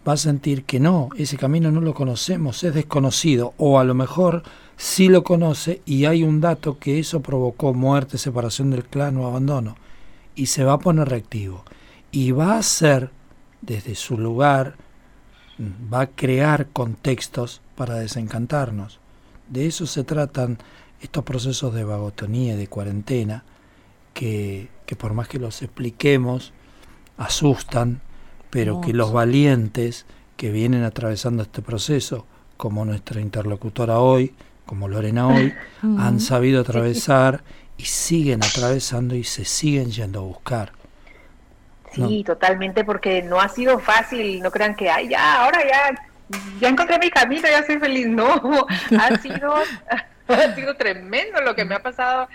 va 0.07 0.13
a 0.13 0.17
sentir 0.17 0.63
que 0.63 0.79
no, 0.79 1.09
ese 1.17 1.37
camino 1.37 1.71
no 1.71 1.81
lo 1.81 1.93
conocemos, 1.93 2.63
es 2.63 2.73
desconocido, 2.73 3.53
o 3.57 3.79
a 3.79 3.83
lo 3.83 3.93
mejor 3.93 4.43
sí 4.77 5.09
lo 5.09 5.23
conoce 5.23 5.81
y 5.85 6.05
hay 6.05 6.23
un 6.23 6.41
dato 6.41 6.79
que 6.79 6.99
eso 6.99 7.21
provocó 7.21 7.73
muerte, 7.73 8.17
separación 8.17 8.71
del 8.71 8.85
clan 8.85 9.17
o 9.17 9.27
abandono, 9.27 9.75
y 10.35 10.47
se 10.47 10.63
va 10.63 10.73
a 10.73 10.79
poner 10.79 11.09
reactivo, 11.09 11.63
y 12.11 12.31
va 12.31 12.53
a 12.53 12.59
hacer 12.59 13.11
desde 13.61 13.95
su 13.95 14.17
lugar, 14.17 14.75
va 15.93 16.01
a 16.01 16.07
crear 16.07 16.67
contextos 16.69 17.61
para 17.75 17.95
desencantarnos. 17.95 18.99
De 19.49 19.67
eso 19.67 19.85
se 19.85 20.03
tratan 20.03 20.57
estos 21.01 21.23
procesos 21.23 21.73
de 21.75 21.83
vagotonía 21.83 22.55
de 22.55 22.67
cuarentena, 22.67 23.43
que, 24.13 24.69
que 24.87 24.95
por 24.95 25.13
más 25.13 25.27
que 25.27 25.39
los 25.39 25.61
expliquemos, 25.61 26.53
asustan, 27.21 28.01
pero 28.49 28.81
que 28.81 28.93
los 28.93 29.13
valientes 29.13 30.05
que 30.37 30.51
vienen 30.51 30.83
atravesando 30.83 31.43
este 31.43 31.61
proceso, 31.61 32.25
como 32.57 32.83
nuestra 32.83 33.21
interlocutora 33.21 33.99
hoy, 33.99 34.33
como 34.65 34.87
Lorena 34.87 35.27
hoy, 35.27 35.53
han 35.99 36.19
sabido 36.19 36.61
atravesar 36.61 37.43
y 37.77 37.85
siguen 37.85 38.43
atravesando 38.43 39.15
y 39.15 39.23
se 39.23 39.45
siguen 39.45 39.91
yendo 39.91 40.19
a 40.19 40.23
buscar. 40.23 40.71
Sí, 41.93 42.23
totalmente, 42.23 42.83
porque 42.83 43.21
no 43.21 43.39
ha 43.39 43.49
sido 43.49 43.77
fácil, 43.77 44.41
no 44.41 44.49
crean 44.49 44.75
que, 44.75 44.89
ay, 44.89 45.09
ya, 45.09 45.43
ahora 45.43 45.59
ya, 45.67 46.39
ya 46.59 46.69
encontré 46.69 46.97
mi 46.97 47.09
camino, 47.09 47.43
ya 47.43 47.65
soy 47.65 47.79
feliz. 47.79 48.07
No, 48.09 48.65
ha 48.99 49.17
sido, 49.17 49.53
ha 50.27 50.55
sido 50.55 50.75
tremendo 50.75 51.41
lo 51.41 51.53
que 51.53 51.65
me 51.65 51.75
ha 51.75 51.83
pasado 51.83 52.27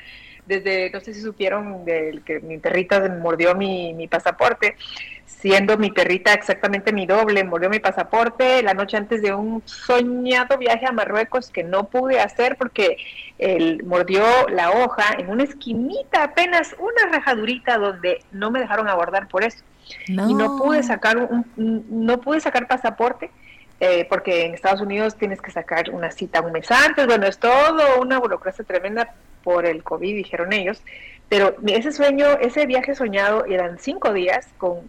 desde, 0.46 0.90
no 0.90 1.00
sé 1.00 1.12
si 1.12 1.20
supieron, 1.20 1.84
del 1.84 2.22
que 2.22 2.40
mi 2.40 2.58
perrita 2.58 3.00
mordió 3.08 3.54
mi, 3.54 3.92
mi 3.94 4.08
pasaporte, 4.08 4.76
siendo 5.24 5.76
mi 5.76 5.90
perrita 5.90 6.32
exactamente 6.32 6.92
mi 6.92 7.06
doble, 7.06 7.44
mordió 7.44 7.68
mi 7.68 7.78
pasaporte 7.78 8.62
la 8.62 8.74
noche 8.74 8.96
antes 8.96 9.22
de 9.22 9.34
un 9.34 9.62
soñado 9.64 10.56
viaje 10.56 10.86
a 10.86 10.92
Marruecos 10.92 11.50
que 11.50 11.62
no 11.62 11.84
pude 11.88 12.20
hacer 12.20 12.56
porque 12.56 12.96
él 13.38 13.82
mordió 13.84 14.24
la 14.48 14.70
hoja 14.70 15.14
en 15.18 15.28
una 15.28 15.44
esquinita, 15.44 16.24
apenas 16.24 16.74
una 16.78 17.12
rajadurita 17.12 17.78
donde 17.78 18.24
no 18.32 18.50
me 18.50 18.60
dejaron 18.60 18.88
abordar 18.88 19.28
por 19.28 19.44
eso. 19.44 19.58
Y 20.08 20.34
no 20.34 20.58
pude 20.58 20.82
sacar 20.82 21.16
un, 21.16 21.46
no 21.56 22.20
pude 22.20 22.40
sacar 22.40 22.66
pasaporte. 22.66 23.30
Eh, 23.78 24.06
porque 24.08 24.46
en 24.46 24.54
Estados 24.54 24.80
Unidos 24.80 25.16
tienes 25.16 25.42
que 25.42 25.50
sacar 25.50 25.90
una 25.90 26.10
cita 26.10 26.40
un 26.40 26.50
mes 26.50 26.70
antes, 26.70 27.06
bueno, 27.06 27.26
es 27.26 27.38
todo 27.38 28.00
una 28.00 28.18
burocracia 28.18 28.64
tremenda 28.64 29.14
por 29.46 29.64
el 29.64 29.84
COVID, 29.84 30.16
dijeron 30.16 30.52
ellos, 30.52 30.82
pero 31.28 31.54
ese 31.68 31.92
sueño, 31.92 32.26
ese 32.40 32.66
viaje 32.66 32.96
soñado 32.96 33.44
eran 33.44 33.78
cinco 33.78 34.12
días 34.12 34.48
con 34.58 34.80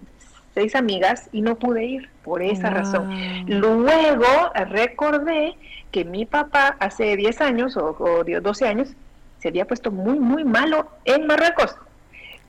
seis 0.56 0.74
amigas 0.74 1.30
y 1.32 1.42
no 1.44 1.58
pude 1.60 1.86
ir 1.86 2.10
por 2.24 2.42
esa 2.42 2.72
razón. 2.72 3.08
Luego 3.46 4.26
recordé 4.68 5.54
que 5.92 6.06
mi 6.06 6.26
papá 6.26 6.76
hace 6.80 7.16
10 7.16 7.42
años 7.42 7.78
o, 7.78 7.96
o 8.00 8.24
12 8.24 8.68
años 8.68 8.90
se 9.38 9.50
había 9.50 9.66
puesto 9.66 9.92
muy, 9.92 10.18
muy 10.18 10.44
malo 10.44 10.90
en 11.06 11.28
Marruecos. 11.28 11.76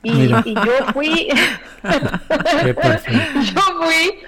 Y, 0.01 0.29
yo 0.29 0.37
fui, 0.91 1.27
yo 2.63 3.63
fui, 3.83 4.19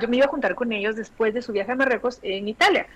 yo 0.00 0.08
me 0.08 0.16
iba 0.16 0.26
a 0.26 0.28
juntar 0.28 0.56
con 0.56 0.72
ellos 0.72 0.96
después 0.96 1.34
de 1.34 1.42
su 1.42 1.52
viaje 1.52 1.70
a 1.70 1.76
Marruecos 1.76 2.18
en 2.22 2.48
Italia. 2.48 2.88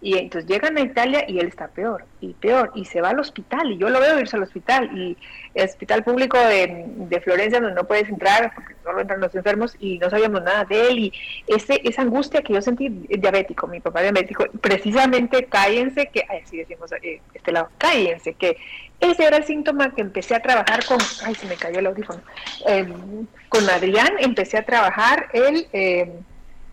Y 0.00 0.16
entonces 0.16 0.48
llegan 0.48 0.76
a 0.76 0.80
Italia 0.80 1.24
y 1.26 1.40
él 1.40 1.48
está 1.48 1.66
peor 1.68 2.04
y 2.20 2.32
peor 2.34 2.70
y 2.74 2.84
se 2.84 3.00
va 3.00 3.10
al 3.10 3.18
hospital 3.18 3.72
y 3.72 3.78
yo 3.78 3.88
lo 3.88 3.98
veo 4.00 4.20
irse 4.20 4.36
al 4.36 4.44
hospital 4.44 4.96
y 4.96 5.16
el 5.54 5.64
hospital 5.64 6.04
público 6.04 6.38
de, 6.38 6.84
de, 6.86 7.20
Florencia 7.20 7.60
donde 7.60 7.74
no 7.74 7.86
puedes 7.86 8.08
entrar 8.08 8.52
porque 8.54 8.74
solo 8.84 9.00
entran 9.00 9.20
los 9.20 9.34
enfermos 9.34 9.74
y 9.80 9.98
no 9.98 10.08
sabíamos 10.08 10.42
nada 10.42 10.64
de 10.64 10.88
él 10.88 10.98
y 10.98 11.12
ese, 11.48 11.80
esa 11.82 12.02
angustia 12.02 12.42
que 12.42 12.52
yo 12.52 12.62
sentí 12.62 12.88
diabético, 12.88 13.66
mi 13.66 13.80
papá 13.80 14.02
diabético, 14.02 14.44
precisamente 14.60 15.46
cállense 15.46 16.08
que, 16.12 16.24
así 16.28 16.58
decimos 16.58 16.92
eh, 17.02 17.20
este 17.34 17.50
lado, 17.50 17.68
cállense 17.76 18.34
que 18.34 18.56
ese 19.00 19.24
era 19.24 19.36
el 19.36 19.44
síntoma 19.44 19.94
que 19.94 20.00
empecé 20.00 20.36
a 20.36 20.40
trabajar 20.40 20.84
con, 20.84 20.98
ay 21.24 21.34
se 21.34 21.46
me 21.46 21.56
cayó 21.56 21.80
el 21.80 21.86
audífono, 21.86 22.20
em, 22.66 23.26
con 23.48 23.68
Adrián 23.68 24.12
empecé 24.20 24.58
a 24.58 24.64
trabajar 24.64 25.26
él... 25.32 25.66
Eh, 25.72 26.12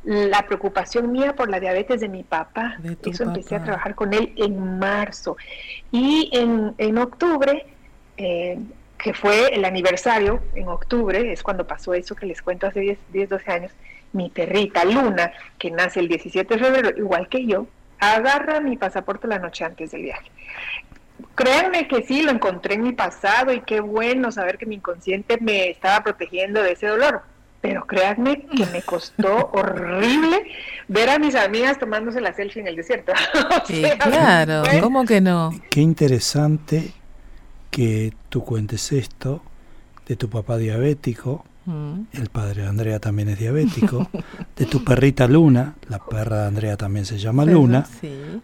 la 0.06 0.45
preocupación 0.45 1.12
mía 1.12 1.34
por 1.36 1.49
la 1.49 1.60
diabetes 1.60 1.99
de 1.99 2.08
mi 2.08 2.24
papá. 2.24 2.78
Eso 3.03 3.24
empecé 3.24 3.56
a 3.56 3.64
trabajar 3.64 3.95
con 3.95 4.14
él 4.14 4.34
en 4.38 4.78
marzo. 4.78 5.36
Y 5.91 6.30
en, 6.32 6.76
en 6.78 6.97
octubre, 6.99 7.66
eh, 8.18 8.60
que 8.97 9.14
fue 9.14 9.53
el 9.53 9.66
aniversario, 9.66 10.41
en 10.53 10.68
octubre, 10.68 11.32
es 11.34 11.41
cuando 11.41 11.66
pasó 11.66 11.93
eso 11.95 12.16
que 12.16 12.28
les 12.28 12.41
cuento 12.41 12.68
hace 12.68 12.82
10, 12.82 12.99
10, 13.12 13.30
12 13.30 13.51
años, 13.51 13.72
mi 14.14 14.30
perrita 14.30 14.86
Luna, 14.86 15.34
que 15.58 15.72
nace 15.72 15.99
el 15.99 16.08
17 16.08 16.53
de 16.53 16.64
febrero, 16.64 16.89
igual 16.95 17.28
que 17.28 17.45
yo, 17.45 17.68
agarra 17.99 18.62
mi 18.62 18.78
pasaporte 18.78 19.28
la 19.28 19.39
noche 19.39 19.66
antes 19.66 19.91
del 19.91 20.03
viaje. 20.03 20.30
Créanme 21.34 21.88
que 21.88 22.03
sí, 22.03 22.22
lo 22.22 22.32
encontré 22.32 22.76
en 22.76 22.84
mi 22.84 22.93
pasado 22.93 23.51
y 23.51 23.62
qué 23.62 23.80
bueno 23.80 24.32
saber 24.32 24.58
que 24.58 24.68
mi 24.68 24.76
inconsciente 24.76 25.38
me 25.41 25.70
estaba 25.70 26.03
protegiendo 26.03 26.62
de 26.62 26.74
ese 26.74 26.88
dolor 26.88 27.24
pero 27.66 27.88
créanme 27.88 28.45
que 28.45 28.66
me 28.68 28.82
costó 28.84 29.49
horrible 29.53 30.43
ver 30.88 31.09
a 31.09 31.18
mis 31.18 31.34
amigas 31.34 31.80
tomándose 31.80 32.22
la 32.22 32.34
selfie 32.34 32.61
en 32.61 32.68
el 32.68 32.76
desierto. 32.76 33.11
claro, 33.99 34.63
¿cómo 34.82 35.03
que 35.05 35.20
no? 35.20 35.51
Qué 35.72 35.82
interesante 35.82 36.93
que 37.72 38.13
tú 38.30 38.43
cuentes 38.43 38.91
esto 38.91 39.41
de 40.07 40.16
tu 40.16 40.30
papá 40.30 40.57
diabético, 40.57 41.43
mm. 41.66 42.01
el 42.13 42.30
padre 42.30 42.61
de 42.61 42.68
Andrea 42.68 42.99
también 42.99 43.30
es 43.30 43.39
diabético, 43.39 44.07
de 44.55 44.66
tu 44.66 44.84
perrita 44.84 45.28
Luna, 45.28 45.74
la 45.89 45.97
perra 45.97 46.41
de 46.41 46.47
Andrea 46.47 46.78
también 46.78 47.05
se 47.05 47.18
llama 47.18 47.45
Luna, 47.45 47.88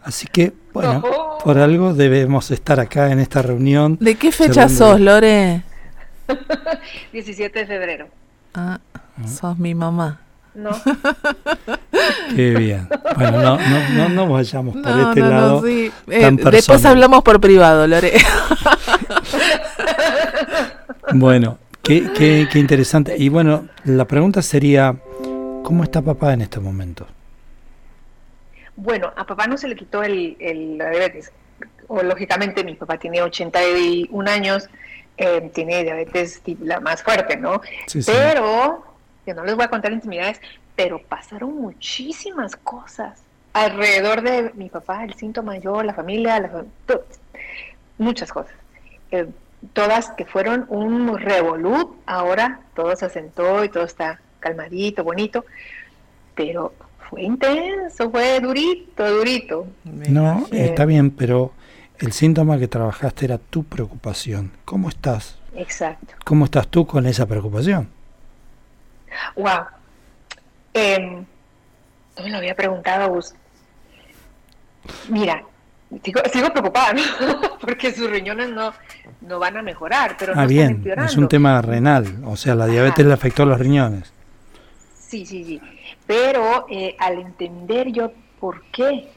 así 0.01 0.27
que, 0.27 0.51
bueno, 0.73 1.03
por 1.43 1.59
algo 1.59 1.93
debemos 1.93 2.49
estar 2.49 2.79
acá 2.79 3.11
en 3.11 3.19
esta 3.19 3.43
reunión. 3.43 3.97
¿De 4.01 4.15
qué 4.15 4.31
fecha 4.31 4.67
sos, 4.67 4.99
Lore? 4.99 5.61
17 7.13 7.59
de 7.59 7.65
febrero. 7.67 8.07
Ah, 8.53 8.79
sos 9.27 9.57
mi 9.57 9.75
mamá. 9.75 10.21
No. 10.53 10.71
Qué 12.35 12.51
bien. 12.51 12.87
Bueno, 13.15 13.41
no, 13.41 13.57
no, 13.57 13.89
no, 13.89 14.09
no 14.09 14.27
vayamos 14.27 14.75
por 14.75 14.99
este 14.99 15.21
lado. 15.21 15.65
Eh, 15.65 15.91
después 16.51 16.83
hablamos 16.85 17.23
por 17.23 17.39
privado, 17.39 17.87
Lore. 17.87 18.13
bueno, 21.13 21.57
qué, 21.81 22.09
qué, 22.13 22.47
qué 22.51 22.59
interesante. 22.59 23.15
Y 23.17 23.29
bueno, 23.29 23.67
la 23.85 24.05
pregunta 24.05 24.41
sería, 24.41 24.95
¿cómo 25.63 25.83
está 25.83 26.01
papá 26.01 26.33
en 26.33 26.41
este 26.41 26.59
momento? 26.59 27.07
Bueno, 28.75 29.11
a 29.15 29.25
papá 29.25 29.47
no 29.47 29.57
se 29.57 29.69
le 29.69 29.75
quitó 29.75 30.03
el, 30.03 30.35
el 30.39 30.77
la 30.77 30.89
diabetes. 30.89 31.31
O, 31.87 32.03
lógicamente, 32.03 32.63
mi 32.63 32.75
papá 32.75 32.97
tiene 32.97 33.21
81 33.21 34.29
años, 34.29 34.69
eh, 35.17 35.49
tiene 35.53 35.83
diabetes 35.83 36.41
la 36.61 36.79
más 36.79 37.03
fuerte, 37.03 37.37
¿no? 37.37 37.61
Pero 38.05 38.90
que 39.25 39.33
no 39.33 39.43
les 39.43 39.55
voy 39.55 39.65
a 39.65 39.69
contar 39.69 39.91
intimidades, 39.91 40.41
pero 40.75 41.01
pasaron 41.01 41.59
muchísimas 41.61 42.55
cosas 42.55 43.23
alrededor 43.53 44.21
de 44.21 44.51
mi 44.55 44.69
papá, 44.69 45.03
el 45.03 45.13
síntoma, 45.15 45.57
yo, 45.57 45.83
la 45.83 45.93
familia, 45.93 46.41
muchas 47.97 48.31
cosas. 48.31 48.53
Eh, 49.11 49.27
todas 49.73 50.11
que 50.11 50.25
fueron 50.25 50.65
un 50.69 51.17
revolut, 51.17 51.97
ahora 52.05 52.61
todo 52.75 52.95
se 52.95 53.05
asentó 53.05 53.63
y 53.63 53.69
todo 53.69 53.83
está 53.83 54.19
calmadito, 54.39 55.03
bonito, 55.03 55.45
pero 56.33 56.73
fue 57.09 57.23
intenso, 57.23 58.09
fue 58.09 58.39
durito, 58.39 59.09
durito. 59.09 59.67
No, 59.83 60.47
está 60.51 60.85
bien, 60.85 61.11
pero 61.11 61.51
el 61.99 62.13
síntoma 62.13 62.57
que 62.57 62.67
trabajaste 62.67 63.25
era 63.25 63.37
tu 63.37 63.63
preocupación. 63.63 64.51
¿Cómo 64.65 64.89
estás? 64.89 65.37
Exacto. 65.55 66.15
¿Cómo 66.23 66.45
estás 66.45 66.67
tú 66.69 66.87
con 66.87 67.05
esa 67.05 67.25
preocupación? 67.25 67.89
Wow. 69.35 69.65
Em, 70.73 71.25
no 72.17 72.23
me 72.23 72.29
lo 72.29 72.37
había 72.37 72.55
preguntado, 72.55 73.09
Gus. 73.09 73.33
Mira, 75.09 75.43
sigo, 76.31 76.49
preocupada, 76.51 76.95
porque 77.61 77.93
sus 77.93 78.09
riñones 78.09 78.49
no, 78.49 78.73
no 79.21 79.39
van 79.39 79.57
a 79.57 79.61
mejorar. 79.61 80.15
Pero 80.17 80.33
ah, 80.35 80.45
bien, 80.45 80.83
es 81.05 81.17
un 81.17 81.27
tema 81.27 81.61
renal, 81.61 82.23
o 82.25 82.35
sea, 82.35 82.55
la 82.55 82.67
diabetes 82.67 83.05
le 83.05 83.13
afectó 83.13 83.43
a 83.43 83.45
los 83.45 83.59
riñones. 83.59 84.13
Sí, 84.97 85.25
sí, 85.25 85.43
sí. 85.43 85.61
Pero 86.07 86.65
eh, 86.69 86.95
al 86.99 87.19
entender 87.19 87.91
yo 87.91 88.11
por 88.39 88.63
qué 88.71 89.09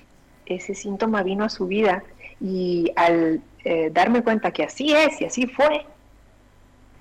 ese 0.46 0.74
síntoma 0.74 1.22
vino 1.22 1.44
a 1.44 1.48
su 1.48 1.66
vida 1.66 2.02
y 2.40 2.92
al 2.96 3.40
eh, 3.64 3.90
darme 3.92 4.22
cuenta 4.22 4.50
que 4.50 4.64
así 4.64 4.92
es 4.92 5.20
y 5.20 5.24
así 5.24 5.46
fue, 5.46 5.86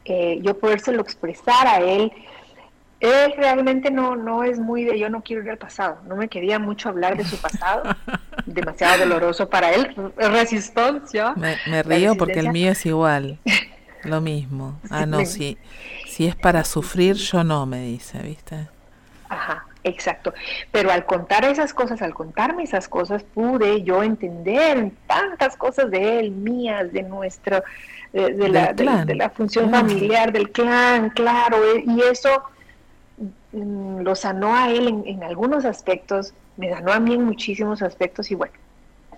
eh, 0.05 0.39
yo 0.41 0.57
podérselo 0.57 1.01
expresar 1.01 1.67
a 1.67 1.79
él 1.79 2.11
él 3.03 3.33
realmente 3.35 3.91
no, 3.91 4.15
no 4.15 4.45
es 4.45 4.59
muy 4.59 4.85
de 4.85 4.97
yo 4.97 5.09
no 5.09 5.21
quiero 5.21 5.43
ir 5.43 5.49
al 5.49 5.57
pasado, 5.57 5.97
no 6.07 6.15
me 6.15 6.29
quería 6.29 6.57
mucho 6.57 6.87
hablar 6.87 7.17
de 7.17 7.25
su 7.25 7.37
pasado, 7.37 7.83
demasiado 8.45 8.99
doloroso 8.99 9.49
para 9.49 9.73
él, 9.73 9.93
resistencia. 10.15 11.33
Me, 11.35 11.57
me 11.67 11.83
río 11.83 12.15
porque 12.15 12.39
el 12.39 12.51
mío 12.51 12.71
es 12.71 12.85
igual, 12.85 13.39
lo 14.03 14.21
mismo. 14.21 14.79
Ah, 14.89 15.05
no, 15.05 15.25
si, 15.25 15.57
si 16.07 16.27
es 16.27 16.35
para 16.37 16.63
sufrir, 16.63 17.15
yo 17.15 17.43
no, 17.43 17.65
me 17.65 17.83
dice, 17.83 18.19
¿viste? 18.19 18.69
Ajá, 19.27 19.65
exacto. 19.83 20.33
Pero 20.71 20.89
al 20.89 21.05
contar 21.05 21.43
esas 21.43 21.73
cosas, 21.73 22.01
al 22.01 22.13
contarme 22.13 22.63
esas 22.63 22.87
cosas, 22.87 23.23
pude 23.23 23.83
yo 23.83 24.01
entender 24.01 24.91
tantas 25.07 25.57
cosas 25.57 25.91
de 25.91 26.19
él, 26.19 26.31
mías, 26.31 26.93
de 26.93 27.03
nuestro, 27.03 27.63
de, 28.13 28.47
la, 28.47 28.71
de, 28.71 29.15
la 29.15 29.29
función 29.29 29.71
familiar, 29.71 30.31
del 30.31 30.51
clan, 30.51 31.09
claro, 31.09 31.57
y 31.85 31.99
eso 32.01 32.43
lo 33.53 34.15
sanó 34.15 34.55
a 34.55 34.71
él 34.71 35.03
en, 35.05 35.23
algunos 35.23 35.65
aspectos, 35.65 36.33
me 36.57 36.69
sanó 36.71 36.91
a 36.91 36.99
mí 36.99 37.13
en 37.13 37.23
muchísimos 37.23 37.81
aspectos 37.81 38.31
y 38.31 38.35
bueno, 38.35 38.53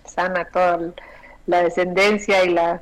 sana 0.05 0.45
toda 0.45 0.93
la 1.47 1.63
descendencia 1.63 2.43
y 2.43 2.49
la 2.49 2.81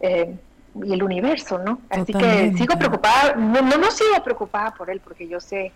eh, 0.00 0.34
y 0.82 0.92
el 0.92 1.02
universo, 1.02 1.58
¿no? 1.58 1.80
Así 1.88 2.12
que 2.12 2.52
sigo 2.56 2.76
preocupada, 2.76 3.34
no, 3.36 3.62
no, 3.62 3.76
no 3.76 3.90
sigo 3.90 4.22
preocupada 4.24 4.74
por 4.74 4.90
él 4.90 5.00
porque 5.00 5.28
yo 5.28 5.40
sé, 5.40 5.72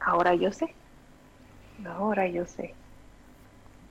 ahora 0.00 0.34
yo 0.34 0.52
sé, 0.52 0.74
ahora 1.86 2.26
yo 2.26 2.46
sé. 2.46 2.74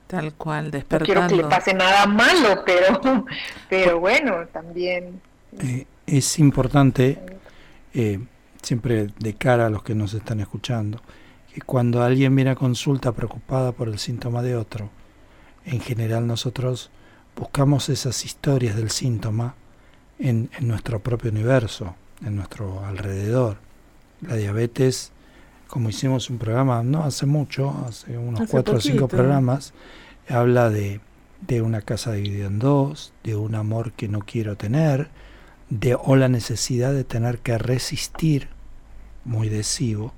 Tal 0.06 0.34
cual, 0.34 0.70
despertando. 0.70 1.14
No 1.14 1.26
quiero 1.26 1.42
que 1.42 1.48
le 1.48 1.48
pase 1.48 1.72
nada 1.72 2.06
malo, 2.06 2.62
pero, 2.66 3.24
pero 3.68 4.00
bueno, 4.00 4.46
también. 4.52 5.20
Eh, 5.58 5.86
es 6.06 6.38
importante, 6.38 7.18
eh, 7.94 8.18
siempre 8.62 9.08
de 9.18 9.34
cara 9.34 9.66
a 9.66 9.70
los 9.70 9.82
que 9.82 9.94
nos 9.94 10.14
están 10.14 10.40
escuchando, 10.40 11.00
que 11.52 11.60
cuando 11.60 12.02
alguien 12.02 12.34
viene 12.34 12.50
a 12.50 12.56
consulta 12.56 13.12
preocupada 13.12 13.72
por 13.72 13.88
el 13.88 13.98
síntoma 13.98 14.42
de 14.42 14.56
otro, 14.56 14.90
en 15.64 15.80
general 15.80 16.26
nosotros 16.26 16.90
buscamos 17.36 17.88
esas 17.88 18.24
historias 18.24 18.76
del 18.76 18.90
síntoma 18.90 19.54
en, 20.18 20.50
en 20.58 20.68
nuestro 20.68 21.00
propio 21.00 21.30
universo, 21.30 21.94
en 22.24 22.36
nuestro 22.36 22.84
alrededor. 22.84 23.58
La 24.20 24.36
diabetes, 24.36 25.12
como 25.66 25.88
hicimos 25.88 26.30
un 26.30 26.38
programa 26.38 26.82
no 26.82 27.04
hace 27.04 27.26
mucho, 27.26 27.70
hace 27.86 28.16
unos 28.16 28.48
cuatro 28.48 28.76
o 28.76 28.80
cinco 28.80 29.08
programas, 29.08 29.72
habla 30.28 30.70
de, 30.70 31.00
de 31.40 31.62
una 31.62 31.80
casa 31.80 32.12
dividida 32.12 32.46
en 32.46 32.58
dos, 32.58 33.12
de 33.24 33.36
un 33.36 33.54
amor 33.54 33.92
que 33.92 34.08
no 34.08 34.20
quiero 34.20 34.56
tener, 34.56 35.10
de 35.72 35.94
o 35.94 36.16
la 36.16 36.28
necesidad 36.28 36.92
de 36.92 37.02
tener 37.02 37.38
que 37.38 37.56
resistir, 37.56 38.48
muy 39.24 39.48
adhesivo, 39.48 40.12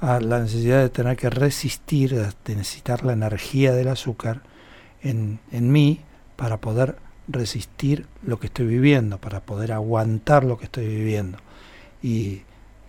a 0.00 0.18
la 0.18 0.40
necesidad 0.40 0.80
de 0.80 0.88
tener 0.88 1.16
que 1.16 1.30
resistir, 1.30 2.16
de 2.16 2.56
necesitar 2.56 3.04
la 3.04 3.12
energía 3.12 3.72
del 3.72 3.88
azúcar 3.88 4.40
en, 5.00 5.38
en 5.52 5.70
mí 5.70 6.00
para 6.34 6.56
poder 6.56 6.96
resistir 7.28 8.06
lo 8.24 8.40
que 8.40 8.48
estoy 8.48 8.66
viviendo, 8.66 9.18
para 9.18 9.38
poder 9.38 9.70
aguantar 9.70 10.42
lo 10.42 10.58
que 10.58 10.64
estoy 10.64 10.88
viviendo. 10.88 11.38
Y 12.02 12.42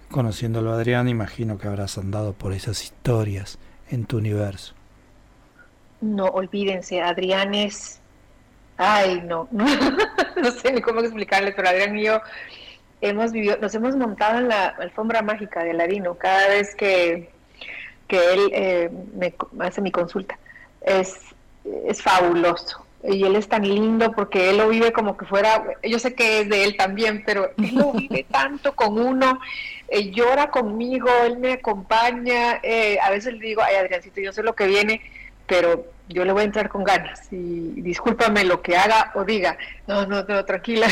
conociéndolo 0.09 0.71
Adrián, 0.71 1.09
imagino 1.09 1.59
que 1.59 1.67
habrás 1.67 1.99
andado 1.99 2.33
por 2.33 2.53
esas 2.53 2.83
historias 2.83 3.59
en 3.91 4.05
tu 4.05 4.17
universo. 4.17 4.73
No, 6.01 6.25
olvídense, 6.25 7.01
Adrián 7.01 7.53
es... 7.53 8.01
Ay, 8.81 9.21
no, 9.25 9.49
no, 9.51 10.51
sé 10.51 10.71
ni 10.71 10.79
cómo 10.79 11.01
explicarles, 11.01 11.53
pero 11.53 11.67
Adrián 11.67 11.97
y 11.97 12.05
yo 12.05 12.21
hemos 13.01 13.33
vivido, 13.33 13.57
nos 13.57 13.75
hemos 13.75 13.97
montado 13.97 14.39
en 14.39 14.47
la 14.47 14.67
alfombra 14.67 15.21
mágica 15.21 15.65
de 15.65 15.71
Aladino 15.71 16.15
cada 16.15 16.47
vez 16.47 16.75
que, 16.75 17.29
que 18.07 18.33
él 18.33 18.49
eh, 18.53 18.89
me 19.13 19.33
hace 19.65 19.81
mi 19.81 19.91
consulta. 19.91 20.39
Es, 20.79 21.19
es 21.87 22.01
fabuloso. 22.01 22.85
Y 23.03 23.25
él 23.25 23.35
es 23.35 23.49
tan 23.49 23.67
lindo 23.67 24.13
porque 24.13 24.49
él 24.49 24.59
lo 24.59 24.69
vive 24.69 24.93
como 24.93 25.17
que 25.17 25.25
fuera, 25.25 25.61
yo 25.83 25.99
sé 25.99 26.13
que 26.13 26.39
es 26.39 26.49
de 26.49 26.63
él 26.63 26.77
también, 26.77 27.23
pero 27.25 27.51
él 27.57 27.75
lo 27.75 27.91
vive 27.91 28.25
tanto 28.31 28.77
con 28.77 28.97
uno, 28.97 29.41
eh, 29.89 30.09
llora 30.11 30.51
conmigo, 30.51 31.09
él 31.25 31.37
me 31.37 31.51
acompaña, 31.51 32.61
eh, 32.63 32.97
a 33.01 33.09
veces 33.09 33.33
le 33.33 33.45
digo, 33.45 33.61
ay 33.61 33.75
Adriancito, 33.75 34.21
yo 34.21 34.31
sé 34.31 34.41
lo 34.41 34.55
que 34.55 34.67
viene, 34.67 35.01
pero 35.49 35.87
yo 36.07 36.23
le 36.23 36.31
voy 36.31 36.43
a 36.43 36.45
entrar 36.45 36.69
con 36.69 36.83
ganas 36.83 37.27
y 37.31 37.81
discúlpame 37.81 38.45
lo 38.45 38.61
que 38.61 38.77
haga 38.77 39.11
o 39.15 39.25
diga, 39.25 39.57
no, 39.87 40.05
no, 40.05 40.23
no, 40.23 40.45
tranquila, 40.45 40.87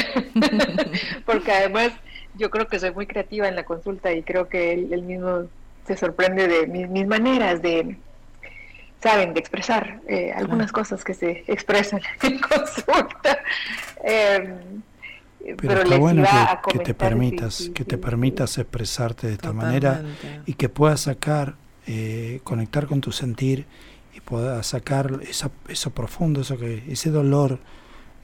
porque 1.25 1.51
además 1.51 1.91
yo 2.35 2.49
creo 2.49 2.67
que 2.67 2.79
soy 2.79 2.91
muy 2.91 3.07
creativa 3.07 3.47
en 3.47 3.55
la 3.55 3.63
consulta 3.63 4.11
y 4.11 4.23
creo 4.23 4.49
que 4.49 4.73
él, 4.73 4.89
él 4.91 5.03
mismo 5.03 5.43
se 5.85 5.95
sorprende 5.95 6.47
de 6.47 6.67
mis, 6.67 6.89
mis 6.89 7.07
maneras 7.07 7.61
de 7.61 7.95
saben 9.01 9.33
de 9.33 9.39
expresar 9.39 10.01
eh, 10.07 10.33
algunas 10.35 10.71
cosas 10.71 11.03
que 11.03 11.13
se 11.13 11.43
expresan 11.47 12.01
en 12.23 12.39
consulta. 12.39 13.39
Em, 14.03 14.81
pero, 15.61 15.83
está 15.83 15.97
bueno 15.97 16.23
que, 16.69 16.79
te 16.79 16.93
permitas, 16.93 17.71
que 17.73 17.85
te 17.85 17.97
permitas 17.97 18.57
expresarte 18.57 19.27
de 19.27 19.33
esta 19.33 19.53
manera 19.53 20.03
y 20.45 20.55
que 20.55 20.67
puedas 20.67 21.01
sacar, 21.01 21.55
eh, 21.85 22.41
conectar 22.43 22.85
con 22.87 22.99
tu 22.99 23.13
sentir 23.13 23.65
y 24.27 24.29
puedas 24.29 24.67
sacar 24.67 25.19
esa, 25.27 25.51
eso 25.67 25.91
profundo, 25.91 26.41
eso 26.41 26.57
que, 26.57 26.83
ese 26.91 27.09
dolor, 27.09 27.59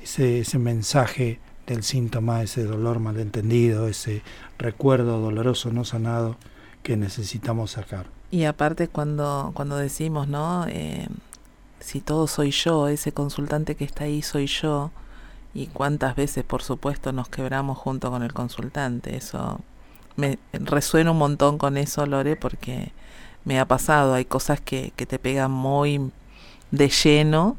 ese, 0.01 0.39
ese 0.39 0.59
mensaje 0.59 1.39
del 1.67 1.83
síntoma, 1.83 2.43
ese 2.43 2.63
dolor 2.63 2.99
malentendido, 2.99 3.87
ese 3.87 4.21
recuerdo 4.57 5.19
doloroso 5.19 5.71
no 5.71 5.85
sanado 5.85 6.35
que 6.83 6.97
necesitamos 6.97 7.71
sacar. 7.71 8.07
Y 8.31 8.45
aparte 8.45 8.87
cuando, 8.87 9.51
cuando 9.53 9.77
decimos, 9.77 10.27
¿no? 10.27 10.65
Eh, 10.67 11.07
si 11.79 12.01
todo 12.01 12.27
soy 12.27 12.51
yo, 12.51 12.87
ese 12.87 13.11
consultante 13.11 13.75
que 13.75 13.85
está 13.85 14.05
ahí 14.05 14.21
soy 14.21 14.47
yo, 14.47 14.91
y 15.53 15.67
cuántas 15.67 16.15
veces, 16.15 16.43
por 16.43 16.63
supuesto, 16.63 17.11
nos 17.11 17.29
quebramos 17.29 17.77
junto 17.77 18.09
con 18.09 18.23
el 18.23 18.33
consultante. 18.33 19.15
Eso 19.15 19.59
me 20.15 20.39
resuena 20.51 21.11
un 21.11 21.17
montón 21.17 21.57
con 21.57 21.77
eso, 21.77 22.05
Lore, 22.05 22.35
porque 22.35 22.91
me 23.45 23.59
ha 23.59 23.65
pasado. 23.65 24.13
Hay 24.13 24.25
cosas 24.25 24.61
que, 24.61 24.91
que 24.95 25.05
te 25.05 25.19
pegan 25.19 25.51
muy 25.51 26.11
de 26.71 26.89
lleno 26.89 27.57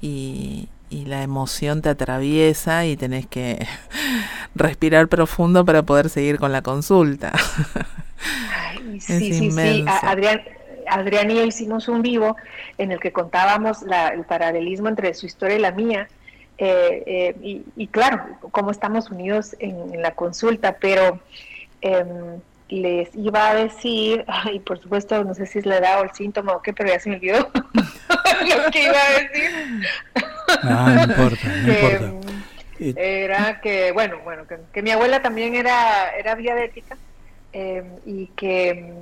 y, 0.00 0.68
y 0.94 1.06
la 1.06 1.22
emoción 1.22 1.82
te 1.82 1.88
atraviesa 1.88 2.86
y 2.86 2.96
tenés 2.96 3.26
que 3.26 3.66
respirar 4.54 5.08
profundo 5.08 5.64
para 5.64 5.82
poder 5.82 6.08
seguir 6.08 6.38
con 6.38 6.52
la 6.52 6.62
consulta. 6.62 7.32
sí, 9.00 9.32
sí, 9.32 9.50
sí. 9.50 9.84
Adrián, 10.02 10.42
Adrián 10.88 11.30
y 11.30 11.36
yo 11.36 11.44
hicimos 11.44 11.88
un 11.88 12.02
vivo 12.02 12.36
en 12.78 12.92
el 12.92 13.00
que 13.00 13.12
contábamos 13.12 13.82
el 13.82 14.24
paralelismo 14.24 14.88
entre 14.88 15.14
su 15.14 15.26
historia 15.26 15.56
y 15.56 15.60
la 15.60 15.72
mía. 15.72 16.08
Eh, 16.58 17.02
eh, 17.06 17.62
y, 17.76 17.86
claro, 17.88 18.22
cómo 18.52 18.70
estamos 18.70 19.10
unidos 19.10 19.56
en, 19.58 20.00
la 20.00 20.12
consulta, 20.12 20.76
pero 20.80 21.18
em, 21.80 22.40
les 22.68 23.14
iba 23.14 23.50
a 23.50 23.54
decir, 23.54 24.24
y 24.52 24.60
por 24.60 24.80
supuesto, 24.80 25.22
no 25.24 25.34
sé 25.34 25.46
si 25.46 25.58
es 25.58 25.66
la 25.66 25.78
edad 25.78 26.00
o 26.00 26.04
el 26.04 26.12
síntoma 26.12 26.52
o 26.52 26.62
qué, 26.62 26.72
pero 26.72 26.90
ya 26.90 27.00
se 27.00 27.10
me 27.10 27.16
olvidó 27.16 27.50
lo 27.54 28.70
que 28.70 28.82
iba 28.82 28.98
a 28.98 29.20
decir. 29.20 29.50
Ah, 30.62 30.94
no 30.94 31.12
importa, 31.12 31.48
no 31.48 31.72
importa. 31.72 32.06
Em, 32.06 32.94
era 32.96 33.60
que, 33.60 33.92
bueno, 33.92 34.18
bueno, 34.24 34.46
que, 34.46 34.58
que, 34.72 34.82
mi 34.82 34.90
abuela 34.90 35.22
también 35.22 35.54
era, 35.54 36.10
era 36.10 36.34
diabética 36.34 36.96
Em, 37.54 37.86
y 38.04 38.26
que... 38.34 38.92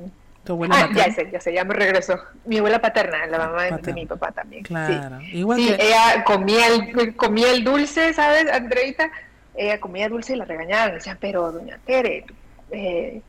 ¿Tu 0.45 0.53
abuela 0.53 0.75
ah, 0.77 0.91
ya 0.95 1.11
sé, 1.11 1.31
ya 1.33 1.41
sé, 1.41 1.55
ya 1.55 1.65
me 1.65 1.73
regresó. 1.73 2.19
Mi 2.45 2.59
abuela 2.59 2.81
paterna, 2.81 3.27
la 3.27 3.39
mamá 3.39 3.79
de, 3.79 3.93
mi 3.95 4.05
papá 4.05 4.31
también. 4.33 4.65
Claro. 4.65 5.21
Sí, 5.21 5.39
Igual 5.39 5.59
sí 5.59 5.75
ella 5.79 6.25
comía 6.25 6.67
el, 6.67 7.17
comía 7.17 7.51
el 7.53 7.65
dulce, 7.65 8.13
¿sabes, 8.13 8.53
Andreita? 8.53 9.11
Ella 9.55 9.81
comía 9.81 10.09
dulce 10.09 10.35
y 10.35 10.37
la 10.37 10.45
regañaban. 10.45 10.95
Decían, 10.95 11.17
pero 11.21 11.53
doña 11.53 11.79
Tere, 11.87 12.27
eh, 12.73 13.23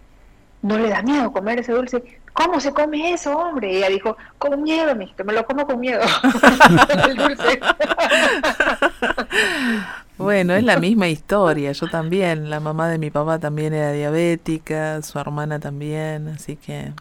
no 0.64 0.78
le 0.80 0.90
da 0.90 1.04
miedo 1.04 1.32
comer 1.32 1.60
ese 1.60 1.74
dulce. 1.74 2.04
¿Cómo 2.34 2.60
se 2.60 2.74
come 2.74 3.14
eso, 3.14 3.38
hombre? 3.38 3.72
Y 3.72 3.76
ella 3.78 3.90
dijo, 3.90 4.18
con 4.40 4.64
miedo, 4.64 4.96
mijito, 4.96 5.24
me 5.24 5.34
lo 5.34 5.46
como 5.46 5.68
con 5.68 5.80
miedo. 5.80 6.02
el 7.08 7.16
dulce. 7.16 7.60
Bueno, 10.18 10.56
es 10.56 10.64
la 10.64 10.78
misma 10.78 11.08
historia. 11.10 11.72
Yo 11.74 11.88
también, 11.88 12.50
la 12.50 12.60
mamá 12.60 12.88
de 12.88 12.98
mi 12.98 13.12
papá 13.12 13.40
también 13.40 13.74
era 13.74 13.92
diabética, 13.92 15.02
su 15.02 15.20
hermana 15.20 15.60
también, 15.60 16.30
así 16.30 16.56
que, 16.56 16.94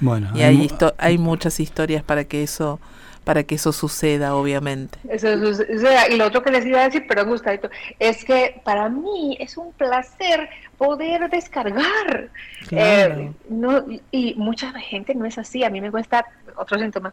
bueno, 0.00 0.30
y 0.34 0.42
hay, 0.42 0.70
hay 0.98 1.18
muchas 1.18 1.60
historias 1.60 2.02
para 2.02 2.24
que 2.24 2.42
eso 2.42 2.78
para 3.26 3.42
que 3.42 3.56
eso 3.56 3.72
suceda, 3.72 4.36
obviamente. 4.36 5.00
Eso 5.08 5.36
suceda. 5.52 6.08
Y 6.08 6.16
lo 6.16 6.26
otro 6.26 6.44
que 6.44 6.52
les 6.52 6.64
iba 6.64 6.80
a 6.80 6.84
decir, 6.84 7.08
perdón, 7.08 7.30
Gustavito, 7.30 7.68
es 7.98 8.24
que 8.24 8.60
para 8.62 8.88
mí 8.88 9.36
es 9.40 9.56
un 9.56 9.72
placer 9.72 10.48
poder 10.78 11.28
descargar. 11.28 12.30
Eh, 12.70 13.32
no, 13.48 13.84
y 14.12 14.34
mucha 14.36 14.70
gente 14.78 15.12
no 15.16 15.24
es 15.24 15.38
así. 15.38 15.64
A 15.64 15.70
mí 15.70 15.80
me 15.80 15.90
cuesta 15.90 16.24
otro 16.56 16.78
síntoma 16.78 17.12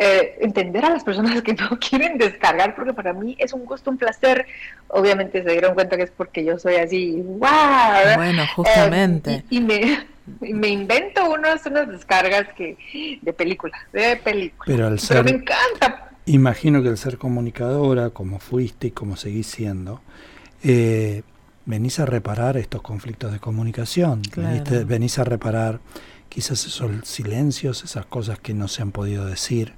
eh, 0.00 0.38
entender 0.40 0.84
a 0.84 0.90
las 0.90 1.02
personas 1.02 1.42
que 1.42 1.54
no 1.54 1.70
quieren 1.80 2.18
descargar, 2.18 2.76
porque 2.76 2.92
para 2.92 3.12
mí 3.12 3.36
es 3.36 3.52
un 3.52 3.64
gusto, 3.64 3.90
un 3.90 3.98
placer. 3.98 4.46
Obviamente 4.86 5.42
se 5.42 5.50
dieron 5.50 5.74
cuenta 5.74 5.96
que 5.96 6.04
es 6.04 6.12
porque 6.12 6.44
yo 6.44 6.56
soy 6.56 6.76
así, 6.76 7.20
¡wow! 7.20 8.14
Bueno, 8.14 8.44
justamente. 8.54 9.44
y, 9.50 9.60
me, 9.60 10.06
me, 10.40 10.68
invento 10.68 11.28
unas, 11.28 11.66
unas 11.66 11.88
descargas 11.88 12.46
que 12.56 12.76
de 13.20 13.32
películas, 13.32 13.80
de 13.92 14.14
películas. 14.16 14.66
Pero, 14.66 14.86
al 14.86 15.00
ser, 15.00 15.24
me 15.24 15.32
encanta. 15.32 16.12
Imagino 16.26 16.80
que 16.80 16.90
al 16.90 16.98
ser 16.98 17.18
comunicadora, 17.18 18.10
como 18.10 18.38
fuiste 18.38 18.86
y 18.86 18.90
como 18.92 19.16
seguís 19.16 19.48
siendo, 19.48 20.00
eh, 20.62 21.22
venís 21.66 21.98
a 21.98 22.06
reparar 22.06 22.56
estos 22.56 22.82
conflictos 22.82 23.32
de 23.32 23.40
comunicación, 23.40 24.22
venís 24.86 25.18
a 25.18 25.24
reparar 25.24 25.80
quizás 26.28 26.66
esos 26.66 26.90
silencios, 27.02 27.82
esas 27.82 28.06
cosas 28.06 28.38
que 28.38 28.54
no 28.54 28.68
se 28.68 28.82
han 28.82 28.92
podido 28.92 29.26
decir, 29.26 29.74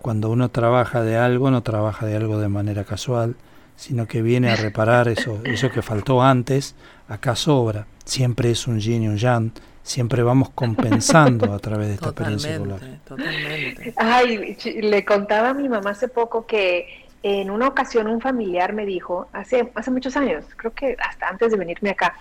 cuando 0.00 0.30
uno 0.30 0.50
trabaja 0.50 1.02
de 1.02 1.16
algo, 1.16 1.50
no 1.50 1.62
trabaja 1.62 2.06
de 2.06 2.16
algo 2.16 2.38
de 2.38 2.48
manera 2.48 2.84
casual, 2.84 3.36
sino 3.76 4.06
que 4.06 4.22
viene 4.22 4.50
a 4.50 4.56
reparar 4.56 5.08
eso, 5.08 5.40
eso 5.44 5.70
que 5.70 5.82
faltó 5.82 6.22
antes, 6.22 6.74
acá 7.08 7.34
sobra. 7.34 7.86
Siempre 8.04 8.50
es 8.50 8.66
un 8.66 8.80
yin 8.80 9.04
y 9.04 9.08
un 9.08 9.16
yang, 9.16 9.52
siempre 9.82 10.22
vamos 10.22 10.50
compensando 10.50 11.52
a 11.54 11.58
través 11.58 11.88
de 11.88 11.94
esta 11.94 12.08
experiencia 12.08 12.58
Totalmente. 13.04 13.94
Ay, 13.96 14.56
le 14.82 15.04
contaba 15.04 15.50
a 15.50 15.54
mi 15.54 15.68
mamá 15.68 15.90
hace 15.90 16.08
poco 16.08 16.46
que 16.46 17.06
en 17.22 17.50
una 17.50 17.68
ocasión 17.68 18.06
un 18.06 18.20
familiar 18.20 18.72
me 18.72 18.86
dijo, 18.86 19.28
hace, 19.32 19.70
hace 19.74 19.90
muchos 19.90 20.16
años, 20.16 20.44
creo 20.56 20.72
que 20.72 20.96
hasta 20.98 21.28
antes 21.28 21.52
de 21.52 21.58
venirme 21.58 21.90
acá, 21.90 22.14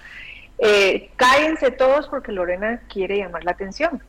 eh, 0.57 1.09
cállense 1.15 1.71
todos 1.71 2.07
porque 2.07 2.31
Lorena 2.31 2.81
quiere 2.89 3.17
llamar 3.17 3.45
la 3.45 3.51
atención. 3.51 4.01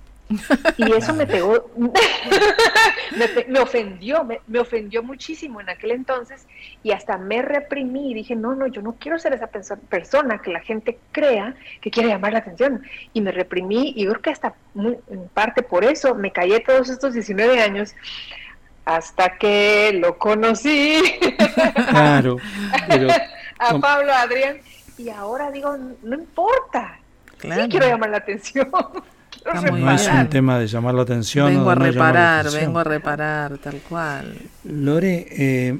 Y 0.76 0.92
eso 0.92 1.12
me 1.14 1.26
pegó, 1.26 1.70
me, 3.48 3.60
ofendió, 3.60 4.24
me, 4.24 4.58
ofendió 4.58 5.02
muchísimo 5.02 5.60
en 5.60 5.68
aquel 5.68 5.90
entonces 5.90 6.46
y 6.82 6.92
hasta 6.92 7.18
me 7.18 7.42
reprimí 7.42 8.12
y 8.12 8.14
dije, 8.14 8.36
no, 8.36 8.54
no, 8.54 8.68
yo 8.68 8.80
no 8.80 8.94
quiero 8.98 9.18
ser 9.18 9.32
esa 9.32 9.48
persona 9.48 10.40
que 10.40 10.52
la 10.52 10.60
gente 10.60 10.98
crea 11.10 11.54
que 11.80 11.90
quiere 11.90 12.10
llamar 12.10 12.32
la 12.32 12.38
atención. 12.40 12.82
Y 13.12 13.20
me 13.20 13.32
reprimí 13.32 13.92
y 13.96 14.06
creo 14.06 14.20
que 14.20 14.30
hasta 14.30 14.54
en 14.76 15.28
parte 15.34 15.62
por 15.62 15.84
eso 15.84 16.14
me 16.14 16.30
callé 16.32 16.60
todos 16.60 16.88
estos 16.88 17.12
19 17.14 17.60
años 17.60 17.94
hasta 18.84 19.36
que 19.36 19.92
lo 20.00 20.16
conocí. 20.18 21.02
Claro, 21.90 22.36
a 23.58 23.78
Pablo 23.78 24.12
Adrián 24.12 24.60
y 24.96 25.08
ahora 25.08 25.50
digo, 25.50 25.76
no 26.02 26.14
importa, 26.14 26.98
sí 27.40 27.48
quiero 27.68 27.88
llamar 27.88 28.10
la 28.10 28.18
atención. 28.18 28.70
No 29.44 29.90
es 29.92 30.08
un 30.08 30.28
tema 30.28 30.58
de 30.58 30.66
llamar 30.66 30.94
la 30.94 31.02
atención. 31.02 31.46
Vengo 31.46 31.70
a 31.70 31.74
reparar, 31.74 32.50
vengo 32.50 32.78
a 32.78 32.84
reparar, 32.84 33.58
tal 33.58 33.80
cual. 33.88 34.36
Lore, 34.64 35.26
eh, 35.30 35.78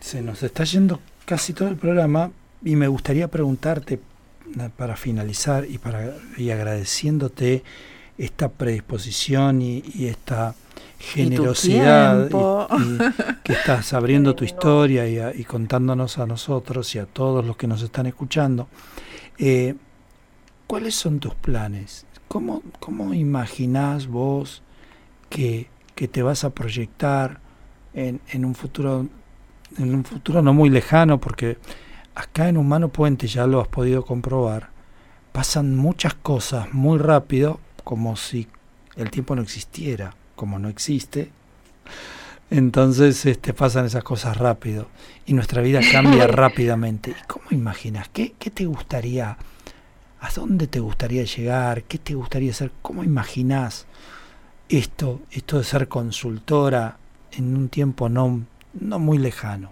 se 0.00 0.22
nos 0.22 0.42
está 0.42 0.64
yendo 0.64 1.00
casi 1.24 1.52
todo 1.52 1.68
el 1.68 1.76
programa 1.76 2.30
y 2.64 2.76
me 2.76 2.88
gustaría 2.88 3.28
preguntarte 3.28 4.00
para 4.76 4.96
finalizar 4.96 5.64
y 5.68 5.78
para 5.78 6.14
y 6.36 6.50
agradeciéndote 6.50 7.64
esta 8.16 8.48
predisposición 8.48 9.60
y, 9.60 10.06
esta 10.06 10.54
generosidad 10.98 12.28
que 13.42 13.52
estás 13.52 13.92
abriendo 13.92 14.34
tu 14.34 14.44
historia 14.50 15.06
y, 15.06 15.40
y, 15.40 15.44
contándonos 15.44 16.18
a 16.18 16.26
nosotros 16.26 16.94
y 16.94 16.98
a 16.98 17.06
todos 17.06 17.44
los 17.44 17.56
que 17.56 17.66
nos 17.66 17.82
están 17.82 18.06
escuchando. 18.06 18.68
Eh, 19.38 19.74
¿Cuáles 20.66 20.94
son 20.94 21.20
tus 21.20 21.34
planes? 21.34 22.05
¿Cómo, 22.36 22.62
cómo 22.80 23.14
imaginás 23.14 24.08
vos 24.08 24.62
que, 25.30 25.70
te 25.94 26.22
vas 26.22 26.44
a 26.44 26.50
proyectar 26.50 27.40
en, 27.94 28.20
en, 28.28 28.44
un 28.44 28.54
futuro 28.54 29.08
en 29.78 29.94
un 29.94 30.04
futuro 30.04 30.42
no 30.42 30.52
muy 30.52 30.68
lejano? 30.68 31.18
Porque 31.18 31.56
acá 32.14 32.50
en 32.50 32.58
Humano 32.58 32.90
Puente 32.90 33.26
ya 33.26 33.46
lo 33.46 33.62
has 33.62 33.68
podido 33.68 34.04
comprobar. 34.04 34.68
Pasan 35.32 35.76
muchas 35.76 36.12
cosas 36.12 36.74
muy 36.74 36.98
rápido, 36.98 37.58
como 37.84 38.16
si 38.16 38.48
el 38.96 39.10
tiempo 39.10 39.34
no 39.34 39.40
existiera, 39.40 40.14
como 40.34 40.58
no 40.58 40.68
existe. 40.68 41.30
Entonces 42.50 43.24
este, 43.24 43.54
pasan 43.54 43.86
esas 43.86 44.04
cosas 44.04 44.36
rápido 44.36 44.88
y 45.24 45.32
nuestra 45.32 45.62
vida 45.62 45.80
cambia 45.90 46.26
rápidamente. 46.42 47.12
¿Y 47.12 47.26
cómo 47.26 47.46
imaginas? 47.50 48.10
¿Qué, 48.10 48.34
¿Qué 48.38 48.50
te 48.50 48.66
gustaría 48.66 49.38
¿A 50.26 50.30
dónde 50.34 50.66
te 50.66 50.80
gustaría 50.80 51.22
llegar? 51.22 51.84
¿Qué 51.84 51.98
te 51.98 52.14
gustaría 52.14 52.50
hacer? 52.50 52.72
¿Cómo 52.82 53.04
imaginás 53.04 53.86
esto, 54.68 55.20
esto 55.30 55.58
de 55.58 55.62
ser 55.62 55.86
consultora 55.86 56.96
en 57.30 57.56
un 57.56 57.68
tiempo 57.68 58.08
no, 58.08 58.42
no 58.74 58.98
muy 58.98 59.18
lejano? 59.18 59.70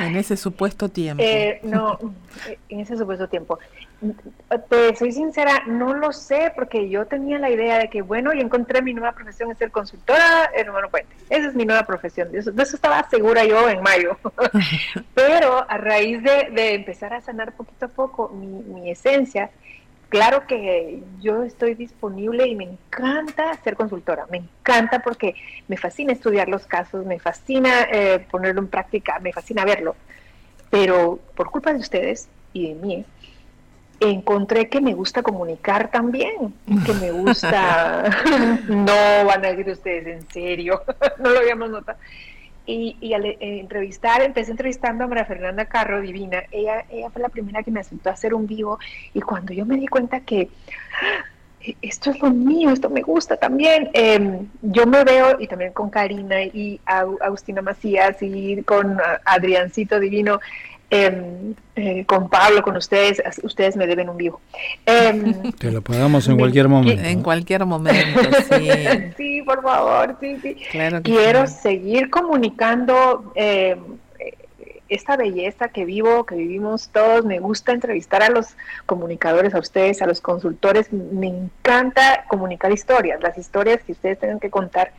en 0.00 0.16
ese 0.16 0.38
supuesto 0.38 0.88
tiempo. 0.88 1.22
Eh, 1.22 1.60
no, 1.62 1.98
en 2.70 2.80
ese 2.80 2.96
supuesto 2.96 3.28
tiempo. 3.28 3.58
Te 4.68 4.94
soy 4.96 5.12
sincera, 5.12 5.64
no 5.66 5.94
lo 5.94 6.12
sé, 6.12 6.52
porque 6.54 6.88
yo 6.88 7.06
tenía 7.06 7.38
la 7.38 7.50
idea 7.50 7.78
de 7.78 7.90
que, 7.90 8.02
bueno, 8.02 8.32
y 8.32 8.40
encontré 8.40 8.80
mi 8.80 8.94
nueva 8.94 9.12
profesión 9.12 9.50
es 9.50 9.58
ser 9.58 9.70
consultora 9.70 10.50
en 10.54 10.70
Humano 10.70 10.88
Puente. 10.88 11.14
Esa 11.28 11.48
es 11.48 11.54
mi 11.54 11.64
nueva 11.64 11.82
profesión. 11.84 12.30
De 12.30 12.38
eso, 12.38 12.52
estaba 12.54 13.08
segura 13.10 13.44
yo 13.44 13.68
en 13.68 13.82
mayo. 13.82 14.16
Pero 15.14 15.68
a 15.68 15.76
raíz 15.78 16.22
de, 16.22 16.74
empezar 16.74 17.12
a 17.12 17.20
sanar 17.20 17.52
poquito 17.52 17.86
a 17.86 17.88
poco 17.88 18.28
mi, 18.28 18.46
mi 18.46 18.90
esencia, 18.90 19.50
claro 20.08 20.46
que 20.46 21.02
yo 21.20 21.42
estoy 21.42 21.74
disponible 21.74 22.46
y 22.46 22.54
me 22.54 22.64
encanta 22.64 23.54
ser 23.62 23.76
consultora, 23.76 24.26
me 24.30 24.38
encanta 24.38 25.00
porque 25.00 25.34
me 25.68 25.76
fascina 25.76 26.12
estudiar 26.12 26.48
los 26.48 26.66
casos, 26.66 27.04
me 27.04 27.18
fascina 27.18 27.82
eh, 27.90 28.26
ponerlo 28.30 28.60
en 28.60 28.68
práctica, 28.68 29.18
me 29.18 29.32
fascina 29.32 29.64
verlo, 29.64 29.96
pero 30.70 31.18
por 31.34 31.50
culpa 31.50 31.72
de 31.72 31.80
ustedes 31.80 32.28
y 32.52 32.68
de 32.68 32.74
mí, 32.74 33.04
encontré 34.00 34.68
que 34.68 34.80
me 34.80 34.94
gusta 34.94 35.22
comunicar 35.22 35.90
también, 35.90 36.54
que 36.86 36.92
me 36.94 37.10
gusta, 37.10 38.04
no 38.68 39.26
van 39.26 39.44
a 39.44 39.48
decir 39.48 39.70
ustedes 39.70 40.06
en 40.06 40.30
serio, 40.30 40.82
no 41.18 41.30
lo 41.30 41.40
habíamos 41.40 41.70
notado, 41.70 41.98
y, 42.70 43.14
al 43.14 43.24
eh, 43.24 43.38
entrevistar, 43.40 44.20
empecé 44.20 44.50
entrevistando 44.50 45.04
a 45.04 45.06
María 45.06 45.24
Fernanda 45.24 45.64
Carro, 45.64 46.02
divina. 46.02 46.42
Ella, 46.50 46.84
ella 46.90 47.08
fue 47.08 47.22
la 47.22 47.30
primera 47.30 47.62
que 47.62 47.70
me 47.70 47.80
aceptó 47.80 48.10
a 48.10 48.12
hacer 48.12 48.34
un 48.34 48.46
vivo 48.46 48.78
y 49.14 49.22
cuando 49.22 49.54
yo 49.54 49.64
me 49.64 49.78
di 49.78 49.86
cuenta 49.86 50.20
que 50.20 50.50
ah, 51.02 51.24
esto 51.80 52.10
es 52.10 52.20
lo 52.20 52.30
mío, 52.30 52.70
esto 52.70 52.90
me 52.90 53.00
gusta 53.00 53.38
también, 53.38 53.88
em, 53.94 54.46
yo 54.60 54.86
me 54.86 55.02
veo 55.02 55.40
y 55.40 55.46
también 55.46 55.72
con 55.72 55.88
Karina 55.88 56.42
y 56.42 56.78
Agustina 56.84 57.62
Macías 57.62 58.18
y 58.20 58.62
con 58.62 58.98
Adriancito 59.24 59.98
Divino, 59.98 60.38
Em, 60.90 61.54
eh, 61.76 62.06
con 62.06 62.30
Pablo, 62.30 62.62
con 62.62 62.74
ustedes, 62.74 63.22
ustedes 63.42 63.76
me 63.76 63.86
deben 63.86 64.08
un 64.08 64.16
vivo. 64.16 64.40
Eh, 64.86 65.52
Te 65.58 65.70
lo 65.70 65.82
pagamos 65.82 66.26
en 66.28 66.38
cualquier 66.38 66.68
momento. 66.68 67.04
En 67.04 67.22
cualquier 67.22 67.66
momento, 67.66 68.20
sí. 68.48 68.70
sí, 69.18 69.42
por 69.42 69.62
favor, 69.62 70.16
sí, 70.18 70.38
sí. 70.40 70.56
Quiero 71.02 71.46
seguir 71.46 72.08
comunicando 72.08 73.32
em, 73.34 73.78
esta 74.88 75.18
belleza 75.18 75.68
que 75.68 75.84
vivo, 75.84 76.24
que 76.24 76.36
vivimos 76.36 76.88
todos. 76.88 77.26
Me 77.26 77.38
gusta 77.38 77.72
entrevistar 77.72 78.22
a 78.22 78.30
los 78.30 78.56
comunicadores, 78.86 79.54
a 79.54 79.58
ustedes, 79.58 80.00
a 80.00 80.06
los 80.06 80.22
consultores. 80.22 80.90
Me 80.90 81.26
encanta 81.26 82.24
comunicar 82.28 82.72
historias, 82.72 83.20
las 83.20 83.36
historias 83.36 83.82
que 83.82 83.92
ustedes 83.92 84.18
tengan 84.18 84.40
que 84.40 84.48
contar. 84.48 84.92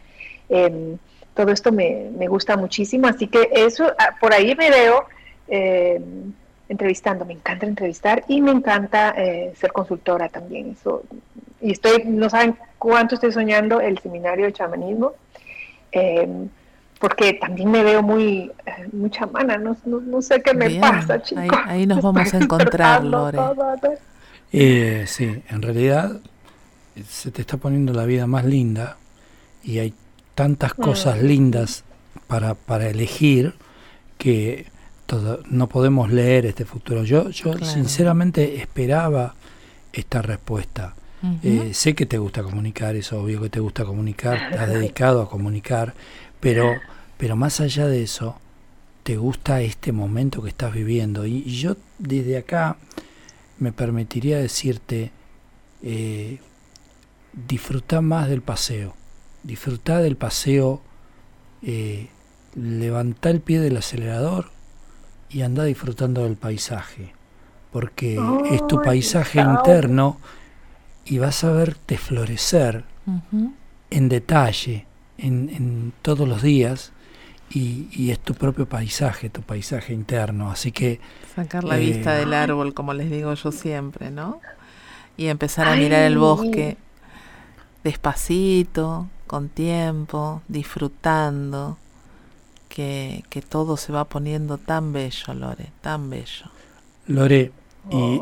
todo 1.34 1.52
esto 1.52 1.72
me, 1.72 2.12
me 2.16 2.28
gusta 2.28 2.58
muchísimo, 2.58 3.08
así 3.08 3.28
que 3.28 3.50
eso, 3.54 3.92
ah, 3.98 4.16
por 4.22 4.34
ahí 4.34 4.56
me 4.56 4.70
veo 4.70 5.06
eh, 5.50 6.02
entrevistando. 6.68 7.26
Me 7.26 7.34
encanta 7.34 7.66
entrevistar 7.66 8.24
y 8.28 8.42
me 8.42 8.52
encanta 8.52 9.14
eh, 9.18 9.54
ser 9.60 9.72
consultora 9.72 10.30
también. 10.30 10.72
Eso, 10.80 11.04
y 11.62 11.72
estoy, 11.72 12.04
no 12.06 12.30
saben 12.30 12.56
cuánto 12.78 13.16
estoy 13.16 13.32
soñando 13.32 13.82
el 13.82 13.98
seminario 14.00 14.46
de 14.46 14.54
chamanismo, 14.54 15.14
eh, 15.92 16.28
porque 17.00 17.34
también 17.34 17.72
me 17.72 17.84
veo 17.84 18.04
muy, 18.04 18.52
muy 18.92 19.10
chamana, 19.10 19.58
no, 19.58 19.76
no, 19.86 20.22
sé 20.22 20.42
qué 20.42 20.54
me 20.54 20.80
pasa, 20.80 21.22
chicos. 21.22 21.58
Ahí, 21.66 21.88
nos 21.88 22.02
vamos 22.04 22.34
a 22.34 22.38
encontrar, 22.38 23.04
Lore. 23.04 23.38
sí, 25.08 25.44
en 25.50 25.62
realidad 25.62 26.20
se 27.08 27.32
te 27.32 27.42
está 27.42 27.58
poniendo 27.58 27.94
la 27.94 28.06
vida 28.06 28.28
más 28.28 28.46
linda 28.46 28.98
y 29.64 29.80
hay 29.80 29.94
tantas 30.36 30.74
cosas 30.74 31.22
mm. 31.22 31.26
lindas 31.26 31.84
para, 32.28 32.54
para 32.54 32.90
elegir 32.90 33.56
que 34.18 34.68
no 35.50 35.68
podemos 35.68 36.12
leer 36.12 36.46
este 36.46 36.66
futuro. 36.66 37.04
Yo, 37.04 37.30
yo 37.30 37.58
sinceramente 37.60 38.58
esperaba 38.58 39.36
esta 39.94 40.22
respuesta. 40.22 40.96
Eh, 41.44 41.74
sé 41.74 41.96
que 41.96 42.06
te 42.06 42.18
gusta 42.18 42.44
comunicar, 42.44 42.96
es 42.96 43.12
obvio 43.12 43.42
que 43.42 43.50
te 43.50 43.60
gusta 43.60 43.84
comunicar, 43.84 44.38
estás 44.52 44.70
dedicado 44.70 45.22
a 45.22 45.30
comunicar, 45.30 45.94
pero, 46.40 46.76
pero 47.18 47.36
más 47.36 47.60
allá 47.60 47.88
de 47.88 48.04
eso, 48.04 48.40
te 49.04 49.18
gusta 49.18 49.62
este 49.62 49.92
momento 49.92 50.42
que 50.42 50.50
estás 50.50 50.74
viviendo. 50.74 51.26
Y, 51.26 51.44
yo 51.44 51.76
desde 51.98 52.38
acá 52.38 52.78
me 53.58 53.74
permitiría 53.74 54.38
decirte, 54.38 55.12
eh, 55.84 56.40
disfruta 57.34 58.02
más 58.02 58.30
del 58.30 58.42
paseo, 58.42 58.96
disfruta 59.44 60.00
del 60.00 60.16
paseo, 60.16 60.82
eh, 61.62 62.08
levanta 62.56 63.30
el 63.30 63.42
pie 63.42 63.60
del 63.60 63.76
acelerador, 63.76 64.52
y 65.30 65.42
anda 65.42 65.64
disfrutando 65.64 66.24
del 66.24 66.36
paisaje, 66.36 67.14
porque 67.72 68.20
es 68.52 68.66
tu 68.68 68.82
paisaje 68.82 69.42
interno 69.42 70.18
y 71.06 71.18
vas 71.20 71.44
a 71.44 71.52
verte 71.52 71.98
florecer 71.98 72.84
en 73.90 74.10
detalle, 74.10 74.86
en, 75.18 75.94
todos 76.02 76.28
los 76.28 76.42
días, 76.42 76.92
y, 77.52 78.12
es 78.12 78.20
tu 78.20 78.36
propio 78.36 78.68
paisaje, 78.68 79.30
tu 79.30 79.42
paisaje 79.42 79.94
interno. 79.94 80.52
Así 80.52 80.72
que... 80.72 81.00
Sacar 81.36 81.64
la 81.64 81.78
vista 81.78 82.14
del 82.14 82.34
eh, 82.34 82.38
árbol, 82.38 82.74
como 82.74 82.94
les 82.94 83.10
digo 83.10 83.34
yo 83.34 83.52
siempre, 83.52 84.12
¿no? 84.12 84.40
Y 85.18 85.28
empezar 85.28 85.68
a 85.68 85.76
mirar 85.76 86.04
el 86.04 86.18
bosque 86.18 86.78
despacito, 87.84 89.08
con 89.26 89.50
tiempo, 89.50 90.42
disfrutando 90.48 91.78
que, 92.70 93.44
todo 93.50 93.76
se 93.78 93.92
va 93.92 94.06
poniendo 94.06 94.58
tan 94.58 94.94
bello, 94.94 95.34
Lore, 95.34 95.68
tan 95.82 96.10
bello. 96.10 96.46
Lore, 97.08 97.52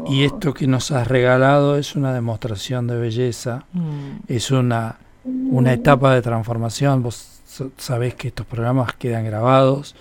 y, 0.09 0.23
esto 0.23 0.53
que 0.53 0.65
nos 0.65 0.91
has 0.91 1.07
regalado 1.07 1.77
es 1.77 1.95
una 1.95 2.13
demostración 2.13 2.87
de 2.87 2.97
belleza, 2.97 3.65
mm. 3.73 4.23
es 4.27 4.49
una, 4.49 4.97
una 5.25 5.73
etapa 5.73 6.15
de 6.15 6.21
transformación. 6.21 7.03
Vos 7.03 7.41
sabés 7.77 8.15
que 8.15 8.29
estos 8.29 8.45
programas 8.45 8.93
quedan 8.95 9.25
grabados 9.25 9.95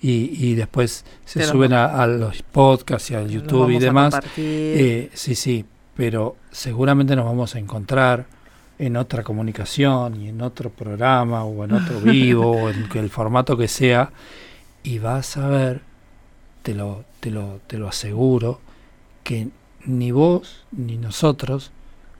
y, 0.00 0.30
y 0.32 0.54
después 0.54 1.04
se 1.24 1.44
suben 1.44 1.72
a, 1.72 2.06
los 2.06 2.42
podcasts 2.42 3.10
y 3.10 3.14
al 3.14 3.28
YouTube 3.28 3.70
y 3.70 3.78
demás. 3.78 4.14
Eh, 4.36 5.10
sí, 5.14 5.34
sí, 5.34 5.64
pero 5.96 6.36
seguramente 6.52 7.16
nos 7.16 7.24
vamos 7.24 7.56
a 7.56 7.58
encontrar 7.58 8.26
en 8.78 8.96
otra 8.96 9.22
comunicación 9.22 10.20
y 10.20 10.28
en 10.28 10.40
otro 10.40 10.70
programa 10.70 11.44
o 11.44 11.64
en 11.64 11.72
otro 11.72 12.00
vivo 12.00 12.50
o 12.50 12.70
en 12.70 12.88
el 12.94 13.10
formato 13.10 13.56
que 13.56 13.68
sea 13.68 14.10
y 14.82 14.98
vas 14.98 15.36
a 15.36 15.48
ver, 15.48 15.82
te 16.62 16.74
lo, 16.74 17.04
te 17.20 17.30
lo, 17.30 17.60
te 17.66 17.78
lo 17.78 17.88
aseguro, 17.88 18.60
que 19.24 19.48
ni 19.84 20.10
vos 20.12 20.64
ni 20.72 20.96
nosotros 20.96 21.72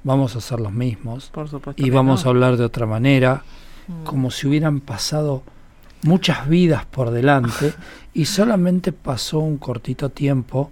vamos 0.05 0.37
a 0.37 0.41
ser 0.41 0.61
los 0.61 0.73
mismos 0.73 1.31
y 1.77 1.91
vamos 1.91 2.27
a 2.27 2.29
hablar 2.29 2.57
de 2.57 2.65
otra 2.65 2.87
manera, 2.87 3.45
mm. 3.87 4.05
como 4.05 4.31
si 4.31 4.47
hubieran 4.47 4.81
pasado 4.81 5.43
muchas 6.03 6.49
vidas 6.49 6.85
por 6.87 7.11
delante 7.11 7.75
y 8.15 8.25
solamente 8.27 8.93
pasó 8.93 9.39
un 9.39 9.59
cortito 9.59 10.11
tiempo, 10.11 10.71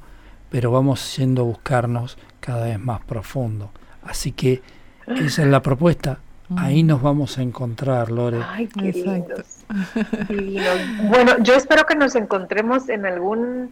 pero 0.51 0.71
vamos 0.71 1.17
yendo 1.17 1.43
a 1.43 1.45
buscarnos 1.47 2.19
cada 2.41 2.67
vez 2.67 2.79
más 2.79 3.01
profundo. 3.03 3.71
Así 4.03 4.33
que 4.33 4.63
esa 5.07 5.43
es 5.43 5.49
la 5.49 5.63
propuesta. 5.63 6.19
Ahí 6.57 6.83
nos 6.85 7.03
vamos 7.03 7.39
a 7.39 7.43
encontrar, 7.43 8.11
Lore. 8.11 8.41
Ay, 8.49 8.69
qué 8.69 9.25
Bueno, 11.09 11.39
yo 11.41 11.55
espero 11.55 11.87
que 11.87 11.97
nos 11.97 12.15
encontremos 12.15 12.89
en 12.89 13.05
algún 13.05 13.71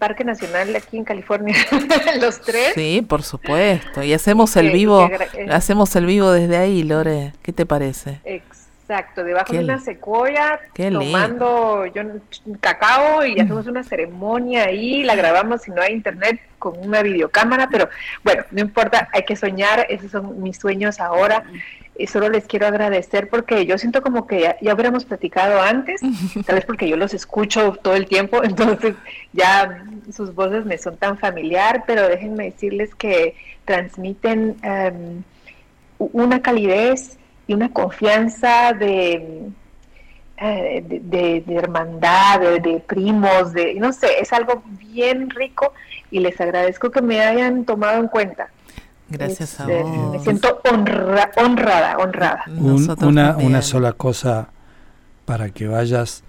parque 0.00 0.24
nacional 0.24 0.74
aquí 0.74 0.96
en 0.96 1.04
California, 1.04 1.54
los 2.20 2.40
tres. 2.40 2.72
Sí, 2.74 3.04
por 3.06 3.22
supuesto. 3.22 4.02
Y 4.02 4.12
hacemos 4.12 4.56
el 4.56 4.72
vivo, 4.72 5.08
eh, 5.34 5.46
hacemos 5.50 5.94
el 5.94 6.06
vivo 6.06 6.32
desde 6.32 6.56
ahí, 6.56 6.82
Lore. 6.82 7.34
¿Qué 7.42 7.52
te 7.52 7.66
parece? 7.66 8.20
Exacto, 8.90 9.22
debajo 9.22 9.52
de 9.52 9.60
una 9.60 9.78
secuoya, 9.78 10.58
tomando 10.74 11.86
yo, 11.86 12.02
cacao 12.58 13.24
y 13.24 13.38
hacemos 13.38 13.68
una 13.68 13.84
ceremonia 13.84 14.64
ahí, 14.64 15.04
la 15.04 15.14
grabamos 15.14 15.62
si 15.62 15.70
no 15.70 15.80
hay 15.80 15.92
internet 15.92 16.40
con 16.58 16.76
una 16.76 17.00
videocámara, 17.00 17.68
pero 17.70 17.88
bueno, 18.24 18.42
no 18.50 18.60
importa, 18.60 19.08
hay 19.12 19.22
que 19.22 19.36
soñar, 19.36 19.86
esos 19.88 20.10
son 20.10 20.42
mis 20.42 20.58
sueños 20.58 20.98
ahora. 20.98 21.44
Y 21.96 22.08
solo 22.08 22.30
les 22.30 22.46
quiero 22.46 22.66
agradecer 22.66 23.28
porque 23.28 23.64
yo 23.64 23.78
siento 23.78 24.02
como 24.02 24.26
que 24.26 24.40
ya, 24.40 24.56
ya 24.60 24.74
hubiéramos 24.74 25.04
platicado 25.04 25.60
antes, 25.60 26.00
tal 26.46 26.56
vez 26.56 26.64
porque 26.64 26.88
yo 26.88 26.96
los 26.96 27.14
escucho 27.14 27.78
todo 27.80 27.94
el 27.94 28.06
tiempo, 28.06 28.42
entonces 28.42 28.96
ya 29.32 29.84
sus 30.12 30.34
voces 30.34 30.64
me 30.64 30.78
son 30.78 30.96
tan 30.96 31.16
familiar, 31.16 31.84
pero 31.86 32.08
déjenme 32.08 32.46
decirles 32.46 32.92
que 32.96 33.36
transmiten 33.64 34.56
em, 34.64 35.22
una 35.98 36.42
calidez 36.42 37.19
y 37.50 37.54
una 37.54 37.72
confianza 37.72 38.72
de, 38.74 39.48
eh, 40.36 40.84
de, 40.86 41.44
hermandad, 41.48 42.38
de, 42.62 42.80
primos, 42.86 43.52
de 43.52 43.74
no 43.74 43.92
sé, 43.92 44.20
es 44.20 44.32
algo 44.32 44.62
bien 44.78 45.28
rico 45.30 45.72
y 46.12 46.20
les 46.20 46.40
agradezco 46.40 46.92
que 46.92 47.02
me 47.02 47.20
hayan 47.20 47.64
tomado 47.64 47.98
en 47.98 48.06
cuenta. 48.06 48.50
Gracias 49.08 49.58
a 49.58 49.64
este, 49.64 49.82
vos. 49.82 50.12
Me 50.12 50.20
siento 50.20 50.60
honrada, 50.70 51.96
honrada. 51.98 52.44
una, 53.00 53.36
una 53.36 53.62
sola 53.62 53.94
cosa 53.94 54.50
para 55.24 55.50
que 55.50 55.66
vayas 55.66 56.22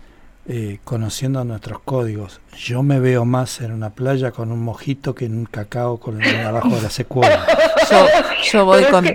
eh, 0.48 0.80
conociendo 0.84 1.44
nuestros 1.44 1.82
códigos. 1.82 2.42
Yo 2.58 2.82
me 2.82 3.00
veo 3.00 3.26
más 3.26 3.62
en 3.62 3.74
una 3.74 3.92
playa 3.92 4.32
con 4.32 4.52
un 4.52 4.64
mojito 4.64 5.14
que 5.14 5.26
en 5.26 5.38
un 5.38 5.46
cacao 5.46 6.00
con 6.00 6.20
el 6.20 6.48
abajo 6.48 6.70
de 6.70 6.82
la 6.82 6.90
secuela. 6.90 7.46
Yo, 7.92 8.08
yo 8.52 8.66
voy 8.66 8.84
con... 8.86 9.06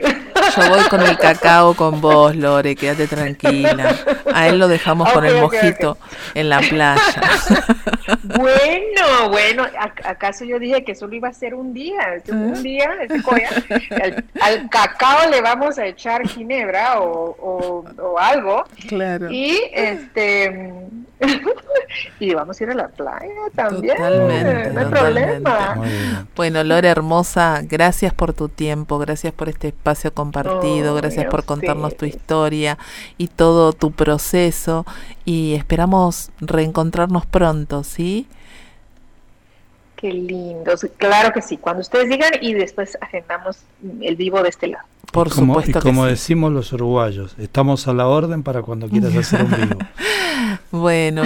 Yo 0.56 0.68
voy 0.70 0.82
con 0.88 1.02
el 1.02 1.16
cacao 1.18 1.74
con 1.74 2.00
vos, 2.00 2.34
Lore, 2.34 2.74
quédate 2.74 3.06
tranquila. 3.06 3.96
A 4.32 4.48
él 4.48 4.58
lo 4.58 4.68
dejamos 4.68 5.12
con 5.12 5.24
el 5.24 5.40
mojito 5.40 5.98
en 6.34 6.48
la 6.48 6.60
playa. 6.60 7.22
Bueno, 8.22 9.30
bueno, 9.30 9.64
¿acaso 10.04 10.44
yo 10.44 10.58
dije 10.58 10.84
que 10.84 10.94
solo 10.94 11.14
iba 11.14 11.28
a 11.28 11.32
ser 11.32 11.54
un 11.54 11.72
día? 11.72 12.20
Un 12.28 12.54
¿Eh? 12.54 12.62
día, 12.62 12.90
ese 13.02 13.22
coya, 13.22 13.50
al, 14.40 14.68
cacao 14.70 15.30
le 15.30 15.40
vamos 15.40 15.78
a 15.78 15.86
echar 15.86 16.26
ginebra 16.26 17.00
o, 17.00 17.84
o, 17.98 18.18
algo. 18.18 18.64
Claro. 18.88 19.30
Y 19.30 19.60
este 19.72 20.72
y 22.20 22.34
vamos 22.34 22.60
a 22.60 22.64
ir 22.64 22.70
a 22.70 22.74
la 22.74 22.88
playa 22.88 23.28
también. 23.54 23.96
Totalmente, 23.96 24.70
no 24.70 24.80
hay 24.80 24.86
problema. 24.86 25.76
Bueno, 26.34 26.62
Lore 26.62 26.88
hermosa, 26.88 27.62
gracias 27.62 28.12
por 28.12 28.34
tu 28.34 28.48
tiempo, 28.48 28.98
gracias 28.98 29.32
por 29.32 29.48
este 29.48 29.68
espacio 29.68 30.12
compartido, 30.12 30.45
oh, 30.48 30.94
gracias 30.94 31.26
por 31.26 31.44
contarnos 31.44 31.96
tu 31.96 32.04
historia 32.06 32.78
y 33.18 33.28
todo 33.28 33.72
tu 33.72 33.92
proceso 33.92 34.86
y 35.24 35.54
esperamos 35.54 36.30
reencontrarnos 36.40 37.26
pronto, 37.26 37.84
¿sí? 37.84 38.26
Qué 39.96 40.12
lindo, 40.12 40.74
claro 40.98 41.32
que 41.32 41.40
sí, 41.40 41.56
cuando 41.56 41.80
ustedes 41.80 42.10
digan 42.10 42.32
y 42.42 42.52
después 42.52 42.98
agendamos 43.00 43.60
el 44.02 44.14
vivo 44.16 44.42
de 44.42 44.50
este 44.50 44.66
lado. 44.66 44.84
Por 45.10 45.30
como, 45.30 45.54
supuesto. 45.54 45.78
Y 45.78 45.82
como 45.82 46.04
decimos 46.04 46.52
los 46.52 46.72
uruguayos, 46.74 47.34
estamos 47.38 47.88
a 47.88 47.94
la 47.94 48.06
orden 48.06 48.42
para 48.42 48.60
cuando 48.60 48.88
quieras 48.88 49.16
hacer 49.16 49.42
un 49.42 49.50
vivo. 49.50 49.78
bueno, 50.70 51.22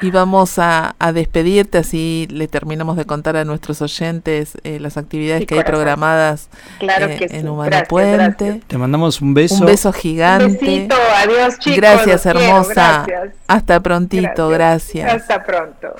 y, 0.00 0.10
vamos 0.10 0.58
a, 0.58 0.94
despedirte, 1.12 1.78
así 1.78 2.26
le 2.30 2.48
terminamos 2.48 2.96
de 2.96 3.04
contar 3.04 3.36
a 3.36 3.44
nuestros 3.44 3.82
oyentes 3.82 4.56
eh, 4.64 4.80
las 4.80 4.96
actividades 4.96 5.46
que 5.46 5.56
hay 5.56 5.64
programadas 5.64 6.48
eh, 6.80 7.26
en 7.30 7.48
Humano 7.48 7.76
Puente. 7.88 8.62
Te 8.66 8.78
mandamos 8.78 9.20
un 9.20 9.34
beso. 9.34 9.56
Un 9.56 9.66
beso 9.66 9.92
gigante. 9.92 10.46
Un 10.46 10.52
besito, 10.54 10.96
adiós 11.16 11.58
chicos. 11.58 11.76
Gracias, 11.76 12.24
hermosa. 12.24 13.06
Hasta 13.46 13.80
prontito, 13.80 14.48
gracias. 14.48 15.12
Hasta 15.12 15.44
pronto. 15.44 15.94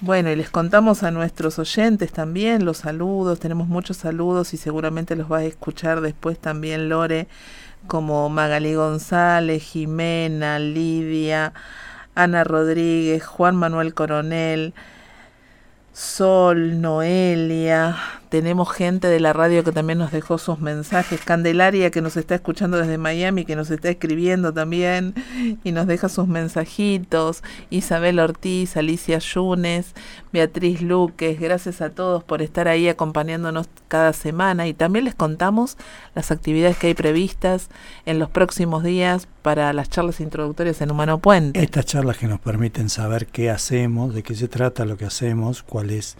Bueno, 0.00 0.30
y 0.30 0.36
les 0.36 0.50
contamos 0.50 1.02
a 1.04 1.12
nuestros 1.12 1.58
oyentes 1.58 2.12
también 2.12 2.64
los 2.64 2.78
saludos, 2.78 3.38
tenemos 3.38 3.68
muchos 3.68 3.96
saludos 3.96 4.52
y 4.52 4.56
seguramente 4.56 5.14
los 5.14 5.28
vas 5.28 5.42
a 5.42 5.46
escuchar 5.46 6.00
después 6.00 6.38
también 6.38 6.88
Lore, 6.88 7.28
como 7.86 8.28
Magali 8.28 8.74
González, 8.74 9.62
Jimena, 9.62 10.58
Lidia, 10.58 11.52
Ana 12.14 12.44
Rodríguez, 12.44 13.24
Juan 13.24 13.54
Manuel 13.56 13.94
Coronel, 13.94 14.74
Sol, 15.92 16.80
Noelia, 16.80 17.96
tenemos 18.34 18.68
gente 18.68 19.06
de 19.06 19.20
la 19.20 19.32
radio 19.32 19.62
que 19.62 19.70
también 19.70 20.00
nos 20.00 20.10
dejó 20.10 20.38
sus 20.38 20.58
mensajes, 20.58 21.20
Candelaria 21.20 21.92
que 21.92 22.00
nos 22.00 22.16
está 22.16 22.34
escuchando 22.34 22.78
desde 22.78 22.98
Miami, 22.98 23.44
que 23.44 23.54
nos 23.54 23.70
está 23.70 23.90
escribiendo 23.90 24.52
también 24.52 25.14
y 25.62 25.70
nos 25.70 25.86
deja 25.86 26.08
sus 26.08 26.26
mensajitos, 26.26 27.44
Isabel 27.70 28.18
Ortiz, 28.18 28.76
Alicia 28.76 29.20
Yunes, 29.20 29.94
Beatriz 30.32 30.82
Luques, 30.82 31.38
gracias 31.38 31.80
a 31.80 31.90
todos 31.90 32.24
por 32.24 32.42
estar 32.42 32.66
ahí 32.66 32.88
acompañándonos 32.88 33.68
cada 33.86 34.12
semana 34.12 34.66
y 34.66 34.74
también 34.74 35.04
les 35.04 35.14
contamos 35.14 35.76
las 36.16 36.32
actividades 36.32 36.76
que 36.76 36.88
hay 36.88 36.94
previstas 36.94 37.68
en 38.04 38.18
los 38.18 38.30
próximos 38.30 38.82
días 38.82 39.28
para 39.42 39.72
las 39.72 39.90
charlas 39.90 40.18
introductorias 40.18 40.80
en 40.80 40.90
Humano 40.90 41.18
Puente. 41.18 41.62
Estas 41.62 41.86
charlas 41.86 42.18
que 42.18 42.26
nos 42.26 42.40
permiten 42.40 42.88
saber 42.88 43.28
qué 43.28 43.50
hacemos, 43.50 44.12
de 44.12 44.24
qué 44.24 44.34
se 44.34 44.48
trata 44.48 44.84
lo 44.84 44.96
que 44.96 45.04
hacemos, 45.04 45.62
cuál 45.62 45.90
es 45.90 46.16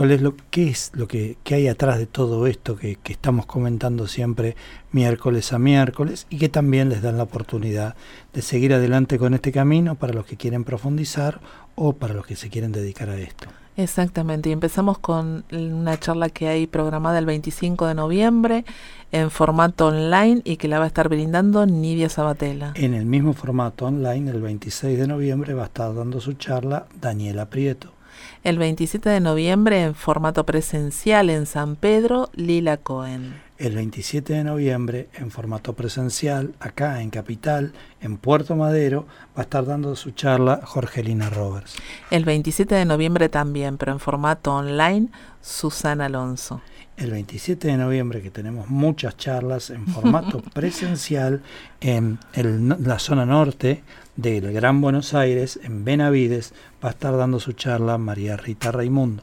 cuál 0.00 0.12
es 0.12 0.22
lo 0.22 0.34
qué 0.50 0.68
es 0.68 0.92
lo 0.94 1.06
que, 1.06 1.36
hay 1.50 1.68
atrás 1.68 1.98
de 1.98 2.06
todo 2.06 2.46
esto 2.46 2.74
que, 2.74 2.96
que, 2.96 3.12
estamos 3.12 3.44
comentando 3.44 4.06
siempre 4.06 4.56
miércoles 4.92 5.52
a 5.52 5.58
miércoles 5.58 6.26
y 6.30 6.38
que 6.38 6.48
también 6.48 6.88
les 6.88 7.02
dan 7.02 7.18
la 7.18 7.24
oportunidad 7.24 7.96
de 8.32 8.40
seguir 8.40 8.72
adelante 8.72 9.18
con 9.18 9.34
este 9.34 9.52
camino 9.52 9.96
para 9.96 10.14
los 10.14 10.24
que 10.24 10.38
quieren 10.38 10.64
profundizar 10.64 11.42
o 11.74 11.92
para 11.92 12.14
los 12.14 12.24
que 12.24 12.34
se 12.34 12.48
quieren 12.48 12.72
dedicar 12.72 13.10
a 13.10 13.18
esto. 13.18 13.48
Exactamente, 13.76 14.48
y 14.48 14.52
empezamos 14.52 14.98
con 14.98 15.44
una 15.52 16.00
charla 16.00 16.30
que 16.30 16.48
hay 16.48 16.66
programada 16.66 17.18
el 17.18 17.26
25 17.26 17.86
de 17.86 17.94
noviembre 17.94 18.64
en 19.12 19.30
formato 19.30 19.88
online 19.88 20.40
y 20.44 20.56
que 20.56 20.68
la 20.68 20.78
va 20.78 20.84
a 20.84 20.88
estar 20.88 21.10
brindando 21.10 21.66
Nidia 21.66 22.08
Sabatella. 22.08 22.72
En 22.74 22.94
el 22.94 23.04
mismo 23.04 23.34
formato 23.34 23.84
online, 23.84 24.30
el 24.30 24.40
26 24.40 24.98
de 24.98 25.06
noviembre, 25.06 25.52
va 25.52 25.64
a 25.64 25.66
estar 25.66 25.94
dando 25.94 26.22
su 26.22 26.32
charla 26.32 26.86
Daniela 26.98 27.50
Prieto. 27.50 27.99
El 28.42 28.56
27 28.56 29.10
de 29.10 29.20
noviembre 29.20 29.82
en 29.82 29.94
formato 29.94 30.46
presencial 30.46 31.28
en 31.28 31.44
San 31.44 31.76
Pedro, 31.76 32.30
Lila 32.32 32.78
Cohen. 32.78 33.34
El 33.58 33.74
27 33.74 34.32
de 34.32 34.44
noviembre 34.44 35.10
en 35.12 35.30
formato 35.30 35.74
presencial, 35.74 36.54
acá 36.58 37.02
en 37.02 37.10
Capital, 37.10 37.74
en 38.00 38.16
Puerto 38.16 38.56
Madero, 38.56 39.06
va 39.36 39.40
a 39.40 39.42
estar 39.42 39.66
dando 39.66 39.94
su 39.94 40.12
charla 40.12 40.62
Jorgelina 40.64 41.28
Roberts. 41.28 41.76
El 42.10 42.24
27 42.24 42.74
de 42.74 42.86
noviembre 42.86 43.28
también, 43.28 43.76
pero 43.76 43.92
en 43.92 44.00
formato 44.00 44.54
online, 44.54 45.08
Susana 45.42 46.06
Alonso 46.06 46.62
el 47.00 47.10
27 47.12 47.68
de 47.68 47.76
noviembre, 47.78 48.20
que 48.20 48.30
tenemos 48.30 48.68
muchas 48.68 49.16
charlas 49.16 49.70
en 49.70 49.86
formato 49.86 50.40
presencial 50.54 51.42
en, 51.80 52.18
la 52.34 52.98
zona 52.98 53.24
norte 53.24 53.82
del 54.16 54.52
Gran 54.52 54.82
Buenos 54.82 55.14
Aires, 55.14 55.58
en 55.62 55.84
Benavides, 55.84 56.52
va 56.84 56.90
a 56.90 56.92
estar 56.92 57.16
dando 57.16 57.40
su 57.40 57.52
charla 57.52 57.96
María 57.96 58.36
Rita 58.36 58.70
Raimundo. 58.70 59.22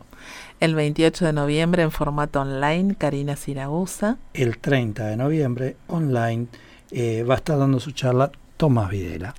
El 0.60 0.74
28 0.74 1.26
de 1.26 1.34
noviembre 1.34 1.84
en 1.84 1.92
formato 1.92 2.42
online, 2.42 2.96
Karina 2.96 3.36
Siragusa. 3.36 4.18
El 4.34 4.58
30 4.58 5.06
de 5.06 5.16
noviembre 5.16 5.78
online 5.86 6.48
eh, 6.90 7.24
va 7.24 7.36
a 7.36 7.38
estar 7.38 7.60
dando 7.60 7.80
su 7.80 7.92
charla 7.92 8.32
Tomás 8.58 8.90
Videla. 8.90 9.34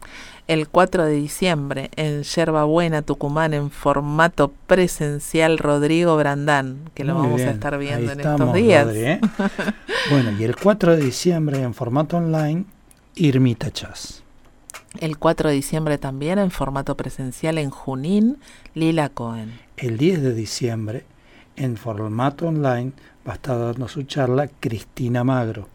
El 0.47 0.69
4 0.69 1.05
de 1.05 1.13
diciembre 1.13 1.91
en 1.97 2.23
Yerba 2.23 2.65
Buena, 2.65 3.03
Tucumán, 3.03 3.53
en 3.53 3.71
formato 3.71 4.51
presencial, 4.67 5.59
Rodrigo 5.59 6.17
Brandán, 6.17 6.91
que 6.95 7.05
lo 7.05 7.15
Muy 7.15 7.23
vamos 7.25 7.37
bien. 7.37 7.49
a 7.51 7.53
estar 7.53 7.77
viendo 7.79 8.07
Ahí 8.07 8.15
en 8.15 8.21
estamos, 8.21 8.41
estos 8.41 8.55
días. 8.55 8.87
Rodri, 8.87 9.01
¿eh? 9.01 9.21
bueno, 10.11 10.33
y 10.39 10.45
el 10.45 10.57
4 10.57 10.97
de 10.97 11.03
diciembre 11.03 11.61
en 11.61 11.75
formato 11.75 12.17
online, 12.17 12.65
Irmita 13.17 13.71
Chas. 13.71 14.23
El 15.01 15.19
4 15.19 15.51
de 15.51 15.55
diciembre 15.55 15.99
también 15.99 16.39
en 16.39 16.51
formato 16.51 16.97
presencial 16.97 17.59
en 17.59 17.69
Junín, 17.69 18.39
Lila 18.75 19.11
Cohen. 19.11 19.53
El 19.77 19.99
10 19.99 20.23
de 20.23 20.35
diciembre, 20.35 21.05
en 21.57 21.77
formato 21.77 22.49
online, 22.49 22.93
va 23.27 23.33
a 23.33 23.35
estar 23.35 23.59
dando 23.59 23.87
su 23.87 24.05
charla 24.05 24.49
Cristina 24.61 25.25
Magro. 25.25 25.69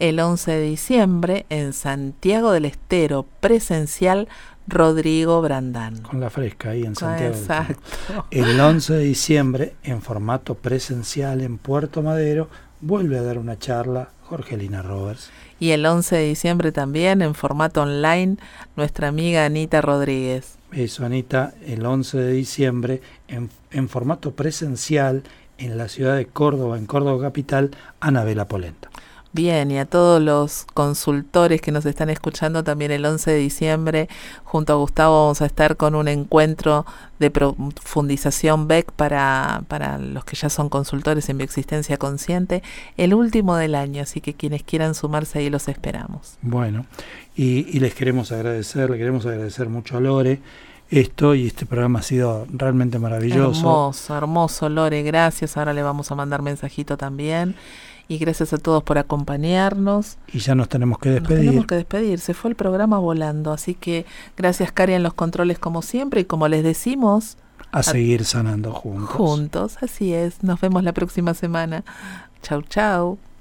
El 0.00 0.18
11 0.18 0.50
de 0.50 0.60
diciembre 0.62 1.46
en 1.50 1.72
Santiago 1.72 2.50
del 2.50 2.64
Estero, 2.64 3.26
presencial, 3.40 4.28
Rodrigo 4.66 5.40
Brandán. 5.40 6.02
Con 6.02 6.20
la 6.20 6.30
fresca 6.30 6.70
ahí 6.70 6.82
en 6.82 6.96
Santiago. 6.96 7.32
del 7.32 7.40
Estero. 7.40 7.60
Exacto. 7.60 8.26
El 8.32 8.58
11 8.58 8.92
de 8.94 9.04
diciembre, 9.04 9.74
en 9.84 10.02
formato 10.02 10.56
presencial 10.56 11.42
en 11.42 11.58
Puerto 11.58 12.02
Madero, 12.02 12.48
vuelve 12.80 13.18
a 13.18 13.22
dar 13.22 13.38
una 13.38 13.56
charla 13.56 14.08
Jorgelina 14.22 14.82
Roberts. 14.82 15.30
Y 15.60 15.70
el 15.70 15.86
11 15.86 16.16
de 16.16 16.26
diciembre 16.26 16.72
también 16.72 17.22
en 17.22 17.36
formato 17.36 17.82
online, 17.82 18.36
nuestra 18.74 19.08
amiga 19.08 19.44
Anita 19.44 19.80
Rodríguez. 19.80 20.56
Eso, 20.72 21.04
Anita, 21.04 21.54
el 21.64 21.86
11 21.86 22.18
de 22.18 22.32
diciembre, 22.32 23.00
en, 23.28 23.48
en 23.70 23.88
formato 23.88 24.32
presencial 24.32 25.22
en 25.56 25.78
la 25.78 25.88
ciudad 25.88 26.16
de 26.16 26.26
Córdoba, 26.26 26.78
en 26.78 26.86
Córdoba 26.86 27.22
Capital, 27.22 27.70
Anabela 28.00 28.48
Polenta. 28.48 28.90
Bien, 29.34 29.68
y 29.72 29.78
a 29.78 29.84
todos 29.84 30.22
los 30.22 30.64
consultores 30.74 31.60
que 31.60 31.72
nos 31.72 31.84
están 31.86 32.08
escuchando 32.08 32.62
también 32.62 32.92
el 32.92 33.04
11 33.04 33.32
de 33.32 33.36
diciembre, 33.36 34.08
junto 34.44 34.72
a 34.72 34.76
Gustavo 34.76 35.24
vamos 35.24 35.42
a 35.42 35.46
estar 35.46 35.76
con 35.76 35.96
un 35.96 36.06
encuentro 36.06 36.86
de 37.18 37.32
profundización 37.32 38.68
BEC 38.68 38.92
para, 38.92 39.64
para 39.66 39.98
los 39.98 40.24
que 40.24 40.36
ya 40.36 40.48
son 40.50 40.68
consultores 40.68 41.28
en 41.30 41.38
bioexistencia 41.38 41.96
consciente, 41.96 42.62
el 42.96 43.12
último 43.12 43.56
del 43.56 43.74
año, 43.74 44.02
así 44.02 44.20
que 44.20 44.34
quienes 44.34 44.62
quieran 44.62 44.94
sumarse 44.94 45.40
ahí 45.40 45.50
los 45.50 45.66
esperamos. 45.66 46.36
Bueno, 46.40 46.86
y, 47.34 47.76
y 47.76 47.80
les 47.80 47.92
queremos 47.92 48.30
agradecer, 48.30 48.88
le 48.88 48.98
queremos 48.98 49.26
agradecer 49.26 49.68
mucho 49.68 49.96
a 49.96 50.00
Lore. 50.00 50.40
Esto 50.90 51.34
y 51.34 51.48
este 51.48 51.66
programa 51.66 51.98
ha 51.98 52.02
sido 52.02 52.46
realmente 52.52 53.00
maravilloso. 53.00 53.58
Hermoso, 53.58 54.16
hermoso, 54.16 54.68
Lore, 54.68 55.02
gracias. 55.02 55.56
Ahora 55.56 55.72
le 55.72 55.82
vamos 55.82 56.12
a 56.12 56.14
mandar 56.14 56.40
mensajito 56.40 56.96
también. 56.96 57.56
Y 58.08 58.18
gracias 58.18 58.52
a 58.52 58.58
todos 58.58 58.82
por 58.82 58.98
acompañarnos. 58.98 60.18
Y 60.32 60.38
ya 60.40 60.54
nos 60.54 60.68
tenemos 60.68 60.98
que 60.98 61.08
Nos 61.10 61.20
despedir. 61.20 61.44
tenemos 61.46 61.66
que 61.66 61.74
despedir. 61.76 62.20
Se 62.20 62.34
fue 62.34 62.50
el 62.50 62.56
programa 62.56 62.98
volando. 62.98 63.52
Así 63.52 63.74
que 63.74 64.04
gracias, 64.36 64.72
Cari, 64.72 64.92
en 64.94 65.02
los 65.02 65.14
controles 65.14 65.58
como 65.58 65.80
siempre. 65.82 66.20
Y 66.20 66.24
como 66.24 66.48
les 66.48 66.62
decimos, 66.62 67.36
a 67.72 67.82
seguir 67.82 68.24
sanando 68.24 68.72
juntos. 68.72 69.10
juntos. 69.10 69.76
Así 69.80 70.12
es. 70.12 70.42
Nos 70.42 70.60
vemos 70.60 70.84
la 70.84 70.92
próxima 70.92 71.34
semana. 71.34 71.82
Chau, 72.42 72.62
chau. 72.62 73.18